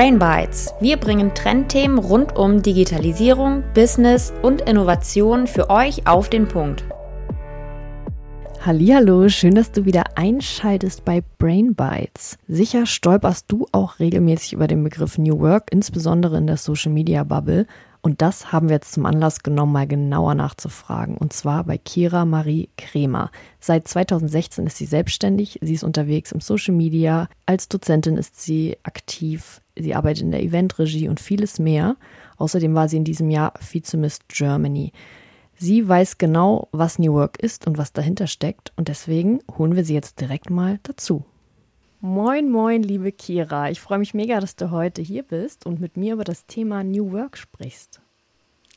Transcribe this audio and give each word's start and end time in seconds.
Brain 0.00 0.18
Bites. 0.18 0.72
Wir 0.80 0.96
bringen 0.96 1.34
Trendthemen 1.34 1.98
rund 1.98 2.34
um 2.34 2.62
Digitalisierung, 2.62 3.62
Business 3.74 4.32
und 4.40 4.62
Innovation 4.62 5.46
für 5.46 5.68
euch 5.68 6.06
auf 6.06 6.30
den 6.30 6.48
Punkt. 6.48 6.84
Hallo, 8.64 9.28
schön, 9.28 9.54
dass 9.54 9.72
du 9.72 9.84
wieder 9.84 10.04
einschaltest 10.14 11.04
bei 11.04 11.22
Brain 11.36 11.74
Bites. 11.74 12.38
Sicher 12.48 12.86
stolperst 12.86 13.52
du 13.52 13.66
auch 13.72 13.98
regelmäßig 13.98 14.54
über 14.54 14.68
den 14.68 14.82
Begriff 14.82 15.18
New 15.18 15.38
Work, 15.38 15.64
insbesondere 15.70 16.38
in 16.38 16.46
der 16.46 16.56
Social 16.56 16.92
Media 16.92 17.22
Bubble. 17.22 17.66
Und 18.02 18.22
das 18.22 18.50
haben 18.50 18.68
wir 18.68 18.76
jetzt 18.76 18.92
zum 18.92 19.04
Anlass 19.04 19.42
genommen, 19.42 19.72
mal 19.72 19.86
genauer 19.86 20.34
nachzufragen. 20.34 21.16
Und 21.16 21.32
zwar 21.32 21.64
bei 21.64 21.76
Kira 21.76 22.24
Marie 22.24 22.70
Kremer. 22.76 23.30
Seit 23.58 23.86
2016 23.88 24.66
ist 24.66 24.78
sie 24.78 24.86
selbstständig. 24.86 25.58
Sie 25.62 25.74
ist 25.74 25.84
unterwegs 25.84 26.32
im 26.32 26.40
Social 26.40 26.74
Media. 26.74 27.28
Als 27.44 27.68
Dozentin 27.68 28.16
ist 28.16 28.40
sie 28.40 28.78
aktiv. 28.84 29.60
Sie 29.76 29.94
arbeitet 29.94 30.22
in 30.22 30.30
der 30.30 30.42
Eventregie 30.42 31.08
und 31.08 31.20
vieles 31.20 31.58
mehr. 31.58 31.96
Außerdem 32.38 32.74
war 32.74 32.88
sie 32.88 32.96
in 32.96 33.04
diesem 33.04 33.28
Jahr 33.28 33.52
Vizemiss 33.60 34.20
Germany. 34.28 34.92
Sie 35.56 35.86
weiß 35.86 36.16
genau, 36.16 36.68
was 36.72 36.98
New 36.98 37.12
Work 37.12 37.38
ist 37.38 37.66
und 37.66 37.76
was 37.76 37.92
dahinter 37.92 38.26
steckt. 38.26 38.72
Und 38.76 38.88
deswegen 38.88 39.40
holen 39.58 39.76
wir 39.76 39.84
sie 39.84 39.92
jetzt 39.92 40.18
direkt 40.20 40.48
mal 40.48 40.80
dazu. 40.84 41.24
Moin, 42.02 42.48
moin, 42.48 42.82
liebe 42.82 43.12
Kira. 43.12 43.68
Ich 43.68 43.78
freue 43.78 43.98
mich 43.98 44.14
mega, 44.14 44.40
dass 44.40 44.56
du 44.56 44.70
heute 44.70 45.02
hier 45.02 45.22
bist 45.22 45.66
und 45.66 45.80
mit 45.80 45.98
mir 45.98 46.14
über 46.14 46.24
das 46.24 46.46
Thema 46.46 46.82
New 46.82 47.12
Work 47.12 47.36
sprichst. 47.36 48.00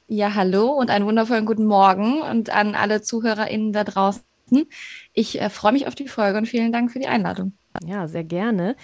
Ja, 0.10 0.36
hallo 0.36 0.72
und 0.72 0.90
einen 0.90 1.06
wundervollen 1.06 1.46
guten 1.46 1.66
Morgen 1.66 2.22
und 2.22 2.50
an 2.50 2.76
alle 2.76 3.02
ZuhörerInnen 3.02 3.72
da 3.72 3.86
draußen. 3.86 4.24
Ich 5.14 5.40
äh, 5.40 5.50
freue 5.50 5.72
mich 5.72 5.88
auf 5.88 5.96
die 5.96 6.10
Folge 6.10 6.38
und 6.38 6.48
vielen 6.48 6.74
Dank 6.74 6.92
für 6.92 7.00
die 7.00 7.08
Einladung. 7.08 7.54
Ja, 7.86 8.10
sehr 8.10 8.26
gerne. 8.26 8.76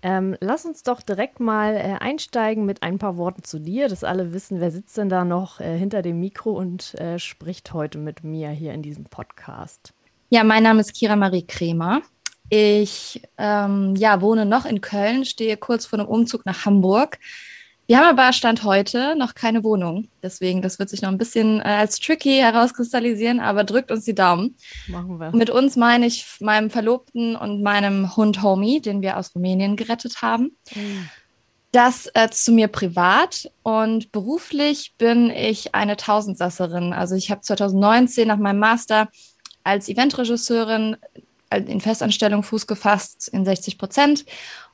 Ähm, 0.00 0.36
lass 0.38 0.64
uns 0.64 0.84
doch 0.84 1.02
direkt 1.02 1.40
mal 1.40 1.74
äh, 1.74 1.96
einsteigen 1.98 2.64
mit 2.64 2.84
ein 2.84 2.98
paar 2.98 3.16
Worten 3.16 3.42
zu 3.42 3.58
dir, 3.58 3.88
dass 3.88 4.04
alle 4.04 4.32
wissen, 4.32 4.60
wer 4.60 4.70
sitzt 4.70 4.96
denn 4.96 5.08
da 5.08 5.24
noch 5.24 5.58
äh, 5.58 5.76
hinter 5.76 6.02
dem 6.02 6.20
Mikro 6.20 6.52
und 6.52 6.94
äh, 7.00 7.18
spricht 7.18 7.72
heute 7.72 7.98
mit 7.98 8.22
mir 8.22 8.50
hier 8.50 8.74
in 8.74 8.82
diesem 8.82 9.06
Podcast. 9.06 9.92
Ja, 10.30 10.44
mein 10.44 10.62
Name 10.62 10.82
ist 10.82 10.94
Kira 10.94 11.16
Marie 11.16 11.44
Kremer. 11.44 12.02
Ich 12.50 13.22
ähm, 13.36 13.94
ja, 13.96 14.20
wohne 14.20 14.46
noch 14.46 14.64
in 14.64 14.80
Köln, 14.80 15.24
stehe 15.24 15.56
kurz 15.56 15.86
vor 15.86 15.98
einem 15.98 16.08
Umzug 16.08 16.46
nach 16.46 16.64
Hamburg. 16.64 17.18
Wir 17.88 17.98
haben 17.98 18.18
aber 18.18 18.34
Stand 18.34 18.64
heute 18.64 19.16
noch 19.16 19.34
keine 19.34 19.64
Wohnung. 19.64 20.08
Deswegen, 20.22 20.60
das 20.60 20.78
wird 20.78 20.90
sich 20.90 21.00
noch 21.00 21.08
ein 21.08 21.16
bisschen 21.16 21.60
äh, 21.60 21.64
als 21.64 21.98
tricky 21.98 22.36
herauskristallisieren, 22.36 23.40
aber 23.40 23.64
drückt 23.64 23.90
uns 23.90 24.04
die 24.04 24.14
Daumen. 24.14 24.56
Machen 24.88 25.18
wir. 25.18 25.34
Mit 25.34 25.48
uns 25.48 25.74
meine 25.76 26.06
ich 26.06 26.26
meinem 26.40 26.68
Verlobten 26.68 27.34
und 27.34 27.62
meinem 27.62 28.14
Hund 28.14 28.42
Homie, 28.42 28.82
den 28.82 29.00
wir 29.00 29.16
aus 29.16 29.34
Rumänien 29.34 29.76
gerettet 29.76 30.20
haben. 30.20 30.54
Mhm. 30.74 31.08
Das 31.72 32.10
äh, 32.12 32.28
zu 32.30 32.52
mir 32.52 32.68
privat 32.68 33.50
und 33.62 34.12
beruflich 34.12 34.94
bin 34.98 35.30
ich 35.30 35.74
eine 35.74 35.96
Tausendsasserin. 35.96 36.92
Also 36.92 37.14
ich 37.14 37.30
habe 37.30 37.40
2019 37.40 38.28
nach 38.28 38.36
meinem 38.36 38.58
Master 38.58 39.08
als 39.64 39.88
Eventregisseurin 39.88 40.96
in 41.50 41.80
Festanstellung 41.80 42.42
Fuß 42.42 42.66
gefasst 42.66 43.28
in 43.28 43.44
60 43.44 43.78
Prozent 43.78 44.24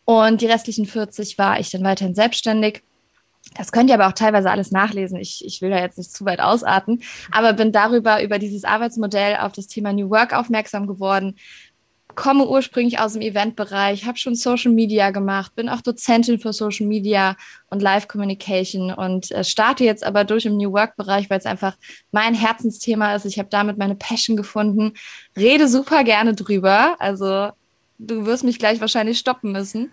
und 0.05 0.41
die 0.41 0.47
restlichen 0.47 0.87
40 0.87 1.39
war 1.39 1.59
ich 1.61 1.71
dann 1.71 1.85
weiterhin 1.85 2.15
selbstständig. 2.15 2.83
Das 3.57 3.73
könnt 3.73 3.91
ihr 3.91 3.95
aber 3.95 4.09
auch 4.09 4.13
teilweise 4.13 4.51
alles 4.51 4.71
nachlesen. 4.71 5.19
Ich, 5.19 5.45
ich 5.45 5.61
will 5.61 5.71
da 5.71 5.79
jetzt 5.79 5.99
nicht 5.99 6.11
zu 6.11 6.25
weit 6.25 6.41
ausarten, 6.41 7.03
aber 7.31 7.53
bin 7.53 7.73
darüber, 7.73 8.23
über 8.23 8.39
dieses 8.39 8.65
Arbeitsmodell 8.65 9.37
auf 9.37 9.53
das 9.53 9.67
Thema 9.67 9.93
New 9.93 10.11
Work 10.11 10.33
aufmerksam 10.33 10.87
geworden, 10.87 11.37
komme 12.15 12.47
ursprünglich 12.47 12.99
aus 12.99 13.15
dem 13.15 13.23
Eventbereich, 13.23 14.07
habe 14.07 14.19
schon 14.19 14.35
Social 14.35 14.73
Media 14.73 15.11
gemacht, 15.11 15.55
bin 15.55 15.69
auch 15.69 15.81
Dozentin 15.81 16.39
für 16.39 16.53
Social 16.53 16.87
Media 16.87 17.37
und 17.71 17.83
Live 17.83 18.09
Communication 18.09 18.93
und 18.93 19.31
äh, 19.31 19.45
starte 19.45 19.85
jetzt 19.85 20.05
aber 20.05 20.25
durch 20.25 20.47
im 20.47 20.57
New 20.57 20.73
Work 20.73 20.97
Bereich, 20.97 21.31
weil 21.31 21.39
es 21.39 21.47
einfach 21.47 21.77
mein 22.13 22.35
Herzensthema 22.35 23.15
ist. 23.15 23.27
Ich 23.27 23.39
habe 23.39 23.49
damit 23.51 23.79
meine 23.79 23.97
Passion 23.97 24.37
gefunden, 24.37 24.95
rede 25.37 25.69
super 25.69 26.05
gerne 26.05 26.35
drüber. 26.35 26.97
Also 26.99 27.51
du 27.99 28.27
wirst 28.27 28.45
mich 28.45 28.59
gleich 28.59 28.81
wahrscheinlich 28.81 29.19
stoppen 29.19 29.53
müssen. 29.53 29.93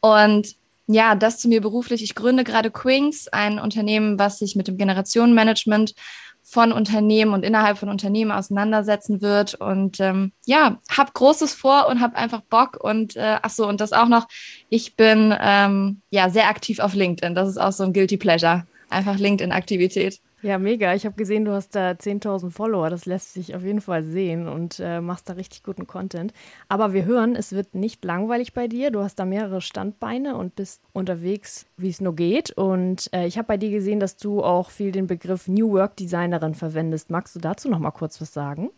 Und 0.00 0.56
ja, 0.86 1.14
das 1.14 1.38
zu 1.38 1.48
mir 1.48 1.60
beruflich. 1.60 2.02
Ich 2.02 2.14
gründe 2.14 2.42
gerade 2.42 2.70
Quings, 2.70 3.28
ein 3.28 3.60
Unternehmen, 3.60 4.18
was 4.18 4.38
sich 4.38 4.56
mit 4.56 4.66
dem 4.66 4.76
Generationenmanagement 4.76 5.94
von 6.42 6.72
Unternehmen 6.72 7.32
und 7.32 7.44
innerhalb 7.44 7.78
von 7.78 7.88
Unternehmen 7.88 8.32
auseinandersetzen 8.32 9.22
wird. 9.22 9.54
Und 9.54 10.00
ähm, 10.00 10.32
ja, 10.46 10.78
habe 10.90 11.12
Großes 11.12 11.54
vor 11.54 11.88
und 11.88 12.00
habe 12.00 12.16
einfach 12.16 12.40
Bock. 12.40 12.78
Und 12.82 13.16
äh, 13.16 13.38
ach 13.42 13.50
so, 13.50 13.68
und 13.68 13.80
das 13.80 13.92
auch 13.92 14.08
noch, 14.08 14.26
ich 14.68 14.96
bin 14.96 15.34
ähm, 15.40 16.02
ja 16.10 16.28
sehr 16.30 16.48
aktiv 16.48 16.80
auf 16.80 16.94
LinkedIn. 16.94 17.34
Das 17.34 17.48
ist 17.48 17.58
auch 17.58 17.72
so 17.72 17.84
ein 17.84 17.92
Guilty 17.92 18.16
Pleasure. 18.16 18.66
Einfach 18.88 19.18
LinkedIn-Aktivität. 19.18 20.20
Ja, 20.42 20.58
mega. 20.58 20.94
Ich 20.94 21.04
habe 21.04 21.16
gesehen, 21.16 21.44
du 21.44 21.52
hast 21.52 21.74
da 21.74 21.90
10.000 21.90 22.50
Follower. 22.50 22.88
Das 22.88 23.04
lässt 23.04 23.34
sich 23.34 23.54
auf 23.54 23.62
jeden 23.62 23.82
Fall 23.82 24.04
sehen 24.04 24.48
und 24.48 24.80
äh, 24.80 25.00
machst 25.02 25.28
da 25.28 25.34
richtig 25.34 25.62
guten 25.62 25.86
Content. 25.86 26.32
Aber 26.68 26.94
wir 26.94 27.04
hören, 27.04 27.36
es 27.36 27.52
wird 27.52 27.74
nicht 27.74 28.02
langweilig 28.04 28.54
bei 28.54 28.66
dir. 28.66 28.90
Du 28.90 29.02
hast 29.02 29.16
da 29.16 29.26
mehrere 29.26 29.60
Standbeine 29.60 30.36
und 30.36 30.56
bist 30.56 30.80
unterwegs, 30.94 31.66
wie 31.76 31.90
es 31.90 32.00
nur 32.00 32.16
geht. 32.16 32.52
Und 32.52 33.10
äh, 33.12 33.26
ich 33.26 33.36
habe 33.36 33.48
bei 33.48 33.56
dir 33.58 33.70
gesehen, 33.70 34.00
dass 34.00 34.16
du 34.16 34.42
auch 34.42 34.70
viel 34.70 34.92
den 34.92 35.06
Begriff 35.06 35.46
New 35.46 35.72
Work 35.72 35.96
Designerin 35.96 36.54
verwendest. 36.54 37.10
Magst 37.10 37.36
du 37.36 37.38
dazu 37.38 37.68
noch 37.68 37.78
mal 37.78 37.90
kurz 37.90 38.18
was 38.22 38.32
sagen? 38.32 38.70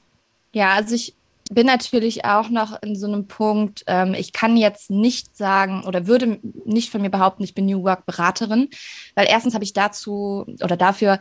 Ja, 0.53 0.73
also 0.75 0.97
ich 0.97 1.15
bin 1.50 1.67
natürlich 1.67 2.25
auch 2.25 2.49
noch 2.49 2.83
in 2.83 2.97
so 2.97 3.06
einem 3.06 3.27
Punkt, 3.27 3.84
ähm, 3.87 4.15
ich 4.15 4.33
kann 4.33 4.56
jetzt 4.56 4.91
nicht 4.91 5.37
sagen 5.37 5.84
oder 5.84 6.06
würde 6.06 6.41
nicht 6.65 6.91
von 6.91 7.03
mir 7.03 7.11
behaupten, 7.11 7.43
ich 7.43 7.55
bin 7.55 7.67
New 7.67 7.83
Work 7.83 8.06
Beraterin, 8.06 8.69
weil 9.15 9.27
erstens 9.29 9.55
habe 9.55 9.65
ich 9.65 9.73
dazu 9.73 10.47
oder 10.62 10.77
dafür 10.77 11.19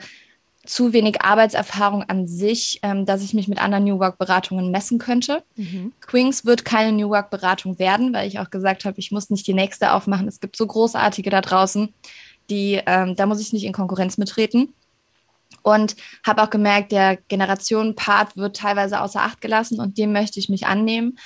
zu 0.65 0.93
wenig 0.93 1.21
Arbeitserfahrung 1.21 2.03
an 2.03 2.27
sich, 2.27 2.79
ähm, 2.83 3.05
dass 3.05 3.23
ich 3.23 3.33
mich 3.33 3.47
mit 3.47 3.59
anderen 3.59 3.83
New 3.83 3.99
Work-Beratungen 3.99 4.69
messen 4.69 4.99
könnte. 4.99 5.43
Mhm. 5.55 5.91
Queens 6.01 6.45
wird 6.45 6.65
keine 6.65 6.91
New 6.91 7.09
Work-Beratung 7.09 7.79
werden, 7.79 8.13
weil 8.13 8.27
ich 8.27 8.39
auch 8.39 8.49
gesagt 8.49 8.85
habe, 8.85 8.99
ich 8.99 9.11
muss 9.11 9.29
nicht 9.29 9.47
die 9.47 9.55
nächste 9.55 9.93
aufmachen. 9.93 10.27
Es 10.27 10.39
gibt 10.39 10.55
so 10.55 10.67
großartige 10.67 11.31
da 11.31 11.41
draußen, 11.41 11.93
die, 12.49 12.79
ähm, 12.85 13.15
da 13.15 13.25
muss 13.25 13.41
ich 13.41 13.53
nicht 13.53 13.63
in 13.63 13.73
Konkurrenz 13.73 14.17
mittreten. 14.17 14.73
Und 15.63 15.95
habe 16.25 16.41
auch 16.41 16.49
gemerkt, 16.49 16.91
der 16.91 17.17
Generationen-Part 17.27 18.37
wird 18.37 18.55
teilweise 18.55 19.01
außer 19.01 19.21
Acht 19.21 19.41
gelassen 19.41 19.79
und 19.79 19.97
dem 19.97 20.11
möchte 20.11 20.39
ich 20.39 20.49
mich 20.49 20.65
annehmen. 20.65 21.17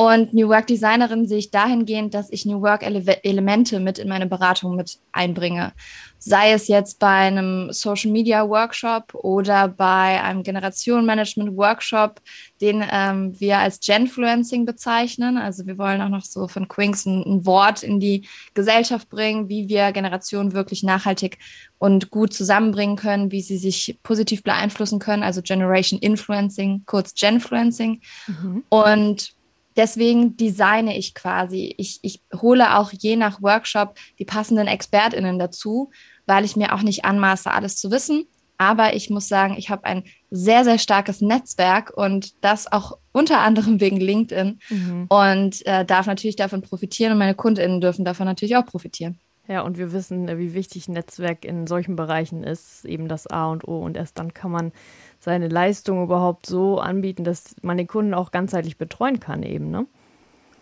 Und 0.00 0.32
New 0.32 0.48
Work 0.48 0.66
Designerin 0.66 1.28
sehe 1.28 1.36
ich 1.36 1.50
dahingehend, 1.50 2.14
dass 2.14 2.30
ich 2.30 2.46
New 2.46 2.62
Work 2.62 2.82
Ele 2.82 3.22
Elemente 3.22 3.80
mit 3.80 3.98
in 3.98 4.08
meine 4.08 4.24
Beratung 4.24 4.74
mit 4.74 4.98
einbringe. 5.12 5.74
Sei 6.18 6.52
es 6.52 6.68
jetzt 6.68 6.98
bei 6.98 7.26
einem 7.26 7.70
Social 7.70 8.10
Media 8.10 8.48
Workshop 8.48 9.12
oder 9.12 9.68
bei 9.68 10.22
einem 10.22 10.42
Generationenmanagement 10.42 11.54
Workshop, 11.54 12.22
den 12.62 12.82
ähm, 12.90 13.38
wir 13.38 13.58
als 13.58 13.78
Genfluencing 13.80 14.64
bezeichnen. 14.64 15.36
Also 15.36 15.66
wir 15.66 15.76
wollen 15.76 16.00
auch 16.00 16.08
noch 16.08 16.24
so 16.24 16.48
von 16.48 16.66
Quinks 16.66 17.04
ein, 17.04 17.22
ein 17.22 17.44
Wort 17.44 17.82
in 17.82 18.00
die 18.00 18.26
Gesellschaft 18.54 19.10
bringen, 19.10 19.50
wie 19.50 19.68
wir 19.68 19.92
Generationen 19.92 20.54
wirklich 20.54 20.82
nachhaltig 20.82 21.36
und 21.76 22.10
gut 22.10 22.32
zusammenbringen 22.32 22.96
können, 22.96 23.32
wie 23.32 23.42
sie 23.42 23.58
sich 23.58 23.98
positiv 24.02 24.44
beeinflussen 24.44 24.98
können. 24.98 25.22
Also 25.22 25.42
Generation 25.42 26.00
Influencing, 26.00 26.84
kurz 26.86 27.12
Genfluencing. 27.12 28.00
Mhm. 28.26 28.64
Und 28.70 29.34
deswegen 29.76 30.36
designe 30.36 30.96
ich 30.96 31.14
quasi. 31.14 31.74
Ich, 31.78 32.00
ich 32.02 32.22
hole 32.40 32.76
auch 32.76 32.92
je 32.92 33.16
nach 33.16 33.42
Workshop 33.42 33.94
die 34.18 34.24
passenden 34.24 34.66
ExpertInnen 34.66 35.38
dazu, 35.38 35.90
weil 36.26 36.44
ich 36.44 36.56
mir 36.56 36.74
auch 36.74 36.82
nicht 36.82 37.04
anmaße, 37.04 37.50
alles 37.50 37.76
zu 37.76 37.90
wissen. 37.90 38.26
Aber 38.58 38.94
ich 38.94 39.08
muss 39.08 39.26
sagen, 39.26 39.54
ich 39.56 39.70
habe 39.70 39.84
ein 39.84 40.04
sehr, 40.30 40.64
sehr 40.64 40.78
starkes 40.78 41.22
Netzwerk 41.22 41.96
und 41.96 42.44
das 42.44 42.70
auch 42.70 42.98
unter 43.10 43.40
anderem 43.40 43.80
wegen 43.80 43.96
LinkedIn 43.96 44.60
mhm. 44.68 45.06
und 45.08 45.66
äh, 45.66 45.84
darf 45.86 46.06
natürlich 46.06 46.36
davon 46.36 46.60
profitieren 46.60 47.12
und 47.12 47.18
meine 47.18 47.34
KundInnen 47.34 47.80
dürfen 47.80 48.04
davon 48.04 48.26
natürlich 48.26 48.56
auch 48.56 48.66
profitieren. 48.66 49.18
Ja, 49.48 49.62
und 49.62 49.78
wir 49.78 49.92
wissen, 49.92 50.28
wie 50.38 50.54
wichtig 50.54 50.88
Netzwerk 50.88 51.44
in 51.44 51.66
solchen 51.66 51.96
Bereichen 51.96 52.44
ist, 52.44 52.84
eben 52.84 53.08
das 53.08 53.26
A 53.26 53.50
und 53.50 53.66
O. 53.66 53.80
Und 53.80 53.96
erst 53.96 54.18
dann 54.18 54.32
kann 54.32 54.52
man 54.52 54.72
seine 55.18 55.48
Leistung 55.48 56.02
überhaupt 56.02 56.46
so 56.46 56.78
anbieten, 56.78 57.24
dass 57.24 57.56
man 57.62 57.76
den 57.76 57.88
Kunden 57.88 58.14
auch 58.14 58.30
ganzheitlich 58.30 58.76
betreuen 58.76 59.18
kann, 59.18 59.42
eben, 59.42 59.70
ne? 59.70 59.86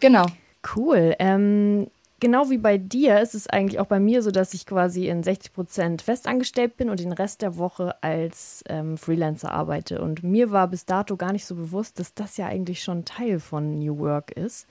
Genau. 0.00 0.26
Cool. 0.74 1.14
Ähm, 1.18 1.88
genau 2.20 2.50
wie 2.50 2.58
bei 2.58 2.78
dir 2.78 3.20
ist 3.20 3.34
es 3.34 3.46
eigentlich 3.46 3.78
auch 3.78 3.86
bei 3.86 4.00
mir 4.00 4.22
so, 4.22 4.30
dass 4.30 4.54
ich 4.54 4.66
quasi 4.66 5.08
in 5.08 5.22
60 5.22 5.52
Prozent 5.52 6.02
festangestellt 6.02 6.76
bin 6.76 6.90
und 6.90 7.00
den 7.00 7.12
Rest 7.12 7.42
der 7.42 7.56
Woche 7.56 8.02
als 8.02 8.64
ähm, 8.68 8.96
Freelancer 8.96 9.52
arbeite. 9.52 10.00
Und 10.00 10.22
mir 10.22 10.50
war 10.50 10.68
bis 10.68 10.86
dato 10.86 11.16
gar 11.16 11.32
nicht 11.32 11.44
so 11.44 11.54
bewusst, 11.54 11.98
dass 11.98 12.14
das 12.14 12.36
ja 12.36 12.46
eigentlich 12.46 12.82
schon 12.82 13.04
Teil 13.04 13.40
von 13.40 13.76
New 13.76 13.98
Work 13.98 14.32
ist. 14.32 14.66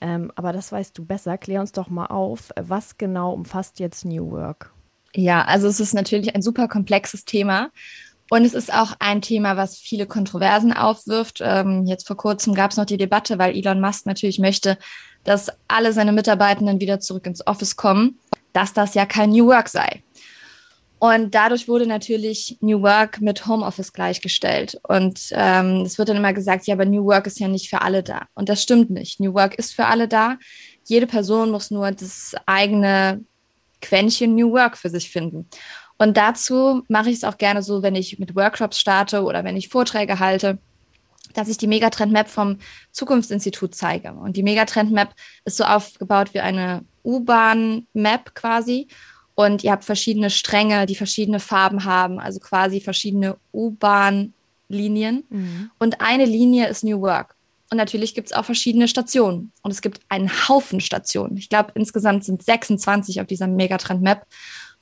Ähm, 0.00 0.32
aber 0.34 0.52
das 0.52 0.72
weißt 0.72 0.96
du 0.98 1.04
besser. 1.04 1.38
Klär 1.38 1.60
uns 1.60 1.72
doch 1.72 1.88
mal 1.88 2.06
auf, 2.06 2.50
was 2.56 2.98
genau 2.98 3.32
umfasst 3.32 3.78
jetzt 3.78 4.04
New 4.04 4.30
Work? 4.30 4.72
Ja, 5.14 5.42
also 5.42 5.68
es 5.68 5.80
ist 5.80 5.94
natürlich 5.94 6.34
ein 6.34 6.42
super 6.42 6.68
komplexes 6.68 7.24
Thema. 7.24 7.70
Und 8.30 8.44
es 8.44 8.54
ist 8.54 8.72
auch 8.72 8.94
ein 9.00 9.20
Thema, 9.20 9.56
was 9.56 9.76
viele 9.76 10.06
Kontroversen 10.06 10.72
aufwirft. 10.72 11.40
Ähm, 11.42 11.84
jetzt 11.84 12.06
vor 12.06 12.16
kurzem 12.16 12.54
gab 12.54 12.70
es 12.70 12.76
noch 12.76 12.86
die 12.86 12.96
Debatte, 12.96 13.38
weil 13.38 13.54
Elon 13.54 13.80
Musk 13.80 14.06
natürlich 14.06 14.38
möchte, 14.38 14.78
dass 15.24 15.50
alle 15.68 15.92
seine 15.92 16.12
Mitarbeitenden 16.12 16.80
wieder 16.80 17.00
zurück 17.00 17.26
ins 17.26 17.46
Office 17.46 17.76
kommen. 17.76 18.18
dass 18.54 18.72
das 18.72 18.94
ja 18.94 19.04
kein 19.04 19.30
New 19.30 19.46
Work 19.48 19.68
sei. 19.68 20.03
Und 20.98 21.34
dadurch 21.34 21.68
wurde 21.68 21.86
natürlich 21.86 22.56
New 22.60 22.80
Work 22.82 23.20
mit 23.20 23.46
Homeoffice 23.46 23.92
gleichgestellt. 23.92 24.78
Und 24.88 25.20
ähm, 25.32 25.82
es 25.82 25.98
wird 25.98 26.08
dann 26.08 26.16
immer 26.16 26.32
gesagt, 26.32 26.66
ja, 26.66 26.74
aber 26.74 26.86
New 26.86 27.04
Work 27.04 27.26
ist 27.26 27.40
ja 27.40 27.48
nicht 27.48 27.68
für 27.68 27.82
alle 27.82 28.02
da. 28.02 28.22
Und 28.34 28.48
das 28.48 28.62
stimmt 28.62 28.90
nicht. 28.90 29.20
New 29.20 29.34
Work 29.34 29.56
ist 29.56 29.74
für 29.74 29.86
alle 29.86 30.08
da. 30.08 30.38
Jede 30.84 31.06
Person 31.06 31.50
muss 31.50 31.70
nur 31.70 31.90
das 31.90 32.34
eigene 32.46 33.22
Quäntchen 33.82 34.34
New 34.34 34.52
Work 34.52 34.78
für 34.78 34.88
sich 34.88 35.10
finden. 35.10 35.48
Und 35.98 36.16
dazu 36.16 36.82
mache 36.88 37.10
ich 37.10 37.16
es 37.16 37.24
auch 37.24 37.38
gerne 37.38 37.62
so, 37.62 37.82
wenn 37.82 37.94
ich 37.94 38.18
mit 38.18 38.34
Workshops 38.34 38.78
starte 38.78 39.22
oder 39.22 39.44
wenn 39.44 39.56
ich 39.56 39.68
Vorträge 39.68 40.18
halte, 40.18 40.58
dass 41.34 41.48
ich 41.48 41.58
die 41.58 41.66
Megatrend 41.66 42.12
Map 42.12 42.28
vom 42.28 42.58
Zukunftsinstitut 42.92 43.74
zeige. 43.74 44.12
Und 44.12 44.36
die 44.36 44.42
Megatrend 44.42 44.92
Map 44.92 45.14
ist 45.44 45.56
so 45.56 45.64
aufgebaut 45.64 46.32
wie 46.32 46.40
eine 46.40 46.84
U-Bahn 47.04 47.86
Map 47.92 48.34
quasi. 48.34 48.88
Und 49.34 49.64
ihr 49.64 49.72
habt 49.72 49.84
verschiedene 49.84 50.30
Stränge, 50.30 50.86
die 50.86 50.94
verschiedene 50.94 51.40
Farben 51.40 51.84
haben, 51.84 52.20
also 52.20 52.38
quasi 52.38 52.80
verschiedene 52.80 53.36
U-Bahn-Linien. 53.52 55.24
Mhm. 55.28 55.70
Und 55.78 56.00
eine 56.00 56.24
Linie 56.24 56.68
ist 56.68 56.84
New 56.84 57.00
Work. 57.00 57.34
Und 57.70 57.78
natürlich 57.78 58.14
gibt 58.14 58.28
es 58.28 58.32
auch 58.32 58.44
verschiedene 58.44 58.86
Stationen. 58.86 59.50
Und 59.62 59.72
es 59.72 59.82
gibt 59.82 60.00
einen 60.08 60.30
Haufen 60.48 60.80
Stationen. 60.80 61.36
Ich 61.36 61.48
glaube, 61.48 61.72
insgesamt 61.74 62.24
sind 62.24 62.42
26 62.42 63.20
auf 63.20 63.26
dieser 63.26 63.48
Megatrend 63.48 64.02
Map. 64.02 64.24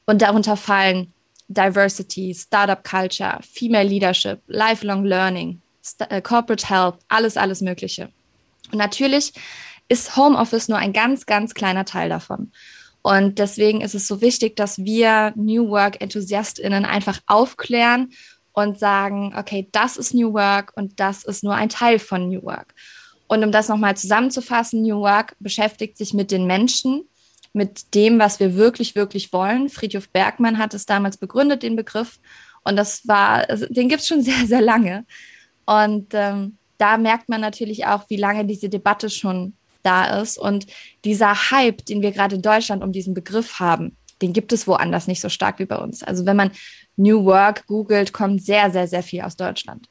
Und 0.05 0.21
darunter 0.21 0.57
fallen 0.57 1.13
Diversity, 1.49 2.35
Startup 2.35 2.83
Culture, 2.83 3.39
Female 3.43 3.89
Leadership, 3.89 4.41
Lifelong 4.49 5.05
Learning, 5.05 5.61
St 5.83 6.03
äh, 6.11 6.21
Corporate 6.21 6.69
Health, 6.69 6.97
alles, 7.09 7.37
alles 7.37 7.61
Mögliche. 7.61 8.11
Und 8.71 8.79
natürlich 8.79 9.33
ist 9.89 10.17
Homeoffice 10.17 10.69
nur 10.69 10.79
ein 10.79 10.93
ganz, 10.93 11.27
ganz 11.27 11.55
kleiner 11.55 11.85
Teil 11.85 12.09
davon. 12.09 12.53
Und 13.03 13.39
deswegen 13.39 13.81
ist 13.81 13.95
es 13.95 14.07
so 14.07 14.21
wichtig, 14.21 14.57
dass 14.57 14.79
wir 14.79 15.33
New 15.37 15.69
Work-EnthusiastInnen 15.69 16.85
einfach 16.85 17.21
aufklären 17.27 18.11
und 18.53 18.79
sagen, 18.79 19.35
okay, 19.37 19.69
das 19.73 19.97
ist 19.97 20.15
New 20.15 20.33
Work 20.33 20.73
und 20.77 21.01
das 21.01 21.25
ist 21.25 21.43
nur 21.43 21.55
ein 21.55 21.69
Teil 21.69 21.99
von 21.99 22.29
New 22.29 22.43
Work. 22.43 22.75
Und 23.27 23.43
um 23.43 23.51
das 23.51 23.69
nochmal 23.69 23.97
zusammenzufassen, 23.97 24.83
New 24.83 25.01
Work 25.01 25.35
beschäftigt 25.41 25.97
sich 25.97 26.15
mit 26.15 26.31
den 26.31 26.47
Menschen 26.47 27.09
mit 27.53 27.95
dem, 27.95 28.19
was 28.19 28.41
wir 28.41 28.57
wirklich, 28.57 28.95
wirklich 28.95 29.33
wollen. 29.33 29.69
Friedhof 29.69 30.09
Bergmann 30.09 30.59
hat 30.59 30.75
es 30.75 30.87
damals 30.87 31.17
begründet, 31.17 31.63
den 31.63 31.77
Begriff. 31.77 32.19
Und 32.65 32.77
das 32.77 33.07
war, 33.07 33.49
also 33.49 33.67
den 33.67 33.89
gibt 33.89 34.03
es 34.03 34.09
schon 34.09 34.23
sehr, 34.23 34.47
sehr 34.47 34.63
lange. 34.63 35.05
Und 35.67 36.09
ähm, 36.13 36.57
da 36.79 36.97
merkt 36.97 37.29
man 37.29 37.41
natürlich 37.41 37.87
auch, 37.87 38.09
wie 38.09 38.17
lange 38.17 38.45
diese 38.45 38.69
Debatte 38.69 39.11
schon 39.11 39.55
da 39.83 40.21
ist. 40.21 40.39
Und 40.39 40.67
dieser 41.05 41.51
Hype, 41.51 41.85
den 41.87 42.03
wir 42.03 42.13
gerade 42.13 42.37
in 42.37 42.43
Deutschland 42.43 42.83
um 42.83 42.93
diesen 42.93 43.15
Begriff 43.15 43.61
haben, 43.61 43.97
den 44.21 44.33
gibt 44.33 44.53
es 44.53 44.67
woanders 44.67 45.07
nicht 45.07 45.21
so 45.21 45.29
stark 45.29 45.59
wie 45.59 45.67
bei 45.67 45.77
uns. 45.77 46.03
Also 46.03 46.25
wenn 46.27 46.37
man 46.37 46.53
New 46.97 47.25
Work 47.25 47.67
googelt, 47.67 48.13
kommt 48.13 48.45
sehr, 48.45 48.71
sehr, 48.71 48.87
sehr 48.87 49.03
viel 49.03 49.23
aus 49.23 49.37
Deutschland. 49.37 49.89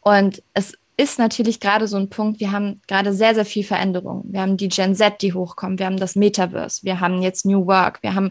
Und 0.00 0.42
es 0.52 0.74
ist 0.96 1.18
natürlich 1.18 1.58
gerade 1.58 1.88
so 1.88 1.96
ein 1.96 2.08
Punkt, 2.08 2.38
wir 2.38 2.52
haben 2.52 2.80
gerade 2.86 3.12
sehr, 3.12 3.34
sehr 3.34 3.44
viel 3.44 3.64
Veränderung. 3.64 4.22
Wir 4.28 4.42
haben 4.42 4.56
die 4.56 4.68
Gen 4.68 4.94
Z, 4.94 5.20
die 5.22 5.32
hochkommen, 5.32 5.78
wir 5.78 5.86
haben 5.86 5.98
das 5.98 6.14
Metaverse, 6.14 6.84
wir 6.84 7.00
haben 7.00 7.20
jetzt 7.20 7.44
New 7.46 7.66
Work, 7.66 8.02
wir 8.02 8.14
haben 8.14 8.30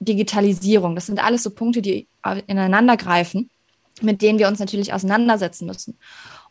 Digitalisierung. 0.00 0.94
Das 0.94 1.06
sind 1.06 1.22
alles 1.22 1.42
so 1.42 1.50
Punkte, 1.50 1.82
die 1.82 2.08
ineinander 2.46 2.96
greifen, 2.96 3.50
mit 4.00 4.22
denen 4.22 4.38
wir 4.38 4.48
uns 4.48 4.58
natürlich 4.58 4.92
auseinandersetzen 4.92 5.66
müssen. 5.66 5.98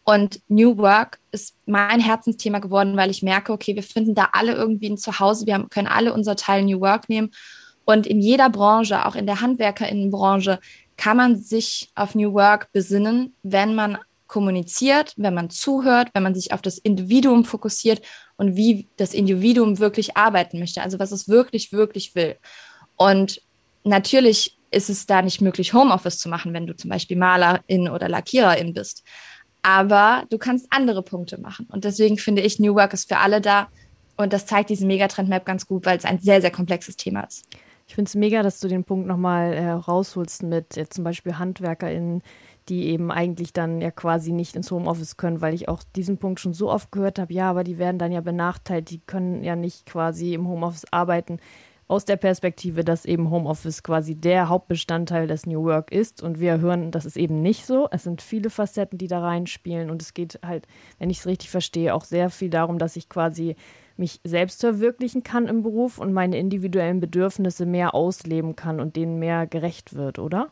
Und 0.09 0.39
New 0.47 0.77
Work 0.77 1.19
ist 1.31 1.57
mein 1.65 1.99
Herzensthema 1.99 2.59
geworden, 2.59 2.95
weil 2.95 3.11
ich 3.11 3.23
merke, 3.23 3.51
okay, 3.51 3.75
wir 3.75 3.83
finden 3.83 4.15
da 4.15 4.29
alle 4.31 4.53
irgendwie 4.53 4.89
ein 4.89 4.97
Zuhause, 4.97 5.45
wir 5.45 5.55
haben, 5.55 5.69
können 5.69 5.89
alle 5.89 6.13
unser 6.13 6.37
Teil 6.37 6.63
New 6.63 6.79
Work 6.79 7.09
nehmen. 7.09 7.31
Und 7.83 8.07
in 8.07 8.21
jeder 8.21 8.49
Branche, 8.49 9.05
auch 9.05 9.15
in 9.15 9.25
der 9.25 9.41
Handwerkerinnenbranche, 9.41 10.61
kann 10.95 11.17
man 11.17 11.35
sich 11.35 11.91
auf 11.93 12.15
New 12.15 12.31
Work 12.31 12.71
besinnen, 12.71 13.35
wenn 13.43 13.75
man 13.75 13.97
kommuniziert, 14.27 15.11
wenn 15.17 15.33
man 15.33 15.49
zuhört, 15.49 16.07
wenn 16.13 16.23
man 16.23 16.35
sich 16.35 16.53
auf 16.53 16.61
das 16.61 16.77
Individuum 16.77 17.43
fokussiert 17.43 18.01
und 18.37 18.55
wie 18.55 18.87
das 18.95 19.13
Individuum 19.13 19.79
wirklich 19.79 20.15
arbeiten 20.15 20.59
möchte, 20.59 20.81
also 20.81 20.99
was 20.99 21.11
es 21.11 21.27
wirklich, 21.27 21.73
wirklich 21.73 22.15
will. 22.15 22.37
Und 22.95 23.41
natürlich 23.83 24.57
ist 24.71 24.89
es 24.89 25.05
da 25.05 25.21
nicht 25.21 25.41
möglich, 25.41 25.73
Homeoffice 25.73 26.17
zu 26.17 26.29
machen, 26.29 26.53
wenn 26.53 26.65
du 26.65 26.77
zum 26.77 26.89
Beispiel 26.89 27.17
Malerin 27.17 27.89
oder 27.89 28.07
Lackiererin 28.07 28.73
bist. 28.73 29.03
Aber 29.67 30.23
du 30.29 30.37
kannst 30.37 30.65
andere 30.69 31.03
Punkte 31.03 31.41
machen. 31.41 31.67
Und 31.69 31.83
deswegen 31.83 32.17
finde 32.17 32.41
ich, 32.41 32.57
New 32.57 32.73
Work 32.75 32.93
ist 32.93 33.09
für 33.09 33.17
alle 33.17 33.41
da. 33.41 33.67
Und 34.15 34.31
das 34.31 34.45
zeigt 34.45 34.69
diese 34.69 34.85
Megatrend-Map 34.85 35.45
ganz 35.45 35.67
gut, 35.67 35.85
weil 35.85 35.97
es 35.97 36.05
ein 36.05 36.19
sehr, 36.19 36.39
sehr 36.39 36.51
komplexes 36.51 36.95
Thema 36.95 37.23
ist. 37.23 37.45
Ich 37.85 37.95
finde 37.95 38.07
es 38.07 38.15
mega, 38.15 38.43
dass 38.43 38.61
du 38.61 38.69
den 38.69 38.85
Punkt 38.85 39.07
nochmal 39.07 39.53
äh, 39.53 39.71
rausholst 39.71 40.43
mit 40.43 40.77
äh, 40.77 40.87
zum 40.87 41.03
Beispiel 41.03 41.37
HandwerkerInnen, 41.37 42.21
die 42.69 42.85
eben 42.85 43.11
eigentlich 43.11 43.51
dann 43.51 43.81
ja 43.81 43.91
quasi 43.91 44.31
nicht 44.31 44.55
ins 44.55 44.71
Homeoffice 44.71 45.17
können, 45.17 45.41
weil 45.41 45.53
ich 45.53 45.67
auch 45.67 45.83
diesen 45.97 46.17
Punkt 46.17 46.39
schon 46.39 46.53
so 46.53 46.71
oft 46.71 46.89
gehört 46.93 47.19
habe, 47.19 47.33
ja, 47.33 47.49
aber 47.49 47.65
die 47.65 47.77
werden 47.77 47.99
dann 47.99 48.13
ja 48.13 48.21
benachteiligt, 48.21 48.89
die 48.89 49.01
können 49.05 49.43
ja 49.43 49.57
nicht 49.57 49.85
quasi 49.85 50.33
im 50.33 50.47
Homeoffice 50.47 50.85
arbeiten. 50.91 51.39
Aus 51.89 52.03
der 52.03 52.17
Perspektive, 52.17 52.83
dass 52.83 53.05
eben 53.05 53.29
Homeoffice 53.29 53.81
quasi 53.81 54.15
der 54.15 54.49
Hauptbestandteil 54.49 55.25
des 55.25 55.45
New 55.45 55.63
Work 55.63 55.89
ist 55.91 56.21
und 56.21 56.39
wir 56.41 56.59
hören, 56.59 56.91
das 56.91 57.05
ist 57.05 57.15
eben 57.15 57.41
nicht 57.41 57.65
so. 57.65 57.87
Es 57.91 58.03
sind 58.03 58.21
viele 58.21 58.49
Facetten, 58.49 58.97
die 58.97 59.07
da 59.07 59.21
reinspielen 59.21 59.89
und 59.89 60.01
es 60.01 60.13
geht 60.13 60.39
halt, 60.45 60.67
wenn 60.99 61.09
ich 61.09 61.19
es 61.19 61.27
richtig 61.27 61.49
verstehe, 61.49 61.95
auch 61.95 62.03
sehr 62.03 62.29
viel 62.29 62.49
darum, 62.49 62.77
dass 62.77 62.97
ich 62.97 63.07
quasi 63.07 63.55
mich 63.95 64.19
selbst 64.25 64.59
verwirklichen 64.59 65.23
kann 65.23 65.47
im 65.47 65.63
Beruf 65.63 65.97
und 65.97 66.11
meine 66.11 66.37
individuellen 66.37 66.99
Bedürfnisse 66.99 67.65
mehr 67.65 67.95
ausleben 67.95 68.57
kann 68.57 68.81
und 68.81 68.97
denen 68.97 69.17
mehr 69.17 69.47
gerecht 69.47 69.93
wird, 69.93 70.19
oder? 70.19 70.49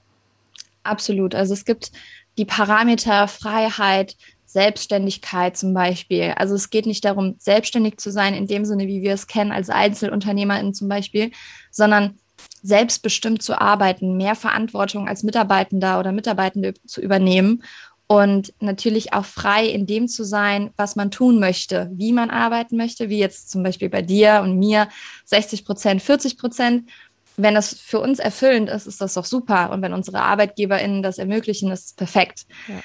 Absolut. 0.83 1.35
Also 1.35 1.53
es 1.53 1.65
gibt 1.65 1.91
die 2.37 2.45
Parameter 2.45 3.27
Freiheit, 3.27 4.15
Selbstständigkeit 4.45 5.57
zum 5.57 5.73
Beispiel. 5.73 6.33
Also 6.37 6.55
es 6.55 6.69
geht 6.69 6.85
nicht 6.85 7.05
darum, 7.05 7.35
selbstständig 7.39 7.97
zu 7.97 8.11
sein 8.11 8.33
in 8.33 8.47
dem 8.47 8.65
Sinne, 8.65 8.87
wie 8.87 9.01
wir 9.01 9.13
es 9.13 9.27
kennen 9.27 9.51
als 9.51 9.69
Einzelunternehmerin 9.69 10.73
zum 10.73 10.87
Beispiel, 10.87 11.31
sondern 11.71 12.17
selbstbestimmt 12.61 13.41
zu 13.41 13.59
arbeiten, 13.59 14.17
mehr 14.17 14.35
Verantwortung 14.35 15.07
als 15.07 15.23
Mitarbeitender 15.23 15.99
oder 15.99 16.11
Mitarbeitende 16.11 16.73
zu 16.85 17.01
übernehmen 17.01 17.63
und 18.07 18.53
natürlich 18.59 19.13
auch 19.13 19.25
frei 19.25 19.67
in 19.67 19.87
dem 19.87 20.07
zu 20.07 20.23
sein, 20.23 20.71
was 20.77 20.95
man 20.95 21.09
tun 21.09 21.39
möchte, 21.39 21.89
wie 21.93 22.13
man 22.13 22.29
arbeiten 22.29 22.77
möchte, 22.77 23.09
wie 23.09 23.17
jetzt 23.17 23.49
zum 23.49 23.63
Beispiel 23.63 23.89
bei 23.89 24.01
dir 24.01 24.41
und 24.43 24.59
mir 24.59 24.89
60 25.25 25.65
Prozent, 25.65 26.01
40 26.01 26.37
Prozent 26.37 26.89
wenn 27.37 27.53
das 27.53 27.73
für 27.73 27.99
uns 27.99 28.19
erfüllend 28.19 28.69
ist, 28.69 28.87
ist 28.87 29.01
das 29.01 29.15
doch 29.15 29.25
super. 29.25 29.71
Und 29.71 29.81
wenn 29.81 29.93
unsere 29.93 30.21
ArbeitgeberInnen 30.21 31.03
das 31.03 31.17
ermöglichen, 31.17 31.71
ist 31.71 31.85
es 31.85 31.93
perfekt. 31.93 32.45
Ja. 32.67 32.75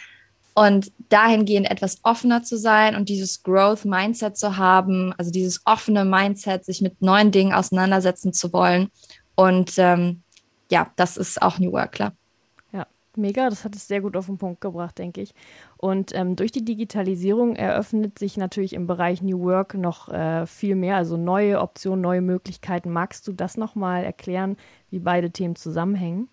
Und 0.55 0.93
dahingehend 1.09 1.71
etwas 1.71 1.99
offener 2.03 2.43
zu 2.43 2.59
sein 2.59 2.97
und 2.97 3.09
dieses 3.09 3.43
Growth 3.43 3.85
Mindset 3.85 4.37
zu 4.37 4.57
haben, 4.57 5.15
also 5.17 5.31
dieses 5.31 5.61
offene 5.65 6.05
Mindset, 6.05 6.65
sich 6.65 6.81
mit 6.81 7.01
neuen 7.01 7.31
Dingen 7.31 7.53
auseinandersetzen 7.53 8.33
zu 8.33 8.53
wollen. 8.53 8.89
Und 9.37 9.75
ähm, 9.79 10.23
ja, 10.71 10.91
das 10.97 11.17
ist 11.17 11.41
auch 11.41 11.59
New 11.59 11.73
Work, 11.73 11.93
klar 11.93 12.13
mega. 13.21 13.49
Das 13.49 13.65
hat 13.65 13.77
es 13.77 13.87
sehr 13.87 14.01
gut 14.01 14.17
auf 14.17 14.27
den 14.27 14.39
Punkt 14.39 14.61
gebracht, 14.61 14.99
denke 14.99 15.21
ich. 15.21 15.35
Und 15.77 16.15
ähm, 16.15 16.37
durch 16.37 16.53
die 16.53 16.65
Digitalisierung 16.65 17.57
eröffnet 17.57 18.19
sich 18.19 18.37
natürlich 18.37 18.73
im 18.73 18.87
Bereich 18.87 19.23
New 19.23 19.41
Work 19.41 19.75
noch 19.75 20.09
äh, 20.09 20.47
viel 20.47 20.75
mehr, 20.75 20.97
also 20.97 21.17
neue 21.17 21.61
Optionen, 21.61 22.01
neue 22.01 22.23
Möglichkeiten. 22.23 22.91
Magst 22.91 23.27
du 23.29 23.33
das 23.33 23.57
nochmal 23.57 24.05
erklären, 24.05 24.57
wie 24.91 24.99
beide 24.99 25.31
Themen 25.31 25.57
zusammenhängen? 25.57 26.29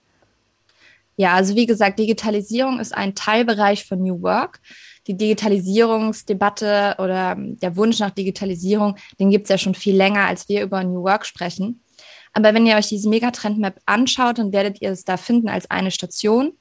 Ja, 1.20 1.34
also 1.34 1.56
wie 1.56 1.66
gesagt, 1.66 1.98
Digitalisierung 1.98 2.80
ist 2.80 2.94
ein 2.94 3.16
Teilbereich 3.16 3.86
von 3.86 4.00
New 4.00 4.22
Work. 4.22 4.62
Die 5.08 5.18
Digitalisierungsdebatte 5.18 6.96
oder 7.00 7.36
der 7.38 7.76
Wunsch 7.76 8.00
nach 8.00 8.12
Digitalisierung, 8.12 8.98
den 9.20 9.32
gibt 9.32 9.46
es 9.46 9.50
ja 9.50 9.58
schon 9.58 9.74
viel 9.74 9.96
länger, 9.96 10.28
als 10.28 10.48
wir 10.48 10.62
über 10.62 10.84
New 10.84 11.04
Work 11.04 11.26
sprechen. 11.26 11.84
Aber 12.34 12.54
wenn 12.54 12.68
ihr 12.68 12.76
euch 12.76 12.90
diese 12.90 13.10
Megatrend-Map 13.10 13.80
anschaut, 13.88 14.38
dann 14.38 14.52
werdet 14.52 14.80
ihr 14.82 14.92
es 14.92 15.06
da 15.06 15.18
finden 15.18 15.50
als 15.50 15.72
eine 15.72 15.90
Station. 15.90 16.54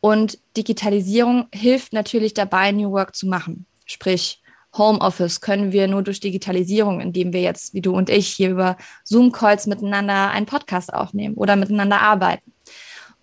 Und 0.00 0.38
Digitalisierung 0.54 1.46
hilft 1.50 1.94
natürlich 1.94 2.34
dabei, 2.34 2.72
New 2.72 2.90
Work 2.90 3.16
zu 3.16 3.26
machen. 3.26 3.64
Sprich, 3.86 4.42
Homeoffice 4.76 5.40
können 5.40 5.72
wir 5.72 5.88
nur 5.88 6.02
durch 6.02 6.20
Digitalisierung, 6.20 7.00
indem 7.00 7.32
wir 7.32 7.40
jetzt, 7.40 7.72
wie 7.72 7.80
du 7.80 7.96
und 7.96 8.10
ich, 8.10 8.28
hier 8.28 8.50
über 8.50 8.76
Zoom-Calls 9.04 9.66
miteinander 9.66 10.30
einen 10.30 10.44
Podcast 10.44 10.92
aufnehmen 10.92 11.36
oder 11.36 11.56
miteinander 11.56 12.02
arbeiten. 12.02 12.53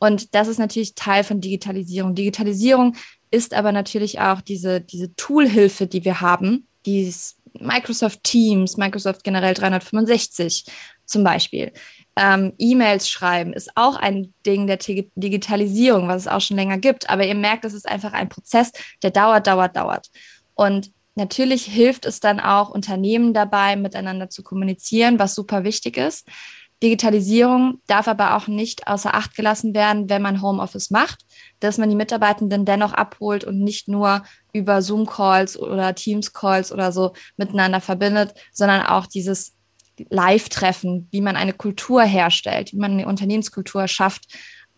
Und 0.01 0.33
das 0.33 0.47
ist 0.47 0.57
natürlich 0.57 0.95
Teil 0.95 1.23
von 1.23 1.41
Digitalisierung. 1.41 2.15
Digitalisierung 2.15 2.95
ist 3.29 3.53
aber 3.53 3.71
natürlich 3.71 4.19
auch 4.19 4.41
diese, 4.41 4.81
diese 4.81 5.15
Toolhilfe, 5.15 5.85
die 5.85 6.03
wir 6.03 6.21
haben, 6.21 6.67
die 6.87 7.13
Microsoft 7.59 8.23
Teams, 8.23 8.77
Microsoft 8.77 9.23
generell 9.23 9.53
365 9.53 10.65
zum 11.05 11.23
Beispiel. 11.23 11.71
Ähm, 12.15 12.53
E-Mails 12.57 13.07
schreiben 13.07 13.53
ist 13.53 13.69
auch 13.75 13.95
ein 13.95 14.33
Ding 14.43 14.65
der 14.65 14.77
Digitalisierung, 14.77 16.07
was 16.07 16.23
es 16.23 16.27
auch 16.27 16.41
schon 16.41 16.57
länger 16.57 16.79
gibt. 16.79 17.07
Aber 17.11 17.23
ihr 17.23 17.35
merkt, 17.35 17.63
es 17.63 17.75
ist 17.75 17.87
einfach 17.87 18.13
ein 18.13 18.27
Prozess, 18.27 18.71
der 19.03 19.11
dauert, 19.11 19.45
dauert, 19.45 19.75
dauert. 19.75 20.09
Und 20.55 20.89
natürlich 21.13 21.63
hilft 21.65 22.07
es 22.07 22.19
dann 22.19 22.39
auch 22.39 22.71
Unternehmen 22.71 23.35
dabei, 23.35 23.75
miteinander 23.75 24.31
zu 24.31 24.41
kommunizieren, 24.41 25.19
was 25.19 25.35
super 25.35 25.63
wichtig 25.63 25.97
ist. 25.97 26.27
Digitalisierung 26.83 27.79
darf 27.85 28.07
aber 28.07 28.35
auch 28.35 28.47
nicht 28.47 28.87
außer 28.87 29.13
Acht 29.13 29.35
gelassen 29.35 29.75
werden, 29.75 30.09
wenn 30.09 30.21
man 30.21 30.41
Homeoffice 30.41 30.89
macht, 30.89 31.25
dass 31.59 31.77
man 31.77 31.89
die 31.89 31.95
Mitarbeitenden 31.95 32.65
dennoch 32.65 32.93
abholt 32.93 33.43
und 33.43 33.59
nicht 33.59 33.87
nur 33.87 34.23
über 34.51 34.81
Zoom-Calls 34.81 35.59
oder 35.59 35.93
Teams-Calls 35.93 36.71
oder 36.71 36.91
so 36.91 37.13
miteinander 37.37 37.81
verbindet, 37.81 38.33
sondern 38.51 38.81
auch 38.81 39.05
dieses 39.05 39.53
Live-Treffen, 40.09 41.07
wie 41.11 41.21
man 41.21 41.35
eine 41.35 41.53
Kultur 41.53 42.01
herstellt, 42.01 42.73
wie 42.73 42.77
man 42.77 42.93
eine 42.93 43.07
Unternehmenskultur 43.07 43.87
schafft, 43.87 44.27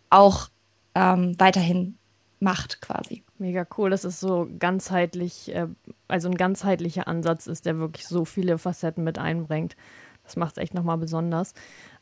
auch 0.10 0.50
ähm, 0.96 1.36
weiterhin 1.40 1.98
macht 2.40 2.82
quasi. 2.82 3.24
Mega 3.38 3.66
cool, 3.78 3.90
dass 3.90 4.04
es 4.04 4.20
so 4.20 4.48
ganzheitlich, 4.60 5.54
äh, 5.56 5.68
also 6.10 6.30
ein 6.30 6.36
ganzheitlicher 6.36 7.08
Ansatz 7.08 7.48
ist, 7.48 7.66
der 7.66 7.78
wirklich 7.80 8.06
so 8.08 8.26
viele 8.26 8.58
Facetten 8.58 9.04
mit 9.06 9.18
einbringt. 9.18 9.78
Das 10.24 10.36
macht 10.36 10.58
es 10.58 10.64
echt 10.64 10.74
nochmal 10.74 10.98
besonders. 10.98 11.54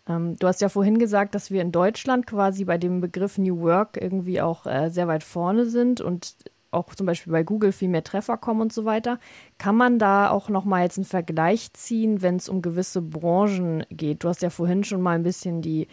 Ähm, 0.07 0.35
du 0.37 0.47
hast 0.47 0.61
ja 0.61 0.69
vorhin 0.69 0.99
gesagt, 0.99 1.35
dass 1.35 1.51
wir 1.51 1.61
in 1.61 1.71
Deutschland 1.71 2.27
quasi 2.27 2.65
bei 2.65 2.77
dem 2.77 3.01
Begriff 3.01 3.37
New 3.37 3.61
Work 3.61 3.97
irgendwie 4.01 4.41
auch 4.41 4.65
äh, 4.65 4.89
sehr 4.89 5.07
weit 5.07 5.23
vorne 5.23 5.65
sind 5.65 6.01
und 6.01 6.35
auch 6.71 6.95
zum 6.95 7.05
Beispiel 7.05 7.33
bei 7.33 7.43
Google 7.43 7.73
viel 7.73 7.89
mehr 7.89 8.03
Treffer 8.03 8.37
kommen 8.37 8.61
und 8.61 8.73
so 8.73 8.85
weiter. 8.85 9.19
Kann 9.57 9.75
man 9.75 9.99
da 9.99 10.29
auch 10.29 10.49
nochmal 10.49 10.83
jetzt 10.83 10.97
einen 10.97 11.05
Vergleich 11.05 11.73
ziehen, 11.73 12.21
wenn 12.21 12.37
es 12.37 12.49
um 12.49 12.61
gewisse 12.61 13.01
Branchen 13.01 13.85
geht? 13.89 14.23
Du 14.23 14.29
hast 14.29 14.41
ja 14.41 14.49
vorhin 14.49 14.83
schon 14.83 15.01
mal 15.01 15.15
ein 15.15 15.23
bisschen 15.23 15.61
die 15.61 15.87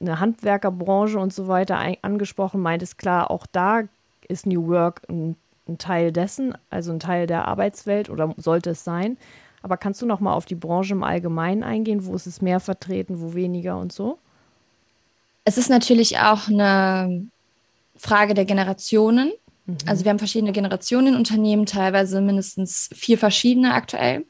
eine 0.00 0.20
Handwerkerbranche 0.20 1.18
und 1.18 1.32
so 1.32 1.48
weiter 1.48 1.80
angesprochen, 2.02 2.60
meintest 2.60 2.98
klar, 2.98 3.30
auch 3.30 3.46
da 3.46 3.82
ist 4.28 4.46
New 4.46 4.68
Work 4.68 5.02
ein, 5.08 5.34
ein 5.66 5.78
Teil 5.78 6.12
dessen, 6.12 6.54
also 6.70 6.92
ein 6.92 7.00
Teil 7.00 7.26
der 7.26 7.48
Arbeitswelt 7.48 8.10
oder 8.10 8.32
sollte 8.36 8.70
es 8.70 8.84
sein. 8.84 9.16
Aber 9.62 9.76
kannst 9.76 10.00
du 10.02 10.06
noch 10.06 10.20
mal 10.20 10.34
auf 10.34 10.46
die 10.46 10.54
Branche 10.54 10.94
im 10.94 11.02
Allgemeinen 11.02 11.62
eingehen? 11.62 12.04
Wo 12.04 12.14
ist 12.14 12.26
es 12.26 12.42
mehr 12.42 12.60
vertreten, 12.60 13.20
wo 13.20 13.34
weniger 13.34 13.78
und 13.78 13.92
so? 13.92 14.18
Es 15.44 15.58
ist 15.58 15.70
natürlich 15.70 16.18
auch 16.18 16.48
eine 16.48 17.26
Frage 17.96 18.34
der 18.34 18.44
Generationen. 18.44 19.32
Mhm. 19.66 19.76
Also 19.86 20.04
wir 20.04 20.10
haben 20.10 20.18
verschiedene 20.18 20.52
Generationen 20.52 21.08
in 21.08 21.16
Unternehmen, 21.16 21.66
teilweise 21.66 22.20
mindestens 22.20 22.90
vier 22.94 23.18
verschiedene 23.18 23.74
aktuell. 23.74 24.24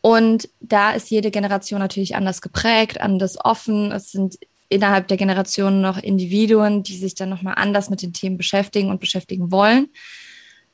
Und 0.00 0.48
da 0.60 0.92
ist 0.92 1.10
jede 1.10 1.30
Generation 1.30 1.78
natürlich 1.78 2.16
anders 2.16 2.42
geprägt, 2.42 3.00
anders 3.00 3.42
offen. 3.42 3.92
Es 3.92 4.10
sind 4.10 4.36
innerhalb 4.68 5.06
der 5.08 5.16
Generation 5.16 5.80
noch 5.80 5.98
Individuen, 5.98 6.82
die 6.82 6.96
sich 6.96 7.14
dann 7.14 7.28
nochmal 7.28 7.54
anders 7.56 7.88
mit 7.88 8.02
den 8.02 8.12
Themen 8.12 8.36
beschäftigen 8.36 8.90
und 8.90 9.00
beschäftigen 9.00 9.52
wollen. 9.52 9.88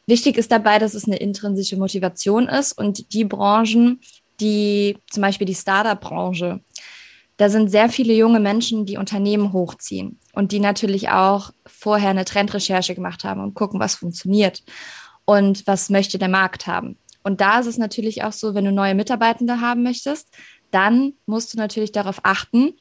Wichtig 0.09 0.39
ist 0.39 0.51
dabei, 0.51 0.79
dass 0.79 0.95
es 0.95 1.05
eine 1.05 1.19
intrinsische 1.19 1.77
Motivation 1.77 2.49
ist 2.49 2.73
und 2.73 3.13
die 3.13 3.27
Branchen, 3.27 4.01
die 4.41 4.97
zum 5.11 5.21
Beispiel 5.21 5.47
die 5.47 5.55
Startup-Branche, 5.55 6.61
da 7.37 7.51
sind 7.51 7.71
sehr 7.71 7.91
viele 7.91 8.15
junge 8.15 8.41
Menschen, 8.41 8.87
die 8.87 8.97
Unternehmen 8.97 9.53
hochziehen 9.53 10.19
und 10.33 10.51
die 10.51 10.61
natürlich 10.61 11.11
auch 11.11 11.51
vorher 11.67 12.09
eine 12.09 12.25
Trendrecherche 12.25 12.95
gemacht 12.95 13.23
haben 13.23 13.43
und 13.43 13.53
gucken, 13.53 13.81
was 13.81 13.97
funktioniert 13.97 14.63
und 15.27 15.67
was 15.67 15.91
möchte 15.91 16.19
der 16.19 16.31
Markt 16.31 16.67
haben. 16.67 16.97
Und 17.23 17.43
da 17.43 17.61
ist 17.61 17.67
es 17.67 17.77
natürlich 17.77 18.25
auch 18.25 18.33
so, 18.33 18.55
wenn 18.55 18.65
du 18.65 18.73
neue 18.73 18.95
Mitarbeitende 18.95 19.61
haben 19.61 19.83
möchtest, 19.83 20.35
dann 20.71 21.13
musst 21.27 21.53
du 21.53 21.59
natürlich 21.59 21.93
darauf 21.93 22.21
achten, 22.23 22.73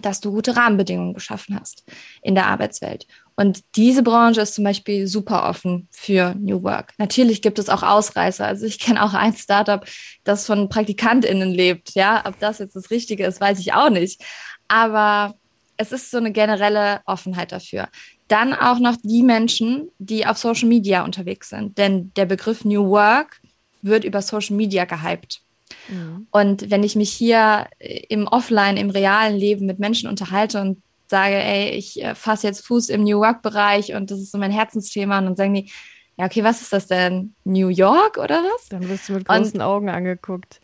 dass 0.00 0.22
du 0.22 0.32
gute 0.32 0.56
Rahmenbedingungen 0.56 1.12
geschaffen 1.12 1.60
hast 1.60 1.84
in 2.22 2.34
der 2.34 2.46
Arbeitswelt. 2.46 3.06
Und 3.36 3.64
diese 3.74 4.02
Branche 4.02 4.42
ist 4.42 4.54
zum 4.54 4.64
Beispiel 4.64 5.06
super 5.06 5.48
offen 5.48 5.88
für 5.90 6.34
New 6.38 6.62
Work. 6.62 6.92
Natürlich 6.98 7.42
gibt 7.42 7.58
es 7.58 7.68
auch 7.68 7.82
Ausreißer. 7.82 8.46
Also 8.46 8.64
ich 8.64 8.78
kenne 8.78 9.02
auch 9.02 9.12
ein 9.12 9.34
Startup, 9.34 9.84
das 10.22 10.46
von 10.46 10.68
PraktikantInnen 10.68 11.50
lebt. 11.50 11.94
Ja, 11.94 12.22
ob 12.26 12.38
das 12.38 12.60
jetzt 12.60 12.76
das 12.76 12.90
Richtige 12.90 13.26
ist, 13.26 13.40
weiß 13.40 13.58
ich 13.58 13.72
auch 13.72 13.90
nicht. 13.90 14.22
Aber 14.68 15.34
es 15.76 15.90
ist 15.90 16.12
so 16.12 16.18
eine 16.18 16.30
generelle 16.30 17.00
Offenheit 17.06 17.50
dafür. 17.50 17.88
Dann 18.28 18.54
auch 18.54 18.78
noch 18.78 18.96
die 19.02 19.22
Menschen, 19.22 19.88
die 19.98 20.26
auf 20.26 20.38
Social 20.38 20.68
Media 20.68 21.04
unterwegs 21.04 21.48
sind. 21.48 21.76
Denn 21.76 22.12
der 22.14 22.26
Begriff 22.26 22.64
New 22.64 22.88
Work 22.88 23.40
wird 23.82 24.04
über 24.04 24.22
Social 24.22 24.56
Media 24.56 24.84
gehypt. 24.84 25.40
Mhm. 25.88 26.28
Und 26.30 26.70
wenn 26.70 26.84
ich 26.84 26.94
mich 26.94 27.12
hier 27.12 27.66
im 27.80 28.28
Offline, 28.28 28.76
im 28.76 28.90
realen 28.90 29.36
Leben 29.36 29.66
mit 29.66 29.80
Menschen 29.80 30.08
unterhalte 30.08 30.60
und 30.60 30.80
sage, 31.14 31.36
ey, 31.36 31.70
ich 31.70 32.02
äh, 32.02 32.16
fasse 32.16 32.48
jetzt 32.48 32.66
Fuß 32.66 32.88
im 32.88 33.04
New 33.04 33.22
York-Bereich 33.22 33.94
und 33.94 34.10
das 34.10 34.18
ist 34.18 34.32
so 34.32 34.38
mein 34.38 34.50
Herzensthema, 34.50 35.18
und 35.18 35.26
dann 35.26 35.36
sagen 35.36 35.54
die, 35.54 35.70
ja, 36.16 36.24
okay, 36.26 36.42
was 36.42 36.60
ist 36.60 36.72
das 36.72 36.88
denn? 36.88 37.36
New 37.44 37.68
York 37.68 38.18
oder 38.18 38.42
was? 38.42 38.68
Dann 38.68 38.88
wirst 38.88 39.08
du 39.08 39.12
mit 39.12 39.24
großen 39.24 39.60
und, 39.60 39.60
Augen 39.60 39.90
angeguckt. 39.90 40.60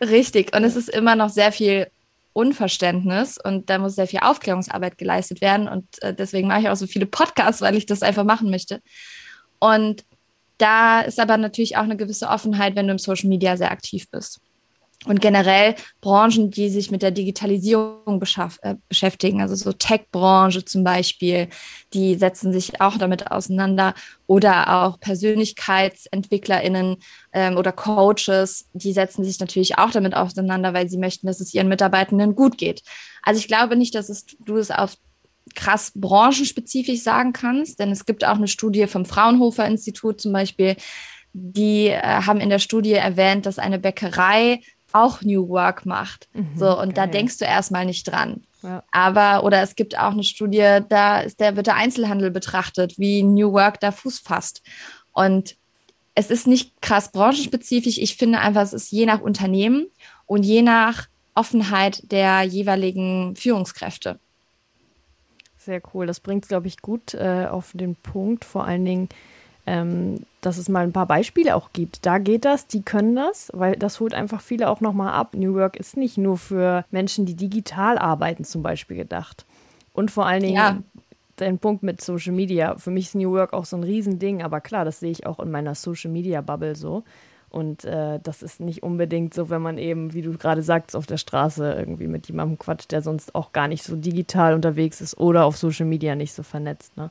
Richtig. 0.00 0.56
Und 0.56 0.62
ja. 0.62 0.68
es 0.68 0.76
ist 0.76 0.88
immer 0.88 1.14
noch 1.14 1.28
sehr 1.28 1.52
viel 1.52 1.88
Unverständnis 2.32 3.36
und 3.36 3.68
da 3.68 3.76
muss 3.76 3.96
sehr 3.96 4.06
viel 4.06 4.20
Aufklärungsarbeit 4.20 4.96
geleistet 4.96 5.42
werden. 5.42 5.68
Und 5.68 6.02
äh, 6.02 6.14
deswegen 6.14 6.48
mache 6.48 6.60
ich 6.62 6.68
auch 6.70 6.76
so 6.76 6.86
viele 6.86 7.04
Podcasts, 7.04 7.60
weil 7.60 7.76
ich 7.76 7.84
das 7.84 8.02
einfach 8.02 8.24
machen 8.24 8.48
möchte. 8.48 8.80
Und 9.58 10.06
da 10.56 11.02
ist 11.02 11.20
aber 11.20 11.36
natürlich 11.36 11.76
auch 11.76 11.82
eine 11.82 11.98
gewisse 11.98 12.28
Offenheit, 12.28 12.76
wenn 12.76 12.86
du 12.86 12.92
im 12.92 12.98
Social 12.98 13.28
Media 13.28 13.58
sehr 13.58 13.70
aktiv 13.70 14.08
bist. 14.10 14.40
Und 15.06 15.20
generell 15.20 15.74
Branchen, 16.00 16.50
die 16.50 16.68
sich 16.70 16.92
mit 16.92 17.02
der 17.02 17.10
Digitalisierung 17.10 18.22
äh, 18.62 18.74
beschäftigen, 18.88 19.40
also 19.40 19.56
so 19.56 19.72
Tech-Branche 19.72 20.64
zum 20.64 20.84
Beispiel, 20.84 21.48
die 21.92 22.14
setzen 22.14 22.52
sich 22.52 22.80
auch 22.80 22.96
damit 22.98 23.30
auseinander. 23.30 23.94
Oder 24.28 24.84
auch 24.84 25.00
PersönlichkeitsentwicklerInnen 25.00 26.96
ähm, 27.32 27.56
oder 27.56 27.72
Coaches, 27.72 28.68
die 28.72 28.92
setzen 28.92 29.24
sich 29.24 29.40
natürlich 29.40 29.78
auch 29.78 29.90
damit 29.90 30.14
auseinander, 30.14 30.72
weil 30.72 30.88
sie 30.88 30.98
möchten, 30.98 31.26
dass 31.26 31.40
es 31.40 31.52
ihren 31.52 31.68
Mitarbeitenden 31.68 32.36
gut 32.36 32.56
geht. 32.56 32.82
Also 33.22 33.38
ich 33.40 33.48
glaube 33.48 33.76
nicht, 33.76 33.94
dass 33.94 34.08
es, 34.08 34.26
du 34.38 34.56
es 34.56 34.70
auf 34.70 34.96
krass 35.54 35.92
branchenspezifisch 35.94 37.02
sagen 37.02 37.32
kannst, 37.32 37.80
denn 37.80 37.90
es 37.90 38.06
gibt 38.06 38.24
auch 38.24 38.36
eine 38.36 38.48
Studie 38.48 38.86
vom 38.86 39.04
Fraunhofer 39.04 39.66
Institut 39.66 40.20
zum 40.20 40.32
Beispiel, 40.32 40.76
die 41.32 41.88
äh, 41.88 42.00
haben 42.00 42.40
in 42.40 42.50
der 42.50 42.58
Studie 42.58 42.92
erwähnt, 42.92 43.46
dass 43.46 43.58
eine 43.58 43.78
Bäckerei 43.78 44.60
auch 44.92 45.22
New 45.22 45.48
Work 45.48 45.86
macht. 45.86 46.28
Mhm, 46.32 46.56
so, 46.56 46.78
und 46.78 46.94
geil. 46.94 47.06
da 47.06 47.06
denkst 47.06 47.38
du 47.38 47.44
erstmal 47.44 47.86
nicht 47.86 48.04
dran. 48.04 48.42
Ja. 48.62 48.82
Aber, 48.92 49.44
oder 49.44 49.62
es 49.62 49.74
gibt 49.74 49.98
auch 49.98 50.12
eine 50.12 50.24
Studie, 50.24 50.78
da 50.88 51.20
ist 51.20 51.40
der, 51.40 51.56
wird 51.56 51.66
der 51.66 51.76
Einzelhandel 51.76 52.30
betrachtet, 52.30 52.98
wie 52.98 53.22
New 53.22 53.52
Work 53.52 53.80
da 53.80 53.90
Fuß 53.90 54.20
fasst. 54.20 54.62
Und 55.12 55.56
es 56.14 56.30
ist 56.30 56.46
nicht 56.46 56.80
krass 56.80 57.10
branchenspezifisch. 57.10 57.98
Ich 57.98 58.16
finde 58.16 58.40
einfach, 58.40 58.62
es 58.62 58.72
ist 58.72 58.92
je 58.92 59.06
nach 59.06 59.20
Unternehmen 59.20 59.86
und 60.26 60.44
je 60.44 60.62
nach 60.62 61.08
Offenheit 61.34 62.10
der 62.12 62.42
jeweiligen 62.42 63.34
Führungskräfte. 63.36 64.18
Sehr 65.56 65.80
cool. 65.94 66.06
Das 66.06 66.20
bringt 66.20 66.44
es, 66.44 66.48
glaube 66.48 66.66
ich, 66.66 66.82
gut 66.82 67.14
äh, 67.14 67.46
auf 67.48 67.70
den 67.72 67.94
Punkt. 67.94 68.44
Vor 68.44 68.64
allen 68.64 68.84
Dingen, 68.84 69.08
ähm, 69.66 70.20
dass 70.40 70.58
es 70.58 70.68
mal 70.68 70.84
ein 70.84 70.92
paar 70.92 71.06
Beispiele 71.06 71.54
auch 71.54 71.70
gibt. 71.72 72.04
Da 72.04 72.18
geht 72.18 72.44
das, 72.44 72.66
die 72.66 72.82
können 72.82 73.14
das, 73.14 73.50
weil 73.54 73.76
das 73.76 74.00
holt 74.00 74.12
einfach 74.12 74.40
viele 74.40 74.68
auch 74.68 74.80
nochmal 74.80 75.12
ab. 75.12 75.34
New 75.34 75.54
Work 75.54 75.76
ist 75.76 75.96
nicht 75.96 76.18
nur 76.18 76.36
für 76.36 76.84
Menschen, 76.90 77.26
die 77.26 77.36
digital 77.36 77.96
arbeiten, 77.98 78.44
zum 78.44 78.62
Beispiel 78.62 78.96
gedacht. 78.96 79.44
Und 79.92 80.10
vor 80.10 80.26
allen 80.26 80.42
Dingen 80.42 80.56
ja. 80.56 80.78
dein 81.36 81.58
Punkt 81.58 81.82
mit 81.82 82.00
Social 82.00 82.32
Media. 82.32 82.76
Für 82.76 82.90
mich 82.90 83.06
ist 83.06 83.14
New 83.14 83.30
Work 83.32 83.52
auch 83.52 83.64
so 83.64 83.76
ein 83.76 83.84
Riesending, 83.84 84.42
aber 84.42 84.60
klar, 84.60 84.84
das 84.84 85.00
sehe 85.00 85.10
ich 85.10 85.26
auch 85.26 85.38
in 85.38 85.50
meiner 85.50 85.74
Social 85.74 86.10
Media 86.10 86.40
Bubble 86.40 86.74
so. 86.74 87.04
Und 87.52 87.84
äh, 87.84 88.18
das 88.22 88.42
ist 88.42 88.60
nicht 88.60 88.82
unbedingt 88.82 89.34
so, 89.34 89.50
wenn 89.50 89.60
man 89.60 89.76
eben, 89.76 90.14
wie 90.14 90.22
du 90.22 90.32
gerade 90.38 90.62
sagst, 90.62 90.96
auf 90.96 91.06
der 91.06 91.18
Straße 91.18 91.74
irgendwie 91.74 92.06
mit 92.06 92.26
jemandem 92.26 92.58
quatscht, 92.58 92.90
der 92.92 93.02
sonst 93.02 93.34
auch 93.34 93.52
gar 93.52 93.68
nicht 93.68 93.84
so 93.84 93.94
digital 93.94 94.54
unterwegs 94.54 95.02
ist 95.02 95.18
oder 95.18 95.44
auf 95.44 95.58
Social 95.58 95.84
Media 95.84 96.14
nicht 96.14 96.32
so 96.32 96.42
vernetzt. 96.42 96.96
Ne? 96.96 97.10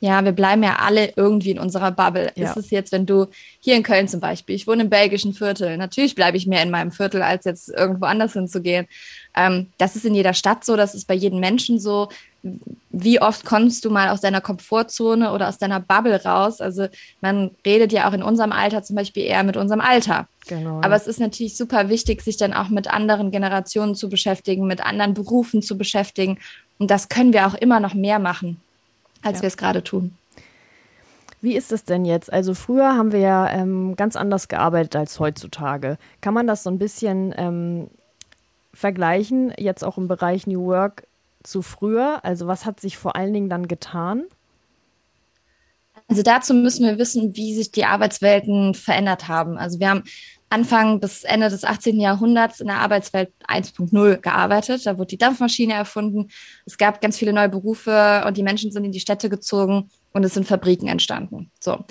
Ja, 0.00 0.24
wir 0.24 0.32
bleiben 0.32 0.62
ja 0.62 0.76
alle 0.76 1.12
irgendwie 1.16 1.52
in 1.52 1.58
unserer 1.58 1.90
Bubble. 1.90 2.30
Ja. 2.34 2.50
Ist 2.50 2.56
es 2.56 2.70
jetzt, 2.70 2.92
wenn 2.92 3.06
du 3.06 3.26
hier 3.60 3.76
in 3.76 3.82
Köln 3.82 4.08
zum 4.08 4.20
Beispiel, 4.20 4.54
ich 4.54 4.66
wohne 4.66 4.82
im 4.82 4.90
belgischen 4.90 5.32
Viertel, 5.32 5.76
natürlich 5.78 6.14
bleibe 6.14 6.36
ich 6.36 6.46
mehr 6.46 6.62
in 6.62 6.70
meinem 6.70 6.90
Viertel, 6.90 7.22
als 7.22 7.44
jetzt 7.44 7.70
irgendwo 7.70 8.04
anders 8.04 8.34
hinzugehen. 8.34 8.86
Ähm, 9.34 9.68
das 9.78 9.96
ist 9.96 10.04
in 10.04 10.14
jeder 10.14 10.34
Stadt 10.34 10.64
so, 10.64 10.76
das 10.76 10.94
ist 10.94 11.06
bei 11.06 11.14
jedem 11.14 11.40
Menschen 11.40 11.80
so 11.80 12.08
wie 12.90 13.20
oft 13.20 13.44
kommst 13.44 13.84
du 13.84 13.90
mal 13.90 14.08
aus 14.08 14.20
deiner 14.20 14.40
Komfortzone 14.40 15.32
oder 15.32 15.48
aus 15.48 15.58
deiner 15.58 15.80
Bubble 15.80 16.22
raus? 16.24 16.60
Also 16.60 16.86
man 17.20 17.50
redet 17.64 17.92
ja 17.92 18.08
auch 18.08 18.12
in 18.12 18.22
unserem 18.22 18.52
Alter 18.52 18.82
zum 18.82 18.96
Beispiel 18.96 19.24
eher 19.24 19.42
mit 19.42 19.56
unserem 19.56 19.80
Alter. 19.80 20.28
Genau. 20.46 20.80
Aber 20.82 20.96
es 20.96 21.06
ist 21.06 21.20
natürlich 21.20 21.56
super 21.56 21.88
wichtig, 21.88 22.22
sich 22.22 22.36
dann 22.36 22.52
auch 22.52 22.68
mit 22.68 22.88
anderen 22.88 23.30
Generationen 23.30 23.94
zu 23.94 24.08
beschäftigen, 24.08 24.66
mit 24.66 24.84
anderen 24.84 25.14
Berufen 25.14 25.60
zu 25.60 25.76
beschäftigen. 25.76 26.38
Und 26.78 26.90
das 26.90 27.08
können 27.08 27.32
wir 27.32 27.46
auch 27.46 27.54
immer 27.54 27.80
noch 27.80 27.94
mehr 27.94 28.18
machen, 28.18 28.60
als 29.22 29.38
ja. 29.38 29.42
wir 29.42 29.48
es 29.48 29.56
gerade 29.56 29.82
tun. 29.82 30.16
Wie 31.40 31.54
ist 31.54 31.70
es 31.70 31.84
denn 31.84 32.04
jetzt? 32.04 32.32
Also 32.32 32.54
früher 32.54 32.94
haben 32.96 33.12
wir 33.12 33.20
ja 33.20 33.48
ähm, 33.50 33.94
ganz 33.96 34.16
anders 34.16 34.48
gearbeitet 34.48 34.96
als 34.96 35.20
heutzutage. 35.20 35.98
Kann 36.20 36.34
man 36.34 36.46
das 36.46 36.62
so 36.62 36.70
ein 36.70 36.78
bisschen 36.78 37.34
ähm, 37.36 37.88
vergleichen, 38.72 39.52
jetzt 39.58 39.84
auch 39.84 39.98
im 39.98 40.08
Bereich 40.08 40.46
New 40.46 40.64
Work? 40.66 41.04
zu 41.46 41.62
früher? 41.62 42.24
Also 42.24 42.46
was 42.46 42.66
hat 42.66 42.80
sich 42.80 42.98
vor 42.98 43.16
allen 43.16 43.32
Dingen 43.32 43.48
dann 43.48 43.68
getan? 43.68 44.24
Also 46.08 46.22
dazu 46.22 46.54
müssen 46.54 46.86
wir 46.86 46.98
wissen, 46.98 47.34
wie 47.36 47.54
sich 47.54 47.72
die 47.72 47.84
Arbeitswelten 47.84 48.74
verändert 48.74 49.28
haben. 49.28 49.56
Also 49.56 49.80
wir 49.80 49.90
haben 49.90 50.04
Anfang 50.56 51.00
bis 51.00 51.22
Ende 51.22 51.50
des 51.50 51.64
18. 51.64 52.00
Jahrhunderts 52.00 52.60
in 52.60 52.68
der 52.68 52.78
Arbeitswelt 52.78 53.30
1.0 53.46 54.16
gearbeitet. 54.22 54.86
Da 54.86 54.96
wurde 54.96 55.08
die 55.08 55.18
Dampfmaschine 55.18 55.74
erfunden. 55.74 56.30
Es 56.64 56.78
gab 56.78 57.02
ganz 57.02 57.18
viele 57.18 57.34
neue 57.34 57.50
Berufe 57.50 58.24
und 58.26 58.38
die 58.38 58.42
Menschen 58.42 58.72
sind 58.72 58.82
in 58.86 58.90
die 58.90 59.00
Städte 59.00 59.28
gezogen 59.28 59.90
und 60.14 60.24
es 60.24 60.32
sind 60.32 60.46
Fabriken 60.46 60.88
entstanden. 60.88 61.50
So. 61.60 61.84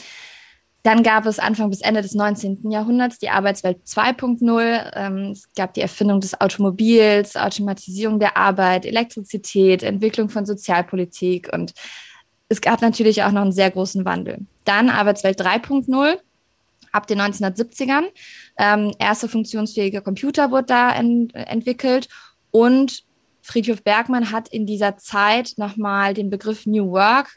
Dann 0.81 1.03
gab 1.03 1.27
es 1.27 1.38
Anfang 1.38 1.69
bis 1.69 1.81
Ende 1.81 2.01
des 2.01 2.15
19. 2.15 2.72
Jahrhunderts 2.72 3.19
die 3.19 3.29
Arbeitswelt 3.29 3.77
2.0. 3.86 4.91
Ähm, 4.95 5.31
es 5.31 5.48
gab 5.55 5.75
die 5.75 5.81
Erfindung 5.81 6.19
des 6.19 6.41
Automobils, 6.41 7.36
Automatisierung 7.36 8.19
der 8.19 8.36
Arbeit, 8.36 8.88
Elektrizität, 8.88 9.84
Entwicklung 9.84 10.29
von 10.29 10.48
Sozialpolitik 10.48 11.53
und 11.53 11.75
es 12.50 12.62
gab 12.62 12.81
natürlich 12.81 13.22
auch 13.24 13.31
noch 13.31 13.41
einen 13.41 13.51
sehr 13.51 13.69
großen 13.69 14.05
Wandel. 14.05 14.39
Dann 14.63 14.89
Arbeitswelt 14.89 15.39
3.0 15.39 16.17
ab 16.95 17.07
den 17.07 17.21
1970ern. 17.21 18.05
Ähm, 18.57 18.93
erste 18.99 19.27
funktionsfähige 19.27 20.01
Computer 20.01 20.51
wurde 20.51 20.67
da 20.67 20.95
en 20.95 21.29
entwickelt 21.31 22.07
und 22.51 23.03
Friedhof 23.41 23.83
Bergmann 23.83 24.31
hat 24.31 24.47
in 24.47 24.65
dieser 24.65 24.97
Zeit 24.97 25.53
nochmal 25.57 26.13
den 26.13 26.29
Begriff 26.29 26.65
New 26.65 26.91
Work 26.91 27.35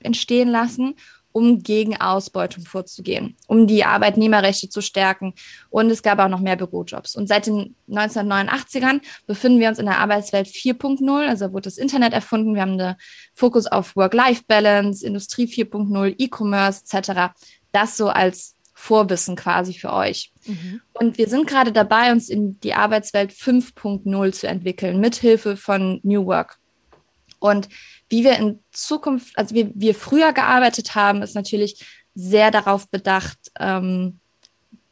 entstehen 0.00 0.48
lassen 0.48 0.94
um 1.38 1.62
gegen 1.62 2.00
Ausbeutung 2.00 2.64
vorzugehen, 2.64 3.36
um 3.46 3.66
die 3.66 3.84
Arbeitnehmerrechte 3.84 4.68
zu 4.68 4.80
stärken. 4.80 5.34
Und 5.70 5.90
es 5.90 6.02
gab 6.02 6.18
auch 6.18 6.28
noch 6.28 6.40
mehr 6.40 6.56
Bürojobs. 6.56 7.14
Und 7.14 7.28
seit 7.28 7.46
den 7.46 7.76
1989ern 7.88 9.00
befinden 9.26 9.60
wir 9.60 9.68
uns 9.68 9.78
in 9.78 9.86
der 9.86 9.98
Arbeitswelt 9.98 10.48
4.0. 10.48 11.28
Also 11.28 11.52
wurde 11.52 11.64
das 11.64 11.78
Internet 11.78 12.12
erfunden. 12.12 12.54
Wir 12.54 12.62
haben 12.62 12.80
einen 12.80 12.96
Fokus 13.34 13.66
auf 13.66 13.94
Work-Life-Balance, 13.94 15.06
Industrie 15.06 15.46
4.0, 15.46 16.14
E-Commerce 16.18 16.82
etc. 16.84 17.34
Das 17.72 17.96
so 17.96 18.08
als 18.08 18.56
Vorwissen 18.80 19.34
quasi 19.34 19.74
für 19.74 19.92
euch. 19.92 20.30
Mhm. 20.46 20.80
Und 20.92 21.18
wir 21.18 21.28
sind 21.28 21.48
gerade 21.48 21.72
dabei, 21.72 22.12
uns 22.12 22.28
in 22.28 22.60
die 22.60 22.74
Arbeitswelt 22.74 23.32
5.0 23.32 24.32
zu 24.32 24.46
entwickeln, 24.46 25.00
mithilfe 25.00 25.56
von 25.56 25.98
New 26.04 26.24
Work. 26.26 26.58
Und 27.40 27.68
wie 28.08 28.22
wir 28.22 28.38
in 28.38 28.60
Zukunft, 28.70 29.36
also 29.36 29.54
wie 29.56 29.72
wir 29.74 29.96
früher 29.96 30.32
gearbeitet 30.32 30.94
haben, 30.94 31.22
ist 31.22 31.34
natürlich 31.34 31.84
sehr 32.14 32.52
darauf 32.52 32.88
bedacht, 32.88 33.38
ähm, 33.58 34.20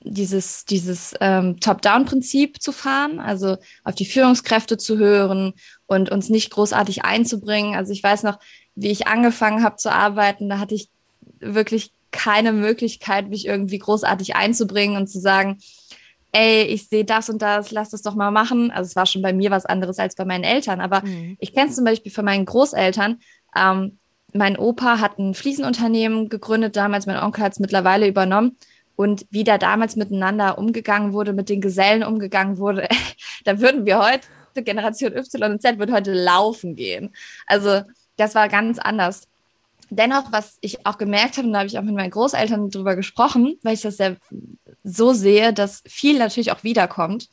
dieses, 0.00 0.64
dieses 0.64 1.14
ähm, 1.20 1.60
Top-Down-Prinzip 1.60 2.60
zu 2.60 2.72
fahren, 2.72 3.20
also 3.20 3.56
auf 3.84 3.94
die 3.94 4.04
Führungskräfte 4.04 4.78
zu 4.78 4.98
hören 4.98 5.54
und 5.86 6.10
uns 6.10 6.28
nicht 6.28 6.50
großartig 6.50 7.04
einzubringen. 7.04 7.76
Also 7.76 7.92
ich 7.92 8.02
weiß 8.02 8.24
noch, 8.24 8.40
wie 8.74 8.90
ich 8.90 9.06
angefangen 9.06 9.62
habe 9.62 9.76
zu 9.76 9.92
arbeiten, 9.92 10.48
da 10.48 10.58
hatte 10.58 10.74
ich 10.74 10.90
wirklich 11.38 11.92
keine 12.16 12.52
Möglichkeit, 12.52 13.28
mich 13.28 13.46
irgendwie 13.46 13.78
großartig 13.78 14.34
einzubringen 14.34 14.96
und 14.96 15.06
zu 15.06 15.20
sagen, 15.20 15.58
ey, 16.32 16.62
ich 16.64 16.88
sehe 16.88 17.04
das 17.04 17.28
und 17.28 17.42
das, 17.42 17.70
lass 17.70 17.90
das 17.90 18.02
doch 18.02 18.14
mal 18.14 18.30
machen. 18.30 18.70
Also 18.70 18.88
es 18.88 18.96
war 18.96 19.06
schon 19.06 19.22
bei 19.22 19.32
mir 19.32 19.50
was 19.50 19.66
anderes 19.66 19.98
als 19.98 20.16
bei 20.16 20.24
meinen 20.24 20.44
Eltern. 20.44 20.80
Aber 20.80 21.02
mhm. 21.02 21.36
ich 21.40 21.54
kenne 21.54 21.68
es 21.68 21.76
zum 21.76 21.84
Beispiel 21.84 22.10
von 22.10 22.24
meinen 22.24 22.46
Großeltern. 22.46 23.20
Ähm, 23.54 23.98
mein 24.32 24.58
Opa 24.58 24.98
hat 24.98 25.18
ein 25.18 25.34
Fliesenunternehmen 25.34 26.28
gegründet 26.28 26.76
damals, 26.76 27.06
mein 27.06 27.22
Onkel 27.22 27.44
hat 27.44 27.52
es 27.52 27.60
mittlerweile 27.60 28.08
übernommen. 28.08 28.56
Und 28.96 29.26
wie 29.30 29.44
da 29.44 29.58
damals 29.58 29.94
miteinander 29.96 30.58
umgegangen 30.58 31.12
wurde, 31.12 31.34
mit 31.34 31.50
den 31.50 31.60
Gesellen 31.60 32.02
umgegangen 32.02 32.58
wurde, 32.58 32.88
da 33.44 33.60
würden 33.60 33.84
wir 33.84 33.98
heute, 33.98 34.26
Generation 34.62 35.14
Y 35.14 35.52
und 35.52 35.60
Z, 35.60 35.78
wird 35.78 35.92
heute 35.92 36.14
laufen 36.14 36.76
gehen. 36.76 37.14
Also 37.46 37.82
das 38.16 38.34
war 38.34 38.48
ganz 38.48 38.78
anders 38.78 39.28
dennoch, 39.90 40.32
was 40.32 40.58
ich 40.60 40.86
auch 40.86 40.98
gemerkt 40.98 41.36
habe, 41.36 41.46
und 41.46 41.52
da 41.52 41.60
habe 41.60 41.68
ich 41.68 41.78
auch 41.78 41.82
mit 41.82 41.94
meinen 41.94 42.10
Großeltern 42.10 42.70
drüber 42.70 42.96
gesprochen, 42.96 43.58
weil 43.62 43.74
ich 43.74 43.82
das 43.82 43.96
sehr 43.96 44.16
so 44.82 45.12
sehe, 45.12 45.52
dass 45.52 45.82
viel 45.86 46.18
natürlich 46.18 46.52
auch 46.52 46.64
wiederkommt. 46.64 47.28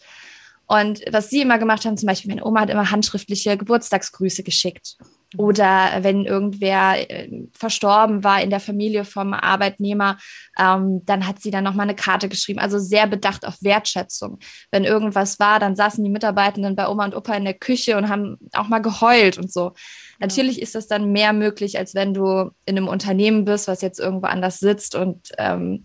Und 0.66 1.02
was 1.12 1.30
sie 1.30 1.42
immer 1.42 1.60
gemacht 1.60 1.86
haben, 1.86 1.98
zum 1.98 2.08
Beispiel, 2.08 2.30
meine 2.30 2.46
Oma 2.46 2.62
hat 2.62 2.70
immer 2.70 2.90
handschriftliche 2.90 3.58
Geburtstagsgrüße 3.58 4.44
geschickt. 4.44 4.98
Oder 5.38 6.00
wenn 6.02 6.26
irgendwer 6.26 7.10
äh, 7.10 7.48
verstorben 7.54 8.24
war 8.24 8.42
in 8.42 8.50
der 8.50 8.60
Familie 8.60 9.06
vom 9.06 9.34
Arbeitnehmer, 9.34 10.18
ähm, 10.58 11.02
dann 11.06 11.28
hat 11.28 11.42
sie 11.42 11.52
dann 11.52 11.64
nochmal 11.64 11.88
eine 11.88 11.96
Karte 11.96 12.30
geschrieben. 12.30 12.60
Also 12.60 12.80
sehr 12.80 13.08
bedacht 13.08 13.46
auf 13.46 13.56
Wertschätzung. 13.62 14.40
Wenn 14.72 14.84
irgendwas 14.84 15.40
war, 15.40 15.60
dann 15.60 15.76
saßen 15.76 16.04
die 16.04 16.10
Mitarbeitenden 16.10 16.76
bei 16.76 16.88
Oma 16.88 17.06
und 17.06 17.16
Opa 17.16 17.34
in 17.36 17.46
der 17.46 17.54
Küche 17.54 17.98
und 17.98 18.10
haben 18.10 18.38
auch 18.54 18.68
mal 18.68 18.82
geheult 18.82 19.38
und 19.38 19.52
so. 19.52 19.74
Natürlich 20.20 20.62
ist 20.62 20.76
das 20.76 20.88
dann 20.88 21.12
mehr 21.12 21.34
möglich, 21.34 21.78
als 21.78 21.96
wenn 21.96 22.14
du 22.14 22.52
in 22.66 22.78
einem 22.78 22.88
Unternehmen 22.88 23.46
bist, 23.46 23.68
was 23.68 23.82
jetzt 23.82 24.00
irgendwo 24.00 24.28
anders 24.28 24.60
sitzt 24.60 24.96
und 24.96 25.30
ähm, 25.38 25.84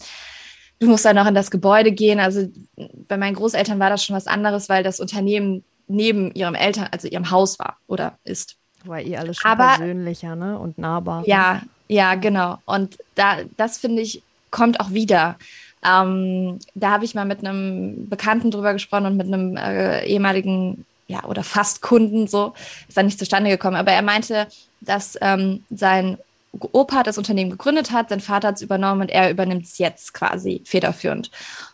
du 0.79 0.87
musst 0.87 1.05
dann 1.05 1.17
noch 1.17 1.27
in 1.27 1.35
das 1.35 1.51
Gebäude 1.51 1.93
gehen. 1.93 2.21
Also 2.21 2.47
bei 3.09 3.17
meinen 3.17 3.35
Großeltern 3.35 3.79
war 3.79 3.91
das 3.91 4.05
schon 4.05 4.17
was 4.17 4.27
anderes, 4.27 4.69
weil 4.69 4.83
das 4.83 5.01
Unternehmen 5.01 5.65
neben 5.89 6.33
ihrem 6.33 6.55
Eltern, 6.55 6.89
also 6.93 7.09
ihrem 7.09 7.31
Haus 7.31 7.59
war 7.59 7.79
oder 7.87 8.19
ist. 8.25 8.57
War 8.85 9.01
eh 9.01 9.17
alles 9.17 9.38
schon 9.38 9.51
Aber, 9.51 9.77
persönlicher, 9.77 10.37
ne? 10.37 10.59
Und 10.59 10.79
nahbar. 10.79 11.25
Ja, 11.27 11.62
ja, 11.88 12.14
genau. 12.14 12.59
Und 12.64 12.99
da, 13.14 13.38
das 13.57 13.79
finde 13.79 14.03
ich, 14.03 14.23
kommt 14.51 14.81
auch 14.81 14.91
wieder. 14.91 15.37
Ähm, 15.85 16.59
da 16.75 16.91
habe 16.91 17.05
ich 17.05 17.14
mal 17.14 17.25
mit 17.25 17.41
einem 17.45 18.09
Bekannten 18.09 18.51
drüber 18.51 18.73
gesprochen 18.73 19.07
und 19.07 19.17
mit 19.17 19.27
einem 19.27 19.57
äh, 19.57 20.05
ehemaligen, 20.07 20.85
ja, 21.07 21.25
oder 21.25 21.43
fast 21.43 21.83
Kunden, 21.83 22.27
so, 22.27 22.53
ist 22.88 22.97
dann 22.97 23.07
nicht 23.07 23.19
zustande 23.19 23.51
gekommen. 23.51 23.77
Aber 23.77 23.93
er 23.93 24.03
meinte, 24.03 24.49
dass 24.81 25.19
ähm, 25.21 25.64
sein 25.71 26.19
Opa 26.53 27.03
das 27.03 27.19
Unternehmen 27.19 27.51
gegründet 27.51 27.93
hat, 27.93 28.09
sein 28.09 28.21
Vater 28.21 28.49
hat 28.49 28.57
es 28.57 28.62
übernommen 28.62 29.03
und 29.03 29.11
er 29.11 29.31
übernimmt 29.31 29.64
es 29.64 29.79
jetzt 29.79 30.14
quasi 30.14 30.62
federführend. 30.64 31.31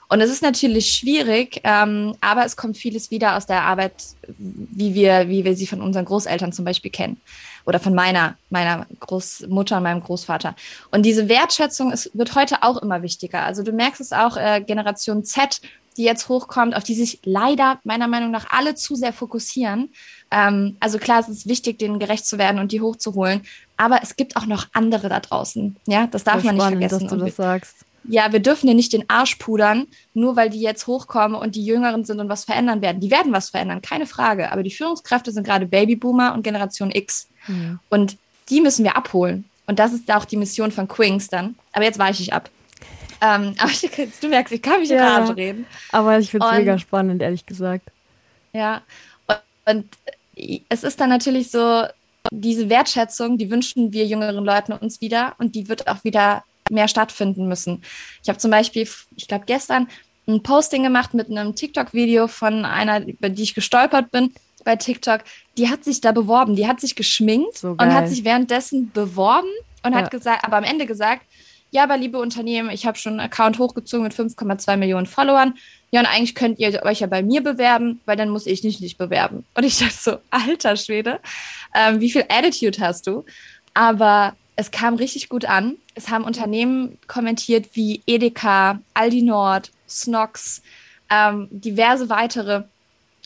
Und 0.09 0.21
es 0.21 0.31
ist 0.31 0.43
natürlich 0.43 0.93
schwierig, 0.93 1.61
ähm, 1.65 2.15
aber 2.21 2.45
es 2.45 2.57
kommt 2.57 2.77
vieles 2.77 3.11
wieder 3.11 3.37
aus 3.37 3.47
der 3.47 3.63
Arbeit, 3.63 3.95
wie 4.39 4.95
wir, 4.95 5.29
wie 5.29 5.45
wir 5.45 5.57
sie 5.57 5.67
von 5.67 5.81
unseren 5.81 6.05
Großeltern 6.05 6.53
zum 6.53 6.65
Beispiel 6.65 6.91
kennen. 6.91 7.21
Oder 7.67 7.81
von 7.81 7.95
meiner, 7.95 8.37
meiner 8.51 8.87
Großmutter 9.01 9.79
und 9.79 9.83
meinem 9.85 10.03
Großvater. 10.03 10.55
Und 10.91 11.05
diese 11.05 11.29
Wertschätzung 11.29 11.93
ist, 11.93 12.11
wird 12.13 12.35
heute 12.35 12.63
auch 12.63 12.77
immer 12.83 13.03
wichtiger. 13.03 13.43
Also 13.43 13.63
du 13.63 13.73
merkst 13.73 14.01
es 14.01 14.13
auch, 14.13 14.37
äh, 14.37 14.61
Generation 14.61 15.25
Z, 15.25 15.63
die 15.97 16.05
jetzt 16.05 16.29
hochkommt, 16.29 16.77
auf 16.77 16.85
die 16.85 16.95
sich 16.95 17.21
leider 17.25 17.79
meiner 17.85 18.09
Meinung 18.09 18.31
nach 18.31 18.47
alle 18.51 18.75
zu 18.75 18.97
sehr 18.97 19.13
fokussieren. 19.13 19.95
Ähm, 20.31 20.77
also 20.81 20.99
klar, 20.99 21.21
es 21.21 21.29
ist 21.29 21.49
wichtig, 21.49 21.79
denen 21.79 21.99
gerecht 21.99 22.27
zu 22.27 22.37
werden 22.37 22.59
und 22.59 22.73
die 22.73 22.83
hochzuholen. 22.83 23.43
Aber 23.77 24.01
es 24.03 24.17
gibt 24.17 24.37
auch 24.37 24.47
noch 24.47 24.67
andere 24.73 25.09
da 25.09 25.21
draußen. 25.21 25.77
Ja, 25.87 26.07
das 26.07 26.25
darf 26.25 26.43
so 26.43 26.47
man 26.47 26.57
nicht 26.57 26.65
spannend, 26.65 26.83
vergessen. 26.83 27.09
Dass 27.09 27.19
du 27.19 27.25
das 27.25 27.37
sagst 27.37 27.84
ja, 28.07 28.33
wir 28.33 28.41
dürfen 28.41 28.69
ja 28.69 28.75
nicht 28.75 28.93
den 28.93 29.09
Arsch 29.09 29.37
pudern, 29.37 29.87
nur 30.13 30.37
weil 30.37 30.51
die 30.51 30.61
jetzt 30.61 30.87
hochkommen 30.87 31.37
und 31.37 31.55
die 31.55 31.65
Jüngeren 31.65 32.05
sind 32.05 32.21
und 32.21 32.29
was 32.29 32.45
verändern 32.45 32.83
werden. 32.83 33.01
Die 33.01 33.11
werden 33.11 33.33
was 33.33 33.51
verändern, 33.51 33.83
keine 33.83 34.07
Frage. 34.07 34.53
Aber 34.53 34.63
die 34.63 34.71
Führungskräfte 34.71 35.33
sind 35.33 35.45
gerade 35.45 35.67
Babyboomer 35.67 36.35
und 36.35 36.43
Generation 36.43 36.91
X. 36.91 37.29
Mhm. 37.47 37.79
Und 37.89 38.17
die 38.51 38.61
müssen 38.61 38.85
wir 38.85 38.97
abholen. 38.97 39.45
Und 39.67 39.79
das 39.79 39.93
ist 39.93 40.13
auch 40.13 40.25
die 40.25 40.37
Mission 40.37 40.71
von 40.71 40.87
Quings 40.89 41.29
dann. 41.29 41.57
Aber 41.73 41.85
jetzt 41.85 41.99
weiche 41.99 42.23
ich 42.23 42.33
ab. 42.33 42.51
Ähm, 43.21 43.55
aber 43.59 43.71
ich, 43.71 43.91
du 44.21 44.29
merkst, 44.29 44.53
ich 44.53 44.63
kann 44.63 44.81
mich 44.81 44.91
in 44.91 44.97
ja, 44.97 45.19
Rage 45.19 45.37
reden. 45.37 45.67
Aber 45.91 46.19
ich 46.19 46.31
finde 46.31 46.47
es 46.47 46.59
mega 46.59 46.79
spannend, 46.79 47.23
ehrlich 47.23 47.47
gesagt. 47.47 47.91
Ja, 48.53 48.83
und, 49.27 49.39
und 49.65 49.87
es 50.69 50.85
ist 50.85 51.01
dann 51.01 51.09
natürlich 51.09 51.51
so, 51.51 51.85
diese 52.31 52.69
Wertschätzung, 52.69 53.39
die 53.39 53.51
wünschen 53.51 53.93
wir 53.93 54.07
jüngeren 54.07 54.45
Leuten 54.45 54.73
uns 54.73 55.01
wieder 55.01 55.35
und 55.39 55.55
die 55.55 55.69
wird 55.69 55.89
auch 55.89 56.05
wieder 56.05 56.45
mehr 56.71 56.89
stattfinden 56.89 57.47
müssen. 57.47 57.83
Ich 58.23 58.29
habe 58.29 58.39
zum 58.39 58.51
Beispiel, 58.51 58.89
ich 59.17 59.29
glaube 59.29 59.45
gestern, 59.47 59.89
ein 60.27 60.43
Posting 60.43 60.83
gemacht 60.83 61.13
mit 61.13 61.31
einem 61.31 61.55
TikTok-Video 61.55 62.29
von 62.29 62.65
einer, 62.65 63.07
über 63.07 63.29
die 63.29 63.43
ich 63.43 63.55
gestolpert 63.55 64.11
bin 64.11 64.33
bei 64.65 64.77
TikTok. 64.77 65.21
Die 65.59 65.69
hat 65.69 65.85
sich 65.85 66.01
da 66.01 66.13
beworben, 66.13 66.57
die 66.57 66.67
hat 66.67 66.81
sich 66.81 66.97
geschminkt 66.97 67.59
so 67.59 67.71
und 67.71 67.93
hat 67.93 68.09
sich 68.09 68.25
währenddessen 68.25 68.91
beworben 68.93 69.49
und 69.83 69.93
ja. 69.93 69.99
hat 69.99 70.11
gesagt, 70.11 70.45
aber 70.45 70.57
am 70.57 70.65
Ende 70.65 70.87
gesagt, 70.87 71.23
ja, 71.71 71.83
aber 71.83 71.97
liebe 71.97 72.19
Unternehmen, 72.19 72.71
ich 72.71 72.87
habe 72.87 72.97
schon 72.97 73.15
einen 73.15 73.29
Account 73.29 73.59
hochgezogen 73.59 74.05
mit 74.05 74.15
5,2 74.15 74.77
Millionen 74.77 75.07
Followern. 75.07 75.55
Ja, 75.91 76.01
und 76.01 76.07
eigentlich 76.07 76.37
könnt 76.37 76.61
ihr 76.61 76.83
euch 76.85 77.01
ja 77.01 77.09
bei 77.09 77.23
mir 77.23 77.43
bewerben, 77.43 78.01
weil 78.07 78.17
dann 78.17 78.29
muss 78.29 78.47
ich 78.47 78.63
nicht 78.63 78.81
nicht 78.81 78.97
bewerben. 78.97 79.45
Und 79.55 79.65
ich 79.65 79.79
dachte 79.79 79.95
so, 79.99 80.17
alter 80.31 80.77
Schwede, 80.77 81.19
ähm, 81.75 82.01
wie 82.01 82.13
viel 82.13 82.25
Attitude 82.29 82.79
hast 82.81 83.09
du? 83.09 83.25
Aber 83.75 84.37
es 84.57 84.71
kam 84.71 84.95
richtig 84.95 85.29
gut 85.29 85.45
an. 85.45 85.77
Es 85.95 86.11
haben 86.11 86.25
Unternehmen 86.25 86.99
kommentiert 87.07 87.71
wie 87.75 88.03
Edeka, 88.07 88.81
Aldi 88.95 89.23
Nord, 89.23 89.71
Snox, 89.89 90.63
ähm, 91.11 91.49
diverse 91.51 92.09
weitere, 92.09 92.65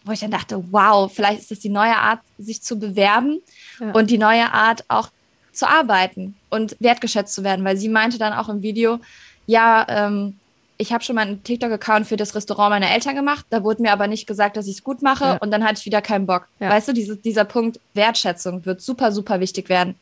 wo 0.05 0.12
ich 0.12 0.21
dann 0.21 0.31
dachte, 0.31 0.64
wow, 0.71 1.12
vielleicht 1.12 1.41
ist 1.41 1.51
das 1.51 1.61
die 1.61 1.69
neue 1.69 1.97
Art, 1.97 2.21
sich 2.38 2.62
zu 2.62 2.79
bewerben 2.79 3.41
ja. 3.81 3.93
und 3.93 4.11
die 4.11 4.19
neue 4.19 4.53
Art 4.53 4.85
auch 4.88 5.11
zu 5.53 5.69
arbeiten 5.69 6.37
und 6.51 6.77
wertgeschätzt 6.81 7.35
zu 7.35 7.45
werden, 7.45 7.64
weil 7.64 7.77
sie 7.77 7.88
meinte 7.88 8.19
dann 8.19 8.33
auch 8.33 8.49
im 8.49 8.62
Video, 8.62 9.01
ja, 9.47 9.87
ähm, 9.88 10.38
ich 10.81 10.93
habe 10.93 11.03
schon 11.03 11.17
mal 11.17 11.27
einen 11.27 11.43
TikTok-Account 11.43 12.07
für 12.07 12.17
das 12.17 12.37
Restaurant 12.37 12.71
meiner 12.71 12.91
Eltern 12.91 13.17
gemacht, 13.17 13.45
da 13.51 13.64
wurde 13.64 13.83
mir 13.83 13.93
aber 13.93 14.07
nicht 14.07 14.29
gesagt, 14.29 14.57
dass 14.57 14.69
ich 14.69 14.77
es 14.77 14.85
gut 14.85 15.03
mache 15.03 15.25
ja. 15.25 15.37
und 15.38 15.51
dann 15.51 15.64
hatte 15.64 15.81
ich 15.81 15.87
wieder 15.87 16.01
keinen 16.01 16.27
Bock. 16.27 16.47
Ja. 16.61 16.71
Weißt 16.71 16.88
du, 16.88 16.93
diese, 16.93 17.17
dieser 17.17 17.45
Punkt 17.45 17.81
Wertschätzung 17.95 18.64
wird 18.64 18.81
super, 18.81 19.11
super 19.11 19.41
wichtig 19.41 19.69
werden. 19.69 19.97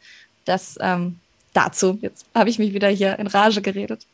Das 0.46 0.78
ähm, 0.80 1.18
dazu. 1.52 1.98
Jetzt 2.00 2.24
habe 2.34 2.48
ich 2.48 2.58
mich 2.58 2.72
wieder 2.72 2.88
hier 2.88 3.18
in 3.18 3.26
Rage 3.26 3.60
geredet. 3.60 4.06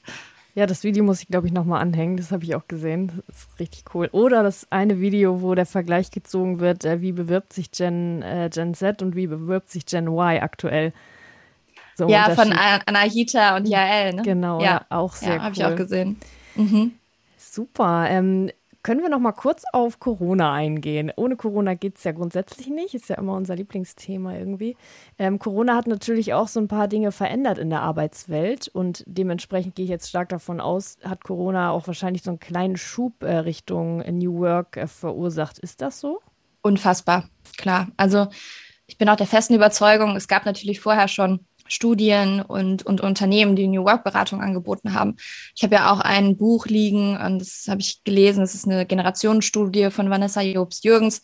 Ja, 0.54 0.66
das 0.66 0.84
Video 0.84 1.02
muss 1.02 1.22
ich, 1.22 1.28
glaube 1.28 1.46
ich, 1.46 1.52
nochmal 1.52 1.80
anhängen. 1.80 2.18
Das 2.18 2.30
habe 2.30 2.44
ich 2.44 2.54
auch 2.54 2.68
gesehen. 2.68 3.22
Das 3.26 3.36
ist 3.38 3.58
richtig 3.58 3.84
cool. 3.94 4.08
Oder 4.12 4.42
das 4.42 4.66
eine 4.70 5.00
Video, 5.00 5.40
wo 5.40 5.54
der 5.54 5.64
Vergleich 5.64 6.10
gezogen 6.10 6.60
wird, 6.60 6.84
äh, 6.84 7.00
wie 7.00 7.12
bewirbt 7.12 7.52
sich 7.54 7.70
Gen, 7.70 8.20
äh, 8.22 8.50
Gen 8.52 8.74
Z 8.74 9.00
und 9.00 9.16
wie 9.16 9.28
bewirbt 9.28 9.70
sich 9.70 9.86
Gen 9.86 10.08
Y 10.08 10.42
aktuell. 10.42 10.92
So 11.94 12.08
ja, 12.08 12.30
von 12.30 12.52
Anahita 12.52 13.56
und 13.56 13.66
Jael, 13.66 14.14
ne? 14.14 14.22
Genau, 14.22 14.60
ja, 14.62 14.84
auch 14.88 15.14
sehr 15.14 15.28
ja, 15.28 15.34
cool. 15.36 15.42
habe 15.42 15.54
ich 15.54 15.64
auch 15.64 15.76
gesehen. 15.76 16.16
Mhm. 16.54 16.92
Super. 17.36 18.06
Ähm, 18.08 18.50
können 18.82 19.02
wir 19.02 19.08
noch 19.08 19.20
mal 19.20 19.32
kurz 19.32 19.62
auf 19.72 20.00
Corona 20.00 20.52
eingehen? 20.52 21.12
Ohne 21.14 21.36
Corona 21.36 21.74
geht 21.74 21.98
es 21.98 22.04
ja 22.04 22.12
grundsätzlich 22.12 22.68
nicht, 22.68 22.94
ist 22.94 23.08
ja 23.08 23.16
immer 23.16 23.34
unser 23.34 23.54
Lieblingsthema 23.54 24.34
irgendwie. 24.34 24.76
Ähm, 25.18 25.38
Corona 25.38 25.76
hat 25.76 25.86
natürlich 25.86 26.34
auch 26.34 26.48
so 26.48 26.60
ein 26.60 26.68
paar 26.68 26.88
Dinge 26.88 27.12
verändert 27.12 27.58
in 27.58 27.70
der 27.70 27.82
Arbeitswelt 27.82 28.68
und 28.68 29.04
dementsprechend 29.06 29.74
gehe 29.74 29.84
ich 29.84 29.90
jetzt 29.90 30.08
stark 30.08 30.28
davon 30.30 30.60
aus, 30.60 30.96
hat 31.04 31.22
Corona 31.22 31.70
auch 31.70 31.86
wahrscheinlich 31.86 32.22
so 32.22 32.30
einen 32.30 32.40
kleinen 32.40 32.76
Schub 32.76 33.22
äh, 33.22 33.38
Richtung 33.38 33.98
New 33.98 34.40
Work 34.40 34.76
äh, 34.76 34.86
verursacht. 34.86 35.58
Ist 35.58 35.80
das 35.80 36.00
so? 36.00 36.20
Unfassbar, 36.62 37.28
klar. 37.56 37.88
Also 37.96 38.28
ich 38.86 38.98
bin 38.98 39.08
auch 39.08 39.16
der 39.16 39.26
festen 39.26 39.54
Überzeugung, 39.54 40.16
es 40.16 40.28
gab 40.28 40.44
natürlich 40.44 40.80
vorher 40.80 41.08
schon 41.08 41.46
Studien 41.72 42.42
und, 42.42 42.84
und 42.84 43.00
Unternehmen, 43.00 43.56
die 43.56 43.66
New 43.66 43.84
Work-Beratung 43.84 44.42
angeboten 44.42 44.92
haben. 44.92 45.16
Ich 45.56 45.62
habe 45.62 45.76
ja 45.76 45.92
auch 45.92 46.00
ein 46.00 46.36
Buch 46.36 46.66
liegen, 46.66 47.16
und 47.16 47.38
das 47.38 47.66
habe 47.68 47.80
ich 47.80 48.04
gelesen, 48.04 48.40
das 48.40 48.54
ist 48.54 48.66
eine 48.66 48.84
Generationenstudie 48.84 49.90
von 49.90 50.10
Vanessa 50.10 50.42
Jobs-Jürgens. 50.42 51.22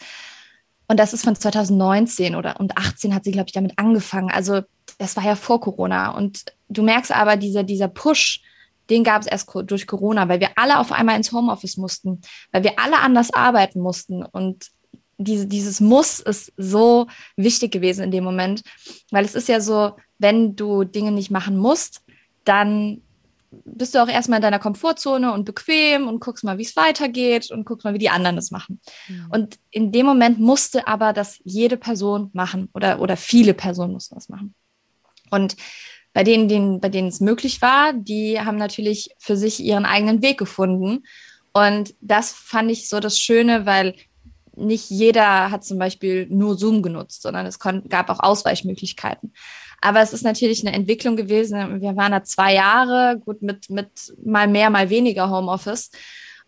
Und 0.87 0.99
das 0.99 1.13
ist 1.13 1.25
von 1.25 1.37
2019 1.37 2.35
oder 2.35 2.59
und 2.59 2.79
18 2.79 3.15
hat 3.15 3.25
sie, 3.25 3.31
glaube 3.31 3.49
ich, 3.49 3.53
damit 3.53 3.79
angefangen. 3.79 4.31
Also 4.31 4.63
das 4.97 5.17
war 5.17 5.25
ja 5.25 5.37
vor 5.37 5.61
Corona. 5.61 6.17
Und 6.17 6.47
du 6.71 6.83
merkst 6.83 7.13
aber, 7.13 7.37
dieser, 7.37 7.63
dieser 7.63 7.89
Push, 7.89 8.41
den 8.89 9.05
gab 9.05 9.21
es 9.21 9.29
erst 9.29 9.51
durch 9.67 9.87
Corona, 9.87 10.31
weil 10.31 10.41
wir 10.41 10.51
alle 10.57 10.79
auf 10.79 10.93
einmal 10.93 11.17
ins 11.17 11.31
Homeoffice 11.31 11.77
mussten, 11.77 12.23
weil 12.53 12.65
wir 12.65 12.79
alle 12.79 13.01
anders 13.01 13.35
arbeiten 13.35 13.81
mussten. 13.81 14.25
Und 14.25 14.71
diese, 15.19 15.47
dieses 15.47 15.81
Muss 15.81 16.21
ist 16.21 16.55
so 16.57 17.07
wichtig 17.37 17.71
gewesen 17.71 18.05
in 18.05 18.11
dem 18.11 18.25
Moment, 18.25 18.63
weil 19.11 19.27
es 19.27 19.35
ist 19.35 19.49
ja 19.49 19.61
so, 19.61 19.95
wenn 20.19 20.57
du 20.57 20.85
Dinge 20.85 21.13
nicht 21.13 21.31
machen 21.31 21.57
musst, 21.57 22.03
dann 22.45 23.03
bist 23.51 23.95
du 23.95 24.03
auch 24.03 24.09
erstmal 24.09 24.39
in 24.39 24.43
deiner 24.43 24.59
Komfortzone 24.59 25.33
und 25.33 25.45
bequem 25.45 26.07
und 26.07 26.21
guckst 26.21 26.45
mal, 26.45 26.59
wie 26.59 26.65
es 26.65 26.77
weitergeht 26.77 27.51
und 27.51 27.65
guckst 27.65 27.85
mal, 27.85 27.95
wie 27.95 27.99
die 27.99 28.11
anderen 28.11 28.37
das 28.37 28.51
machen. 28.51 28.81
Mhm. 29.09 29.27
Und 29.31 29.59
in 29.71 29.91
dem 29.91 30.05
Moment 30.05 30.39
musste 30.39 30.87
aber 30.87 31.13
das 31.13 31.41
jede 31.45 31.77
Person 31.77 32.31
machen 32.35 32.69
oder, 32.75 33.01
oder 33.01 33.17
viele 33.17 33.55
Personen 33.55 33.93
mussten 33.93 34.17
das 34.17 34.29
machen. 34.29 34.55
Und 35.31 35.57
bei 36.13 36.25
denen, 36.25 36.49
denen, 36.49 36.81
bei 36.81 36.89
denen 36.89 37.09
es 37.09 37.21
möglich 37.21 37.63
war, 37.63 37.93
die 37.93 38.41
haben 38.41 38.59
natürlich 38.59 39.11
für 39.19 39.37
sich 39.37 39.61
ihren 39.61 39.87
eigenen 39.87 40.21
Weg 40.23 40.39
gefunden. 40.39 41.05
Und 41.53 41.95
das 42.01 42.33
fand 42.33 42.71
ich 42.71 42.89
so 42.89 43.01
das 43.01 43.19
Schöne, 43.19 43.67
weil 43.67 43.95
nicht 44.57 44.91
jeder 44.91 45.51
hat 45.51 45.65
zum 45.65 45.79
Beispiel 45.79 46.27
nur 46.29 46.59
Zoom 46.59 46.83
genutzt, 46.83 47.23
sondern 47.23 47.47
es 47.47 47.59
gab 47.59 48.11
auch 48.11 48.21
Ausweichmöglichkeiten. 48.21 49.33
Aber 49.81 50.01
es 50.01 50.13
ist 50.13 50.25
natürlich 50.25 50.67
eine 50.67 50.77
Entwicklung 50.77 51.17
gewesen. 51.17 51.81
Wir 51.81 51.97
waren 51.97 52.13
da 52.13 52.25
zwei 52.25 52.55
Jahre, 52.55 53.21
gut, 53.25 53.43
mit, 53.43 53.71
mit 53.71 54.15
mal 54.25 54.49
mehr, 54.49 54.71
mal 54.71 54.91
weniger 54.91 55.31
Homeoffice. 55.31 55.91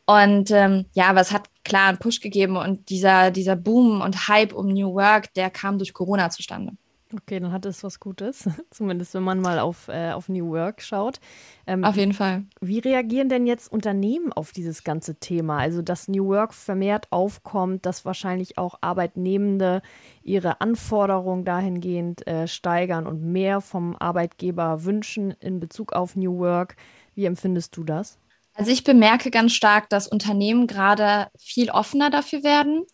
Und 0.07 0.51
ähm, 0.51 0.87
ja, 0.93 1.09
aber 1.09 1.21
es 1.21 1.31
hat 1.31 1.49
klar 1.63 1.89
einen 1.89 1.99
Push 1.99 2.21
gegeben 2.21 2.57
und 2.57 2.89
dieser, 2.91 3.31
dieser 3.31 3.55
Boom 3.55 4.01
und 4.01 4.27
Hype 4.27 4.53
um 4.53 4.67
New 4.67 4.95
Work, 4.95 5.33
der 5.35 5.51
kam 5.51 5.79
durch 5.79 5.93
Corona 5.93 6.31
zustande. 6.31 6.73
Okay, 7.13 7.41
dann 7.41 7.51
hat 7.51 7.67
es 7.67 7.83
was 7.83 7.99
Gutes, 7.99 8.49
zumindest 8.71 9.15
wenn 9.15 9.25
man 9.25 9.41
mal 9.41 9.59
auf, 9.59 9.89
äh, 9.89 10.13
auf 10.13 10.29
New 10.29 10.51
Work 10.51 10.81
schaut. 10.81 11.19
Ähm, 11.67 11.85
auf 11.85 11.97
jeden 11.97 12.13
Fall. 12.13 12.45
Wie 12.61 12.79
reagieren 12.79 13.29
denn 13.29 13.47
jetzt 13.47 13.73
Unternehmen 13.73 14.33
auf 14.33 14.53
dieses 14.53 14.85
ganze 14.85 15.17
Thema? 15.17 15.59
Also, 15.59 15.83
dass 15.83 16.07
New 16.07 16.27
Work 16.27 16.55
vermehrt 16.55 17.09
aufkommt, 17.11 17.85
dass 17.85 18.05
wahrscheinlich 18.05 18.59
auch 18.59 18.77
Arbeitnehmende 18.81 19.83
ihre 20.23 20.61
Anforderungen 20.61 21.45
dahingehend 21.45 22.27
äh, 22.29 22.47
steigern 22.47 23.07
und 23.07 23.23
mehr 23.23 23.61
vom 23.61 23.97
Arbeitgeber 23.97 24.85
wünschen 24.85 25.33
in 25.41 25.59
Bezug 25.59 25.93
auf 25.93 26.15
New 26.15 26.39
Work. 26.39 26.77
Wie 27.17 27.25
empfindest 27.25 27.77
du 27.77 27.83
das? 27.83 28.19
Also 28.55 28.71
ich 28.71 28.85
bemerke 28.85 29.31
ganz 29.31 29.53
stark, 29.53 29.89
dass 29.89 30.07
Unternehmen 30.07 30.67
gerade 30.67 31.29
viel 31.39 31.71
offener 31.71 32.11
dafür 32.11 32.45
werden 32.45 32.85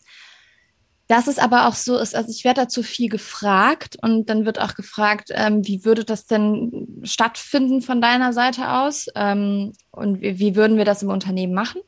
dass 1.08 1.28
es 1.28 1.38
aber 1.38 1.68
auch 1.68 1.74
so 1.74 1.98
ist, 1.98 2.16
also 2.16 2.30
ich 2.30 2.44
werde 2.44 2.62
dazu 2.62 2.82
viel 2.82 3.08
gefragt 3.08 3.96
und 4.02 4.28
dann 4.28 4.44
wird 4.44 4.60
auch 4.60 4.74
gefragt, 4.74 5.30
ähm, 5.32 5.66
wie 5.66 5.84
würde 5.84 6.04
das 6.04 6.26
denn 6.26 7.00
stattfinden 7.04 7.80
von 7.80 8.00
deiner 8.00 8.32
Seite 8.32 8.70
aus 8.70 9.06
ähm, 9.14 9.72
und 9.92 10.20
wie, 10.20 10.38
wie, 10.38 10.56
würden 10.56 10.76
wir 10.76 10.84
das 10.84 11.02
im 11.02 11.10
Unternehmen 11.10 11.54
machen? 11.54 11.80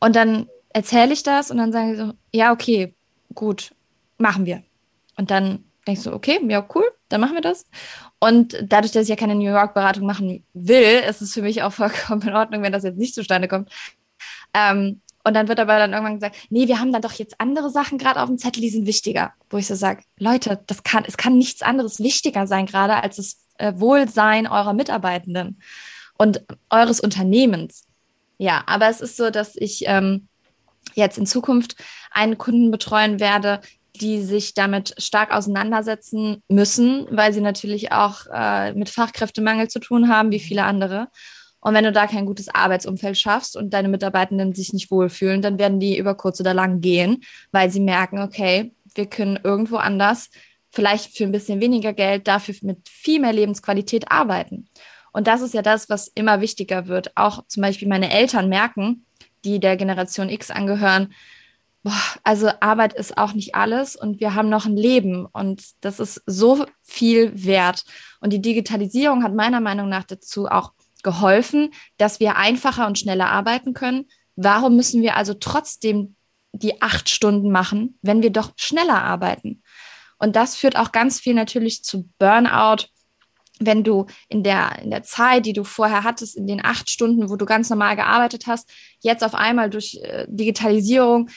Und 0.00 0.16
dann 0.16 0.48
erzähle 0.70 1.12
ich 1.12 1.22
das 1.22 1.50
und 1.50 1.58
dann 1.58 1.72
sagen 1.72 1.90
sie 1.90 2.02
so, 2.02 2.12
ja, 2.32 2.52
okay, 2.52 2.94
gut, 3.34 3.74
machen 4.18 4.46
wir. 4.46 4.62
Und 5.16 5.30
dann 5.30 5.64
denkst 5.86 6.04
du, 6.04 6.12
okay, 6.12 6.40
ja, 6.48 6.66
cool, 6.74 6.90
dann 7.08 7.20
machen 7.20 7.34
wir 7.34 7.42
das. 7.42 7.66
Und 8.18 8.56
dadurch, 8.62 8.92
dass 8.92 9.04
ich 9.04 9.08
ja 9.08 9.16
keine 9.16 9.34
New 9.34 9.50
York-Beratung 9.50 10.06
machen 10.06 10.44
will, 10.54 11.02
ist 11.08 11.20
es 11.20 11.34
für 11.34 11.42
mich 11.42 11.62
auch 11.62 11.72
vollkommen 11.72 12.22
in 12.22 12.34
Ordnung, 12.34 12.62
wenn 12.62 12.72
das 12.72 12.84
jetzt 12.84 12.98
nicht 12.98 13.14
zustande 13.14 13.48
kommt. 13.48 13.70
Ähm, 14.54 15.00
und 15.24 15.34
dann 15.34 15.48
wird 15.48 15.60
aber 15.60 15.78
dann 15.78 15.92
irgendwann 15.92 16.14
gesagt, 16.14 16.36
nee, 16.50 16.66
wir 16.66 16.80
haben 16.80 16.92
dann 16.92 17.02
doch 17.02 17.12
jetzt 17.12 17.40
andere 17.40 17.70
Sachen 17.70 17.98
gerade 17.98 18.20
auf 18.20 18.28
dem 18.28 18.38
Zettel, 18.38 18.60
die 18.60 18.70
sind 18.70 18.86
wichtiger. 18.86 19.32
Wo 19.50 19.56
ich 19.56 19.66
so 19.66 19.74
sage, 19.74 20.02
Leute, 20.18 20.62
das 20.66 20.82
kann, 20.82 21.04
es 21.06 21.16
kann 21.16 21.38
nichts 21.38 21.62
anderes 21.62 22.00
wichtiger 22.00 22.46
sein 22.46 22.66
gerade 22.66 22.96
als 22.96 23.16
das 23.16 23.36
äh, 23.58 23.72
Wohlsein 23.76 24.46
eurer 24.46 24.72
Mitarbeitenden 24.72 25.60
und 26.18 26.44
eures 26.70 27.00
Unternehmens. 27.00 27.86
Ja, 28.38 28.64
aber 28.66 28.88
es 28.88 29.00
ist 29.00 29.16
so, 29.16 29.30
dass 29.30 29.54
ich 29.54 29.84
ähm, 29.86 30.28
jetzt 30.94 31.18
in 31.18 31.26
Zukunft 31.26 31.76
einen 32.10 32.38
Kunden 32.38 32.70
betreuen 32.70 33.20
werde, 33.20 33.60
die 33.94 34.22
sich 34.22 34.54
damit 34.54 34.94
stark 34.98 35.32
auseinandersetzen 35.32 36.42
müssen, 36.48 37.06
weil 37.10 37.32
sie 37.32 37.40
natürlich 37.40 37.92
auch 37.92 38.26
äh, 38.32 38.72
mit 38.72 38.88
Fachkräftemangel 38.88 39.68
zu 39.68 39.78
tun 39.78 40.08
haben, 40.08 40.32
wie 40.32 40.40
viele 40.40 40.64
andere. 40.64 41.08
Und 41.62 41.74
wenn 41.74 41.84
du 41.84 41.92
da 41.92 42.06
kein 42.08 42.26
gutes 42.26 42.48
Arbeitsumfeld 42.52 43.16
schaffst 43.16 43.56
und 43.56 43.72
deine 43.72 43.88
Mitarbeitenden 43.88 44.52
sich 44.52 44.72
nicht 44.72 44.90
wohlfühlen, 44.90 45.42
dann 45.42 45.58
werden 45.58 45.78
die 45.78 45.96
über 45.96 46.16
kurz 46.16 46.40
oder 46.40 46.52
lang 46.52 46.80
gehen, 46.80 47.22
weil 47.52 47.70
sie 47.70 47.80
merken, 47.80 48.18
okay, 48.18 48.74
wir 48.94 49.06
können 49.06 49.38
irgendwo 49.42 49.76
anders, 49.76 50.28
vielleicht 50.70 51.16
für 51.16 51.24
ein 51.24 51.32
bisschen 51.32 51.60
weniger 51.60 51.92
Geld, 51.92 52.26
dafür 52.26 52.54
mit 52.62 52.88
viel 52.88 53.20
mehr 53.20 53.32
Lebensqualität 53.32 54.10
arbeiten. 54.10 54.68
Und 55.12 55.28
das 55.28 55.40
ist 55.40 55.54
ja 55.54 55.62
das, 55.62 55.88
was 55.88 56.08
immer 56.08 56.40
wichtiger 56.40 56.88
wird. 56.88 57.16
Auch 57.16 57.46
zum 57.46 57.62
Beispiel 57.62 57.86
meine 57.86 58.10
Eltern 58.10 58.48
merken, 58.48 59.06
die 59.44 59.60
der 59.60 59.76
Generation 59.76 60.28
X 60.28 60.50
angehören, 60.50 61.14
boah, 61.84 61.92
also 62.24 62.50
Arbeit 62.60 62.92
ist 62.92 63.18
auch 63.18 63.34
nicht 63.34 63.54
alles 63.54 63.94
und 63.94 64.20
wir 64.20 64.34
haben 64.34 64.48
noch 64.48 64.66
ein 64.66 64.76
Leben 64.76 65.26
und 65.26 65.62
das 65.80 66.00
ist 66.00 66.22
so 66.26 66.64
viel 66.80 67.32
wert. 67.34 67.84
Und 68.20 68.32
die 68.32 68.42
Digitalisierung 68.42 69.22
hat 69.22 69.34
meiner 69.34 69.60
Meinung 69.60 69.88
nach 69.88 70.04
dazu 70.04 70.46
auch 70.46 70.72
geholfen, 71.02 71.70
dass 71.96 72.20
wir 72.20 72.36
einfacher 72.36 72.86
und 72.86 72.98
schneller 72.98 73.28
arbeiten 73.28 73.74
können. 73.74 74.06
Warum 74.36 74.76
müssen 74.76 75.02
wir 75.02 75.16
also 75.16 75.34
trotzdem 75.34 76.16
die 76.52 76.82
acht 76.82 77.08
Stunden 77.08 77.50
machen, 77.50 77.98
wenn 78.02 78.22
wir 78.22 78.30
doch 78.30 78.52
schneller 78.56 79.02
arbeiten? 79.02 79.62
Und 80.18 80.36
das 80.36 80.54
führt 80.54 80.76
auch 80.76 80.92
ganz 80.92 81.20
viel 81.20 81.34
natürlich 81.34 81.82
zu 81.82 82.08
Burnout, 82.18 82.86
wenn 83.58 83.84
du 83.84 84.06
in 84.28 84.42
der, 84.42 84.78
in 84.82 84.90
der 84.90 85.02
Zeit, 85.02 85.46
die 85.46 85.52
du 85.52 85.64
vorher 85.64 86.04
hattest, 86.04 86.36
in 86.36 86.46
den 86.46 86.64
acht 86.64 86.90
Stunden, 86.90 87.28
wo 87.28 87.36
du 87.36 87.44
ganz 87.44 87.70
normal 87.70 87.96
gearbeitet 87.96 88.46
hast, 88.46 88.70
jetzt 89.00 89.24
auf 89.24 89.34
einmal 89.34 89.70
durch 89.70 90.00
äh, 90.02 90.26
Digitalisierung 90.28 91.28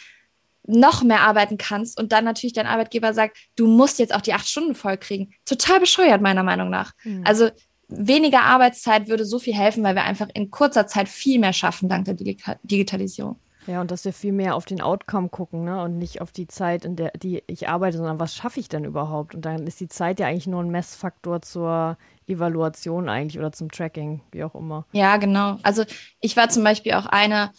noch 0.67 1.03
mehr 1.03 1.21
arbeiten 1.21 1.57
kannst 1.57 1.99
und 1.99 2.11
dann 2.11 2.25
natürlich 2.25 2.53
dein 2.53 2.65
Arbeitgeber 2.65 3.13
sagt, 3.13 3.37
du 3.55 3.67
musst 3.67 3.99
jetzt 3.99 4.13
auch 4.13 4.21
die 4.21 4.33
acht 4.33 4.47
Stunden 4.47 4.73
voll 4.73 4.97
kriegen. 4.97 5.33
Total 5.45 5.79
bescheuert, 5.79 6.21
meiner 6.21 6.43
Meinung 6.43 6.69
nach. 6.69 6.93
Mhm. 7.03 7.23
Also 7.25 7.49
weniger 7.87 8.41
Arbeitszeit 8.41 9.07
würde 9.07 9.25
so 9.25 9.39
viel 9.39 9.53
helfen, 9.53 9.83
weil 9.83 9.95
wir 9.95 10.03
einfach 10.03 10.27
in 10.33 10.51
kurzer 10.51 10.87
Zeit 10.87 11.07
viel 11.09 11.39
mehr 11.39 11.53
schaffen 11.53 11.89
dank 11.89 12.05
der 12.05 12.15
Digitalisierung. 12.15 13.37
Ja, 13.67 13.81
und 13.81 13.89
dass 13.89 14.05
wir 14.05 14.13
viel 14.13 14.31
mehr 14.31 14.55
auf 14.55 14.65
den 14.65 14.81
Outcome 14.81 15.29
gucken, 15.29 15.63
ne? 15.63 15.81
Und 15.81 15.97
nicht 15.97 16.21
auf 16.21 16.31
die 16.31 16.47
Zeit, 16.47 16.85
in 16.85 16.95
der 16.95 17.11
die 17.11 17.41
ich 17.47 17.67
arbeite, 17.67 17.97
sondern 17.97 18.19
was 18.19 18.35
schaffe 18.35 18.59
ich 18.59 18.69
denn 18.69 18.85
überhaupt? 18.85 19.33
Und 19.33 19.43
dann 19.43 19.65
ist 19.65 19.79
die 19.79 19.87
Zeit 19.87 20.19
ja 20.19 20.27
eigentlich 20.27 20.47
nur 20.47 20.61
ein 20.61 20.69
Messfaktor 20.69 21.41
zur 21.41 21.97
Evaluation 22.27 23.09
eigentlich 23.09 23.39
oder 23.39 23.51
zum 23.51 23.71
Tracking, 23.71 24.21
wie 24.31 24.43
auch 24.43 24.53
immer. 24.55 24.85
Ja, 24.91 25.17
genau. 25.17 25.57
Also 25.63 25.83
ich 26.21 26.37
war 26.37 26.49
zum 26.49 26.63
Beispiel 26.63 26.93
auch 26.93 27.07
eine, 27.07 27.51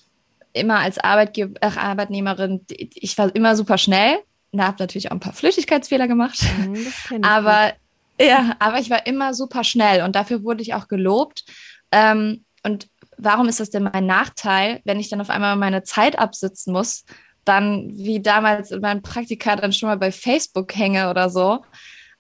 immer 0.53 0.79
als 0.79 0.99
Arbeitgeber, 0.99 1.61
äh, 1.61 1.77
Arbeitnehmerin, 1.77 2.65
ich 2.69 3.19
war 3.19 3.35
immer 3.35 3.57
super 3.57 3.79
schnell. 3.79 4.19
Da 4.53 4.69
habe 4.69 4.77
natürlich 4.79 5.09
auch 5.09 5.17
ein 5.17 5.21
paar 5.21 5.33
Flüchtigkeitsfehler 5.33 6.07
gemacht. 6.07 6.41
Mhm, 6.59 6.87
aber 7.23 7.73
gut. 7.73 7.81
Ja, 8.21 8.57
aber 8.59 8.79
ich 8.79 8.91
war 8.91 9.07
immer 9.07 9.35
super 9.35 9.65
schnell 9.65 10.03
und 10.03 10.17
dafür 10.17 10.43
wurde 10.43 10.63
ich 10.63 10.75
auch 10.75 10.89
gelobt. 10.89 11.45
Ähm, 11.93 12.45
und 12.63 12.89
warum 13.19 13.49
ist 13.49 13.61
das 13.61 13.71
denn 13.71 13.85
mein 13.85 14.07
Nachteil, 14.07 14.81
wenn 14.85 15.01
ich 15.01 15.09
dann 15.09 15.21
auf 15.21 15.31
einmal 15.31 15.57
meine 15.57 15.83
Zeit 15.83 16.19
absitzen 16.19 16.73
muss, 16.73 17.05
dann 17.45 17.91
wie 17.97 18.21
damals 18.21 18.71
in 18.71 18.81
meinem 18.81 19.03
Praktika 19.03 19.57
dann 19.57 19.73
schon 19.73 19.89
mal 19.89 19.99
bei 19.99 20.13
Facebook 20.13 20.75
hänge 20.75 21.11
oder 21.11 21.31
so? 21.31 21.65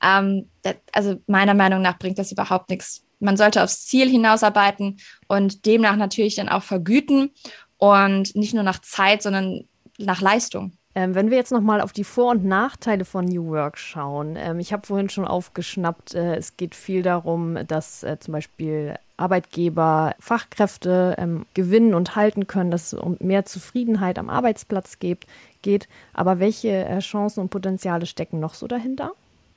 Ähm, 0.02 0.50
das, 0.62 0.76
also 0.92 1.16
meiner 1.26 1.54
Meinung 1.54 1.82
nach 1.82 1.98
bringt 1.98 2.18
das 2.18 2.32
überhaupt 2.32 2.70
nichts. 2.70 3.02
man 3.18 3.36
sollte 3.38 3.62
aufs 3.62 3.86
Ziel 3.86 4.08
hinausarbeiten 4.10 4.98
und 5.26 5.64
demnach 5.64 5.96
natürlich 5.96 6.34
dann 6.34 6.50
auch 6.50 6.62
vergüten 6.62 7.30
und 7.78 8.34
nicht 8.36 8.54
nur 8.54 8.62
nach 8.62 8.80
Zeit, 8.80 9.22
sondern 9.22 9.66
nach 9.98 10.20
Leistung. 10.20 10.76
Ähm, 10.96 11.14
wenn 11.14 11.30
wir 11.30 11.36
jetzt 11.36 11.52
nochmal 11.52 11.82
auf 11.82 11.92
die 11.92 12.04
Vor- 12.04 12.30
und 12.30 12.46
Nachteile 12.46 13.04
von 13.04 13.26
New 13.26 13.48
Work 13.48 13.76
schauen. 13.76 14.34
Ähm, 14.34 14.58
ich 14.58 14.72
habe 14.72 14.86
vorhin 14.86 15.10
schon 15.10 15.26
aufgeschnappt, 15.26 16.14
äh, 16.14 16.36
es 16.36 16.56
geht 16.56 16.74
viel 16.74 17.02
darum, 17.02 17.58
dass 17.68 18.02
äh, 18.02 18.18
zum 18.18 18.32
Beispiel 18.32 18.94
Arbeitgeber 19.18 20.14
Fachkräfte 20.18 21.14
ähm, 21.18 21.44
gewinnen 21.52 21.92
und 21.92 22.16
halten 22.16 22.46
können, 22.46 22.70
dass 22.70 22.94
es 22.94 22.98
um 22.98 23.18
mehr 23.20 23.44
Zufriedenheit 23.44 24.18
am 24.18 24.30
Arbeitsplatz 24.30 24.98
geht. 24.98 25.26
geht. 25.60 25.86
Aber 26.14 26.38
welche 26.38 26.70
äh, 26.70 27.00
Chancen 27.00 27.40
und 27.40 27.50
Potenziale 27.50 28.06
stecken 28.06 28.40
noch 28.40 28.54
so 28.54 28.66
dahinter? 28.66 29.12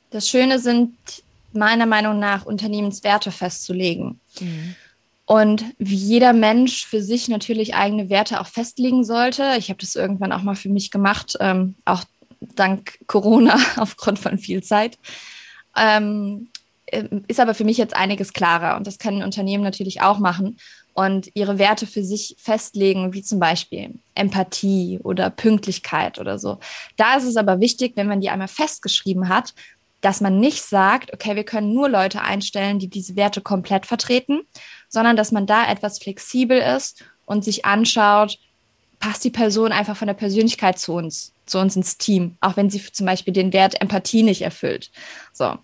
Das 0.09 0.27
Schöne 0.27 0.59
sind 0.59 0.93
meiner 1.53 1.85
Meinung 1.85 2.19
nach 2.19 2.45
Unternehmenswerte 2.45 3.31
festzulegen. 3.31 4.19
Mhm. 4.41 4.75
Und 5.31 5.63
wie 5.77 5.93
jeder 5.93 6.33
Mensch 6.33 6.87
für 6.87 7.03
sich 7.03 7.27
natürlich 7.27 7.75
eigene 7.75 8.09
Werte 8.09 8.41
auch 8.41 8.47
festlegen 8.47 9.03
sollte. 9.03 9.53
Ich 9.59 9.69
habe 9.69 9.79
das 9.79 9.95
irgendwann 9.95 10.31
auch 10.31 10.41
mal 10.41 10.55
für 10.55 10.69
mich 10.69 10.89
gemacht, 10.89 11.35
ähm, 11.39 11.75
auch 11.85 12.03
dank 12.55 12.97
Corona 13.05 13.59
aufgrund 13.77 14.17
von 14.17 14.39
viel 14.39 14.63
Zeit. 14.63 14.97
Ähm, 15.77 16.47
äh, 16.87 17.03
ist 17.27 17.39
aber 17.39 17.53
für 17.53 17.63
mich 17.63 17.77
jetzt 17.77 17.95
einiges 17.95 18.33
klarer 18.33 18.75
und 18.75 18.87
das 18.87 18.97
können 18.97 19.21
Unternehmen 19.21 19.63
natürlich 19.63 20.01
auch 20.01 20.17
machen 20.17 20.57
und 20.93 21.29
ihre 21.35 21.59
Werte 21.59 21.85
für 21.85 22.03
sich 22.03 22.35
festlegen, 22.39 23.13
wie 23.13 23.21
zum 23.21 23.39
Beispiel 23.39 23.99
Empathie 24.15 24.99
oder 25.03 25.29
Pünktlichkeit 25.29 26.17
oder 26.17 26.39
so. 26.39 26.57
Da 26.97 27.17
ist 27.17 27.25
es 27.25 27.37
aber 27.37 27.59
wichtig, 27.59 27.91
wenn 27.97 28.07
man 28.07 28.21
die 28.21 28.31
einmal 28.31 28.47
festgeschrieben 28.47 29.29
hat, 29.29 29.53
dass 30.01 30.21
man 30.21 30.39
nicht 30.39 30.63
sagt, 30.63 31.13
okay, 31.13 31.35
wir 31.35 31.43
können 31.43 31.71
nur 31.71 31.87
Leute 31.87 32.23
einstellen, 32.23 32.79
die 32.79 32.87
diese 32.87 33.15
Werte 33.15 33.41
komplett 33.41 33.85
vertreten, 33.85 34.41
sondern 34.89 35.15
dass 35.15 35.31
man 35.31 35.45
da 35.45 35.69
etwas 35.71 35.99
flexibel 35.99 36.59
ist 36.59 37.05
und 37.25 37.45
sich 37.45 37.65
anschaut, 37.65 38.37
passt 38.99 39.23
die 39.23 39.29
Person 39.29 39.71
einfach 39.71 39.95
von 39.95 40.07
der 40.07 40.13
Persönlichkeit 40.13 40.77
zu 40.77 40.93
uns, 40.93 41.33
zu 41.45 41.59
uns 41.59 41.75
ins 41.75 41.97
Team, 41.97 42.35
auch 42.41 42.57
wenn 42.57 42.69
sie 42.69 42.83
zum 42.91 43.05
Beispiel 43.05 43.33
den 43.33 43.53
Wert 43.53 43.79
Empathie 43.81 44.23
nicht 44.23 44.41
erfüllt. 44.41 44.91
So. 45.31 45.57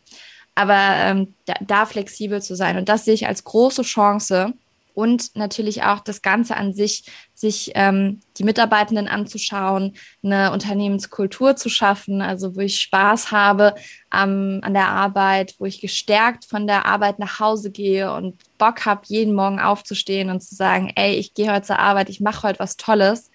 Aber 0.56 0.78
ähm, 0.78 1.34
da, 1.46 1.56
da 1.60 1.86
flexibel 1.86 2.42
zu 2.42 2.56
sein. 2.56 2.78
Und 2.78 2.88
das 2.88 3.04
sehe 3.04 3.14
ich 3.14 3.28
als 3.28 3.44
große 3.44 3.82
Chance, 3.82 4.54
und 4.96 5.36
natürlich 5.36 5.84
auch 5.84 6.00
das 6.00 6.22
Ganze 6.22 6.56
an 6.56 6.74
sich, 6.74 7.04
sich 7.34 7.72
ähm, 7.76 8.22
die 8.38 8.46
Mitarbeitenden 8.46 9.08
anzuschauen, 9.08 9.94
eine 10.24 10.52
Unternehmenskultur 10.52 11.58
zu 11.58 11.70
schaffen, 11.70 12.22
also 12.22 12.56
wo 12.56 12.62
ich 12.62 12.80
Spaß 12.80 13.32
habe 13.32 13.76
ähm, 14.14 14.62
an 14.64 14.74
der 14.74 14.88
Arbeit, 14.88 15.56
wo 15.60 15.66
ich 15.66 15.82
gestärkt 15.82 16.46
von 16.46 16.66
der 16.66 16.86
Arbeit 16.86 17.20
nach 17.20 17.40
Hause 17.40 17.72
gehe 17.72 18.12
und 18.14 18.42
Bock 18.58 18.86
habe, 18.86 19.02
jeden 19.06 19.36
Morgen 19.36 19.60
aufzustehen 19.60 20.30
und 20.30 20.42
zu 20.42 20.56
sagen, 20.56 20.92
ey, 20.96 21.16
ich 21.16 21.34
gehe 21.34 21.52
heute 21.52 21.68
zur 21.68 21.80
Arbeit, 21.80 22.10
ich 22.10 22.22
mache 22.22 22.48
heute 22.48 22.60
was 22.60 22.78
Tolles. 22.78 23.30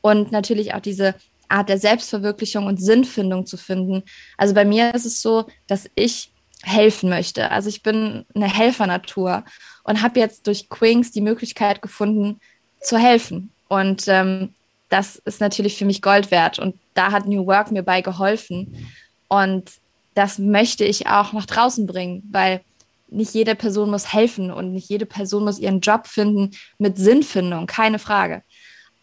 Und 0.00 0.32
natürlich 0.32 0.74
auch 0.74 0.80
diese 0.80 1.14
Art 1.48 1.68
der 1.68 1.78
Selbstverwirklichung 1.78 2.66
und 2.66 2.80
Sinnfindung 2.80 3.44
zu 3.44 3.56
finden. 3.56 4.04
Also 4.38 4.54
bei 4.54 4.64
mir 4.64 4.94
ist 4.94 5.04
es 5.04 5.20
so, 5.20 5.46
dass 5.66 5.90
ich 5.94 6.32
helfen 6.62 7.08
möchte. 7.08 7.50
Also 7.50 7.68
ich 7.68 7.82
bin 7.82 8.24
eine 8.34 8.52
Helfernatur 8.52 9.44
und 9.84 10.02
habe 10.02 10.20
jetzt 10.20 10.46
durch 10.46 10.68
Queens 10.68 11.10
die 11.10 11.20
Möglichkeit 11.20 11.82
gefunden, 11.82 12.40
zu 12.80 12.98
helfen. 12.98 13.50
Und 13.68 14.06
ähm, 14.08 14.54
das 14.88 15.16
ist 15.16 15.40
natürlich 15.40 15.76
für 15.76 15.84
mich 15.84 16.02
Gold 16.02 16.30
wert. 16.30 16.58
Und 16.58 16.76
da 16.94 17.12
hat 17.12 17.26
New 17.26 17.46
Work 17.46 17.70
mir 17.70 17.82
bei 17.82 18.00
geholfen. 18.00 18.88
Und 19.28 19.70
das 20.14 20.38
möchte 20.38 20.84
ich 20.84 21.06
auch 21.06 21.32
nach 21.32 21.46
draußen 21.46 21.86
bringen, 21.86 22.22
weil 22.30 22.60
nicht 23.08 23.34
jede 23.34 23.54
Person 23.54 23.90
muss 23.90 24.12
helfen 24.12 24.50
und 24.50 24.72
nicht 24.72 24.88
jede 24.88 25.06
Person 25.06 25.44
muss 25.44 25.58
ihren 25.58 25.80
Job 25.80 26.06
finden 26.06 26.50
mit 26.78 26.96
Sinnfindung, 26.96 27.66
keine 27.66 27.98
Frage. 27.98 28.42